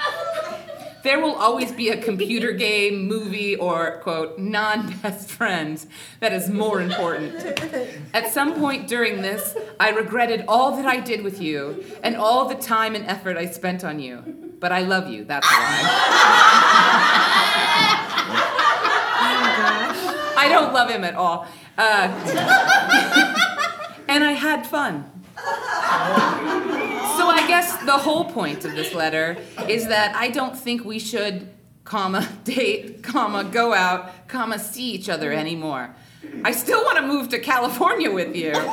[1.01, 5.87] There will always be a computer game, movie, or, quote, non best friends
[6.19, 7.35] that is more important.
[8.13, 12.47] At some point during this, I regretted all that I did with you and all
[12.49, 14.55] the time and effort I spent on you.
[14.59, 15.79] But I love you, that's why.
[20.37, 21.47] I don't love him at all.
[21.77, 22.07] Uh,
[24.07, 25.09] and I had fun.
[27.49, 29.35] Guess the whole point of this letter
[29.67, 31.49] is that I don't think we should,
[31.83, 35.95] comma, date, comma, go out, comma, see each other anymore.
[36.43, 38.51] I still want to move to California with you.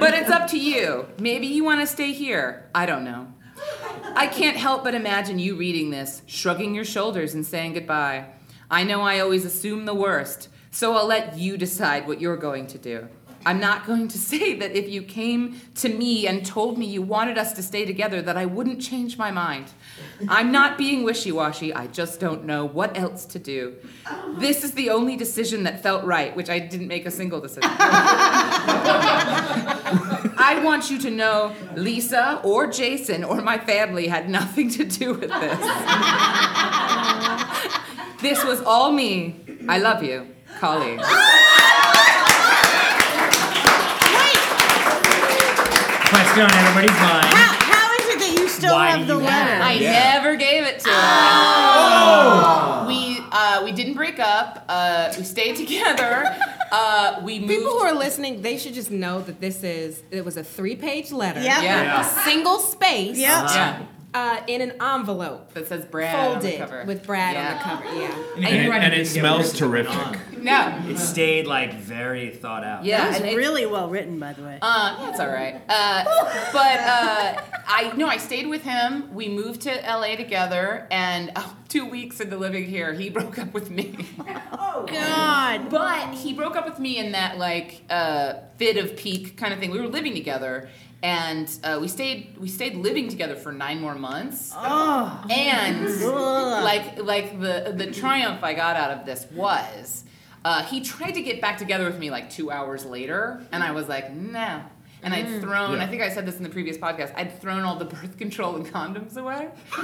[0.00, 1.06] but it's up to you.
[1.18, 2.70] Maybe you want to stay here.
[2.74, 3.30] I don't know.
[4.14, 8.24] I can't help but imagine you reading this, shrugging your shoulders and saying goodbye.
[8.70, 12.66] I know I always assume the worst, so I'll let you decide what you're going
[12.68, 13.08] to do.
[13.46, 17.02] I'm not going to say that if you came to me and told me you
[17.02, 19.66] wanted us to stay together that I wouldn't change my mind.
[20.28, 23.76] I'm not being wishy-washy, I just don't know what else to do.
[24.38, 27.70] This is the only decision that felt right, which I didn't make a single decision.
[30.40, 35.14] I want you to know Lisa or Jason or my family had nothing to do
[35.14, 35.58] with this.
[38.20, 39.36] this was all me.
[39.68, 40.26] I love you,
[40.58, 41.00] Colleen.
[46.28, 47.24] Question on everybody's mind.
[47.34, 47.78] How, how
[48.58, 49.62] still Why have do the you have letter.
[49.62, 50.14] I Yeah.
[50.14, 50.94] never gave it to him.
[50.96, 52.84] Oh.
[52.88, 54.64] We uh, we didn't break up.
[54.68, 56.24] Uh, we stayed together.
[56.70, 57.50] Uh, we moved.
[57.50, 61.10] People who are listening, they should just know that this is it was a three-page
[61.12, 61.40] letter.
[61.40, 61.62] Yep.
[61.62, 62.00] Yeah.
[62.02, 63.16] A single space.
[63.16, 63.44] Yep.
[63.48, 63.82] yeah.
[64.14, 65.52] Uh, in an envelope.
[65.52, 66.84] That says Brad on the Folded cover.
[66.86, 67.84] with Brad on the cover.
[68.00, 68.14] Yeah.
[68.36, 70.18] And, And it- and it didn't smells terrific.
[70.38, 70.82] No.
[70.88, 72.84] It stayed like very thought out.
[72.86, 72.98] Yeah.
[73.02, 74.58] That was and it- really well written, by the way.
[74.62, 75.60] Uh, that's all right.
[75.68, 76.04] Uh,
[76.52, 79.14] but uh, I no, I stayed with him.
[79.14, 83.52] We moved to LA together, and oh, two weeks into living here, he broke up
[83.52, 83.94] with me.
[84.52, 85.68] oh God.
[85.68, 89.58] But he broke up with me in that like uh, fit of pique kind of
[89.60, 89.70] thing.
[89.70, 90.70] We were living together,
[91.02, 94.52] and uh, we stayed we stayed living together for nine more months.
[94.54, 95.24] Oh.
[95.30, 95.88] And
[96.64, 100.04] like like the the triumph I got out of this was
[100.44, 103.72] uh, he tried to get back together with me like two hours later, and I
[103.72, 104.62] was like, no.
[105.00, 105.84] And I'd thrown, Yeah.
[105.84, 108.56] I think I said this in the previous podcast, I'd thrown all the birth control
[108.56, 109.48] and condoms away.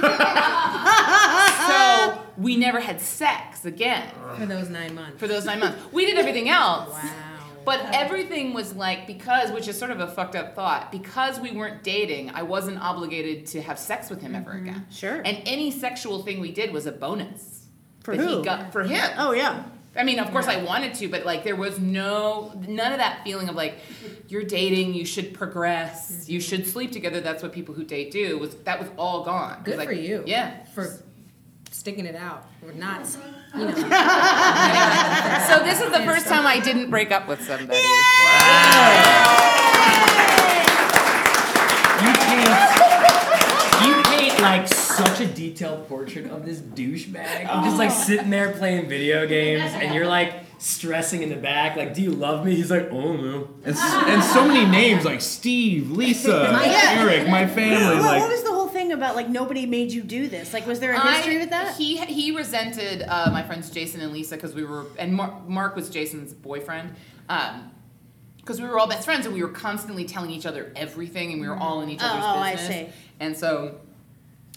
[1.67, 5.17] so we never had sex again For those nine months.
[5.19, 5.77] for those nine months.
[5.93, 6.89] We did everything else.
[6.91, 7.34] Wow.
[7.65, 11.51] But everything was like because, which is sort of a fucked up thought, because we
[11.51, 14.69] weren't dating, I wasn't obligated to have sex with him ever mm-hmm.
[14.69, 14.87] again.
[14.91, 15.21] Sure.
[15.25, 17.65] And any sexual thing we did was a bonus.
[18.01, 18.43] For who?
[18.43, 19.11] Got for him.
[19.17, 19.63] Oh yeah.
[19.97, 23.23] I mean, of course I wanted to, but like there was no none of that
[23.23, 23.79] feeling of like
[24.27, 26.47] you're dating, you should progress, you mm-hmm.
[26.47, 27.21] should sleep together.
[27.21, 28.37] That's what people who date do.
[28.37, 29.61] Was that was all gone.
[29.63, 30.23] Good like, for you.
[30.25, 30.65] Yeah.
[30.65, 30.99] For
[31.75, 32.47] sticking it out.
[32.65, 33.05] Or not.
[33.55, 33.71] You know.
[35.47, 37.79] So this is the first time I didn't break up with somebody.
[42.01, 42.49] You paint,
[43.85, 47.47] you paint like such a detailed portrait of this douchebag.
[47.49, 47.93] I'm just like oh.
[47.93, 52.11] sitting there playing video games, and you're like stressing in the back, like, "Do you
[52.11, 56.49] love me?" He's like, "Oh no." And, s- and so many names like Steve, Lisa,
[56.97, 57.95] Eric, my family.
[57.95, 58.33] Well, like, what
[58.95, 59.15] was the whole thing about?
[59.15, 60.53] Like nobody made you do this.
[60.53, 61.75] Like, was there a history I- with that?
[61.75, 65.75] He he resented uh, my friends Jason and Lisa because we were and Mark, Mark
[65.75, 66.95] was Jason's boyfriend.
[67.29, 67.71] Um,
[68.37, 71.41] because we were all best friends and we were constantly telling each other everything and
[71.41, 72.69] we were all in each Oh, other's oh, I business.
[72.89, 72.93] see.
[73.19, 73.79] And so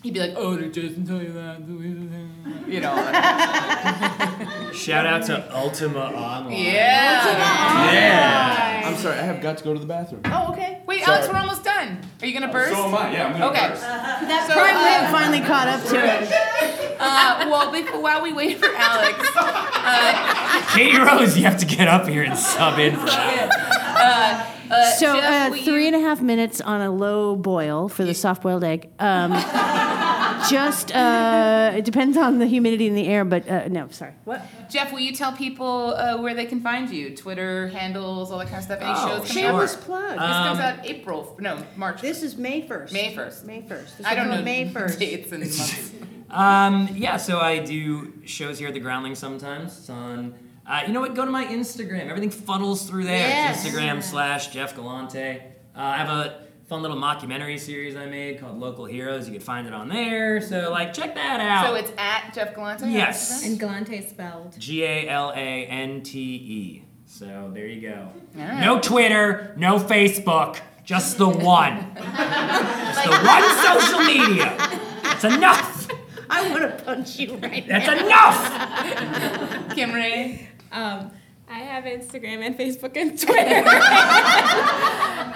[0.02, 1.60] he'd be like, "Oh, did Jason tell you that?"
[2.68, 2.94] You know.
[4.74, 6.52] Shout out to Ultima Online.
[6.52, 7.92] yeah.
[7.92, 8.82] yeah.
[8.84, 10.20] I'm sorry, I have got to go to the bathroom.
[10.26, 10.82] oh, okay.
[10.86, 11.16] Wait, Sorry.
[11.16, 11.98] Alex, we're almost done.
[12.20, 12.74] Are you gonna burst?
[12.76, 13.10] So am I.
[13.12, 13.68] Yeah, I'm gonna Okay.
[13.68, 13.80] burst.
[13.82, 16.84] That So, prime uh, finally caught up to it.
[17.00, 21.86] Uh, well, before, while we wait for Alex, uh, Katie Rose, you have to get
[21.86, 23.48] up here and sub in for that.
[23.96, 27.36] uh, uh, So Jeff, uh, will you- three and a half minutes on a low
[27.36, 28.90] boil for the soft-boiled egg.
[28.98, 29.32] Um,
[30.50, 34.12] just uh, it depends on the humidity in the air, but uh, no, sorry.
[34.24, 34.42] What?
[34.70, 37.14] Jeff, will you tell people uh, where they can find you?
[37.16, 38.80] Twitter handles, all that kind of stuff.
[38.80, 39.42] Any Oh, shows coming sure.
[39.44, 39.50] out?
[39.50, 40.18] Shameless This plug.
[40.18, 42.00] comes Um, out April, no, March.
[42.00, 42.92] this is May first.
[42.92, 43.44] May 1st.
[43.44, 43.94] May first.
[44.04, 44.98] I don't know May first.
[44.98, 45.90] dates and months.
[46.30, 49.78] Um, yeah, so I do shows here at the Groundling sometimes.
[49.78, 50.34] It's on.
[50.68, 51.14] Uh, you know what?
[51.14, 52.08] Go to my Instagram.
[52.08, 53.16] Everything funnels through there.
[53.28, 53.64] Yes.
[53.64, 55.38] It's Instagram slash Jeff Galante.
[55.74, 59.26] Uh, I have a fun little mockumentary series I made called Local Heroes.
[59.26, 60.42] You can find it on there.
[60.42, 61.66] So like, check that out.
[61.68, 62.86] So it's at Jeff Galante.
[62.90, 63.46] Yes.
[63.46, 64.58] And Galante spelled.
[64.58, 65.34] G A L A
[65.66, 66.84] N T E.
[67.06, 68.12] So there you go.
[68.34, 68.60] right.
[68.60, 71.92] No Twitter, no Facebook, just the one.
[71.96, 74.54] just the one social media.
[75.02, 75.88] That's enough.
[76.28, 77.78] I want to punch you right now.
[77.78, 79.68] That's enough.
[79.74, 80.47] Kimrie.
[80.72, 81.10] Um,
[81.50, 83.66] I have Instagram and Facebook and Twitter.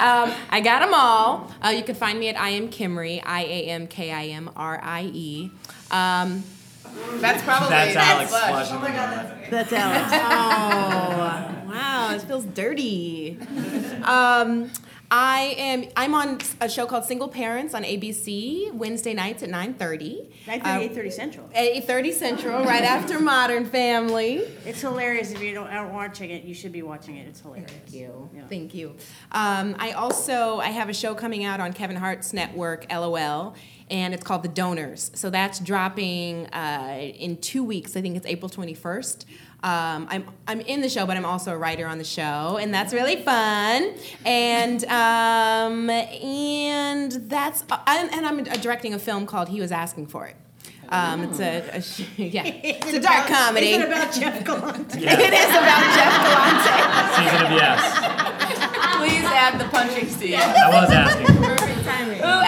[0.03, 1.51] um, I got them all.
[1.65, 4.51] Uh, you can find me at I am Kimrie, I A M K I M
[4.55, 5.51] R I E.
[5.91, 6.43] Um,
[7.15, 8.69] That's probably That's Alex Flush.
[8.69, 8.81] flushing.
[8.81, 10.13] the That's Alex.
[10.13, 13.39] oh, wow, it feels dirty.
[14.03, 14.71] Um,
[15.15, 15.85] I am.
[15.95, 20.33] I'm on a show called Single Parents on ABC Wednesday nights at 9:30.
[20.47, 21.49] 9:30, 8:30 Central.
[21.55, 24.37] 8:30 Central, right after Modern Family.
[24.65, 25.31] It's hilarious.
[25.31, 27.29] If you don't aren't watching it, you should be watching it.
[27.29, 27.71] It's hilarious.
[27.71, 28.31] Thank you.
[28.35, 28.47] Yeah.
[28.49, 28.95] Thank you.
[29.33, 33.55] Um, I also I have a show coming out on Kevin Hart's network, LOL,
[33.91, 35.11] and it's called The Donors.
[35.15, 37.99] So that's dropping uh, in two weeks.
[37.99, 39.27] I think it's April 21st.
[39.63, 42.75] Um, I'm I'm in the show, but I'm also a writer on the show, and
[42.75, 43.95] that's really fun.
[44.25, 50.27] And um, and that's I'm, and I'm directing a film called He Was Asking for
[50.27, 50.37] It.
[50.89, 51.59] Um, it's a,
[52.19, 53.71] a yeah, it's a dark comedy.
[53.71, 55.01] Is it about Jeff Galante?
[55.01, 55.21] Yeah.
[55.21, 56.73] It is about Jeff Galante.
[57.17, 58.59] Season of yes.
[58.99, 60.35] Please add the punching scene.
[60.35, 61.27] I was asking.
[61.27, 62.19] Perfect timing.
[62.19, 62.43] Ooh,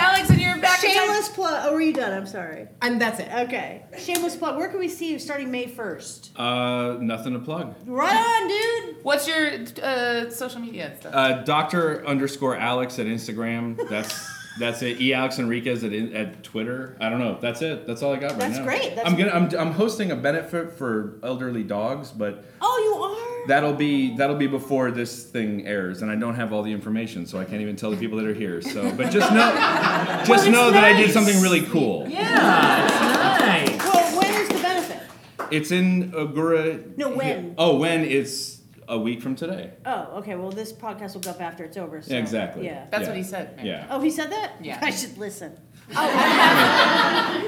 [1.05, 1.63] Shameless plug.
[1.67, 2.13] Oh, were you done?
[2.13, 2.69] I'm sorry.
[2.83, 3.29] And that's it.
[3.33, 3.85] Okay.
[3.99, 4.57] Shameless plug.
[4.57, 6.31] Where can we see you starting May 1st?
[6.37, 7.75] Uh, nothing to plug.
[7.87, 9.05] Right on, dude.
[9.05, 9.51] What's your
[9.83, 11.15] uh, social media and stuff?
[11.15, 13.77] Uh, Doctor underscore Alex at Instagram.
[13.89, 14.15] That's
[14.59, 15.01] That's it.
[15.01, 15.13] E.
[15.13, 16.97] Alex Enriquez at, at Twitter.
[17.01, 17.39] I don't know.
[17.41, 17.87] That's it.
[17.87, 18.65] That's all I got right That's now.
[18.65, 18.95] great.
[18.95, 19.31] That's I'm gonna.
[19.33, 23.49] I'm, I'm hosting a benefit for elderly dogs, but Oh, you are.
[23.49, 27.27] that'll be that'll be before this thing airs, and I don't have all the information,
[27.27, 28.63] so I can't even tell the people that are here.
[28.63, 29.53] So, but just know,
[30.25, 32.07] just it's know that I did something really cool.
[32.09, 33.93] Yeah, it's nice.
[33.93, 35.03] Well, when is the benefit?
[35.51, 36.97] It's in Agoura.
[36.97, 37.55] No, when?
[37.59, 38.05] Oh, when?
[38.05, 38.54] It's
[38.89, 39.71] a week from today.
[39.87, 40.35] Oh, okay.
[40.35, 42.01] Well, this podcast will go up after it's over.
[42.03, 42.65] So, Yeah, exactly.
[42.67, 42.87] Yeah.
[42.91, 43.09] That's Yeah.
[43.09, 43.57] what he said.
[43.57, 43.69] Mary.
[43.69, 43.87] Yeah.
[43.91, 44.53] Oh, he said that.
[44.63, 44.79] Yeah.
[44.83, 45.57] I should listen.
[45.91, 45.95] Oh,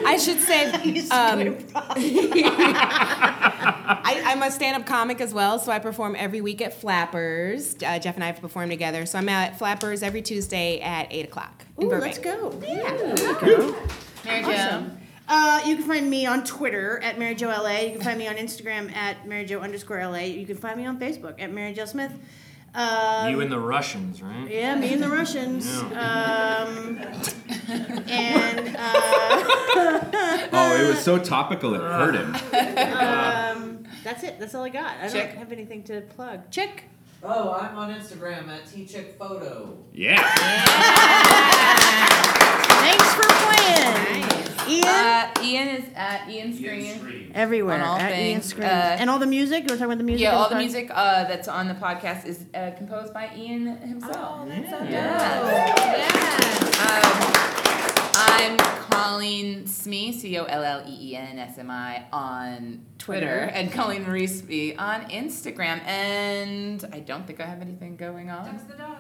[0.06, 0.66] I should say
[1.10, 1.56] um.
[2.88, 7.74] I, I'm a stand-up comic as well, so I perform every week at Flappers.
[7.82, 11.24] Uh, Jeff and I have performed together, so I'm at Flappers every Tuesday at eight
[11.26, 12.24] o'clock in Ooh, Burbank.
[12.24, 12.50] let's go.
[12.60, 14.50] Mary Jo.
[14.52, 14.98] Awesome.
[15.28, 17.78] Uh, you can find me on Twitter at Mary Jo LA.
[17.81, 20.19] You can find me on Instagram at Mary Jo underscore LA.
[20.20, 22.12] You can find me on Facebook at Mary Jo Smith.
[22.74, 24.48] Uh, You and the Russians, right?
[24.51, 25.66] yeah, me and the Russians.
[25.66, 26.65] Yeah.
[26.69, 26.98] Um,
[28.09, 32.35] and uh, Oh, it was so topical it hurt him.
[32.35, 34.39] um, that's it.
[34.39, 34.94] That's all I got.
[35.01, 35.31] I Chick.
[35.31, 36.51] don't have anything to plug.
[36.51, 36.85] Chick.
[37.23, 39.78] Oh, I'm on Instagram at tchickphoto.
[39.93, 40.23] Yeah.
[42.78, 44.45] Thanks for playing.
[44.68, 44.84] Ian.
[44.84, 47.32] Uh, Ian is at Ian Screen.
[47.34, 47.74] Everywhere.
[47.76, 48.62] on all at Ian things, uh,
[48.98, 49.64] and all the music.
[49.64, 50.22] You want to talk about the music?
[50.24, 53.76] Yeah, all the pod- music uh, that's on the podcast is uh, composed by Ian
[53.78, 54.16] himself.
[54.18, 54.78] Oh, that's so
[56.78, 57.32] Um,
[58.18, 58.56] I'm
[58.90, 63.38] Colleen Smee, C O L L E E N S M I, on Twitter, Twitter.
[63.55, 65.80] and Colleen Marie Smee on Instagram.
[65.86, 68.47] And I don't think I have anything going on.
[68.47, 68.97] Duck's the dog.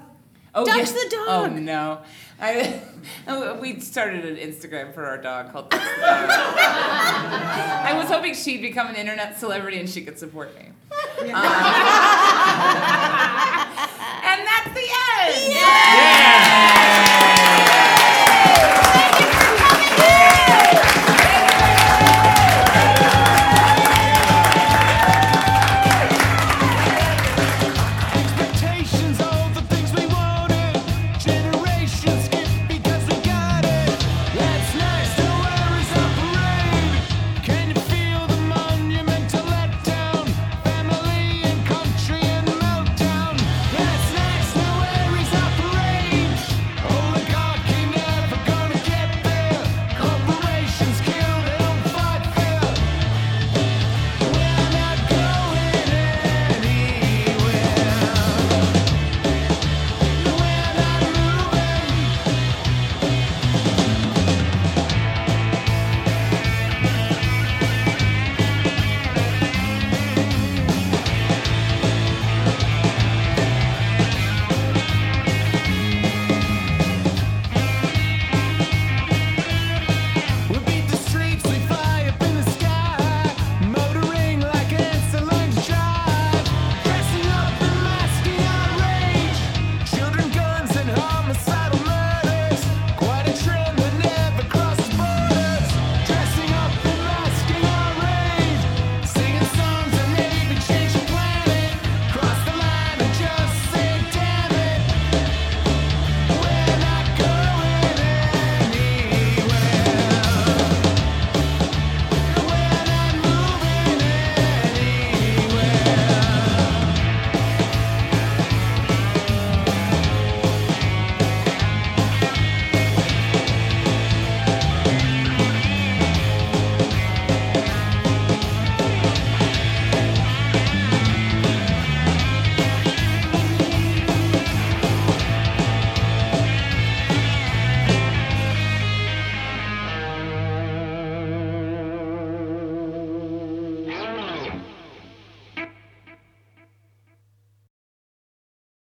[0.58, 0.90] Oh, yes.
[0.90, 1.28] the dog.
[1.28, 2.00] Oh no,
[2.40, 2.80] I,
[3.28, 6.30] oh, we started an Instagram for our dog called Duck's the dog.
[6.30, 10.62] I was hoping she'd become an internet celebrity and she could support me.
[10.62, 10.72] Um,
[11.28, 11.34] and
[14.46, 15.52] that's the end.
[15.52, 16.75] Yeah.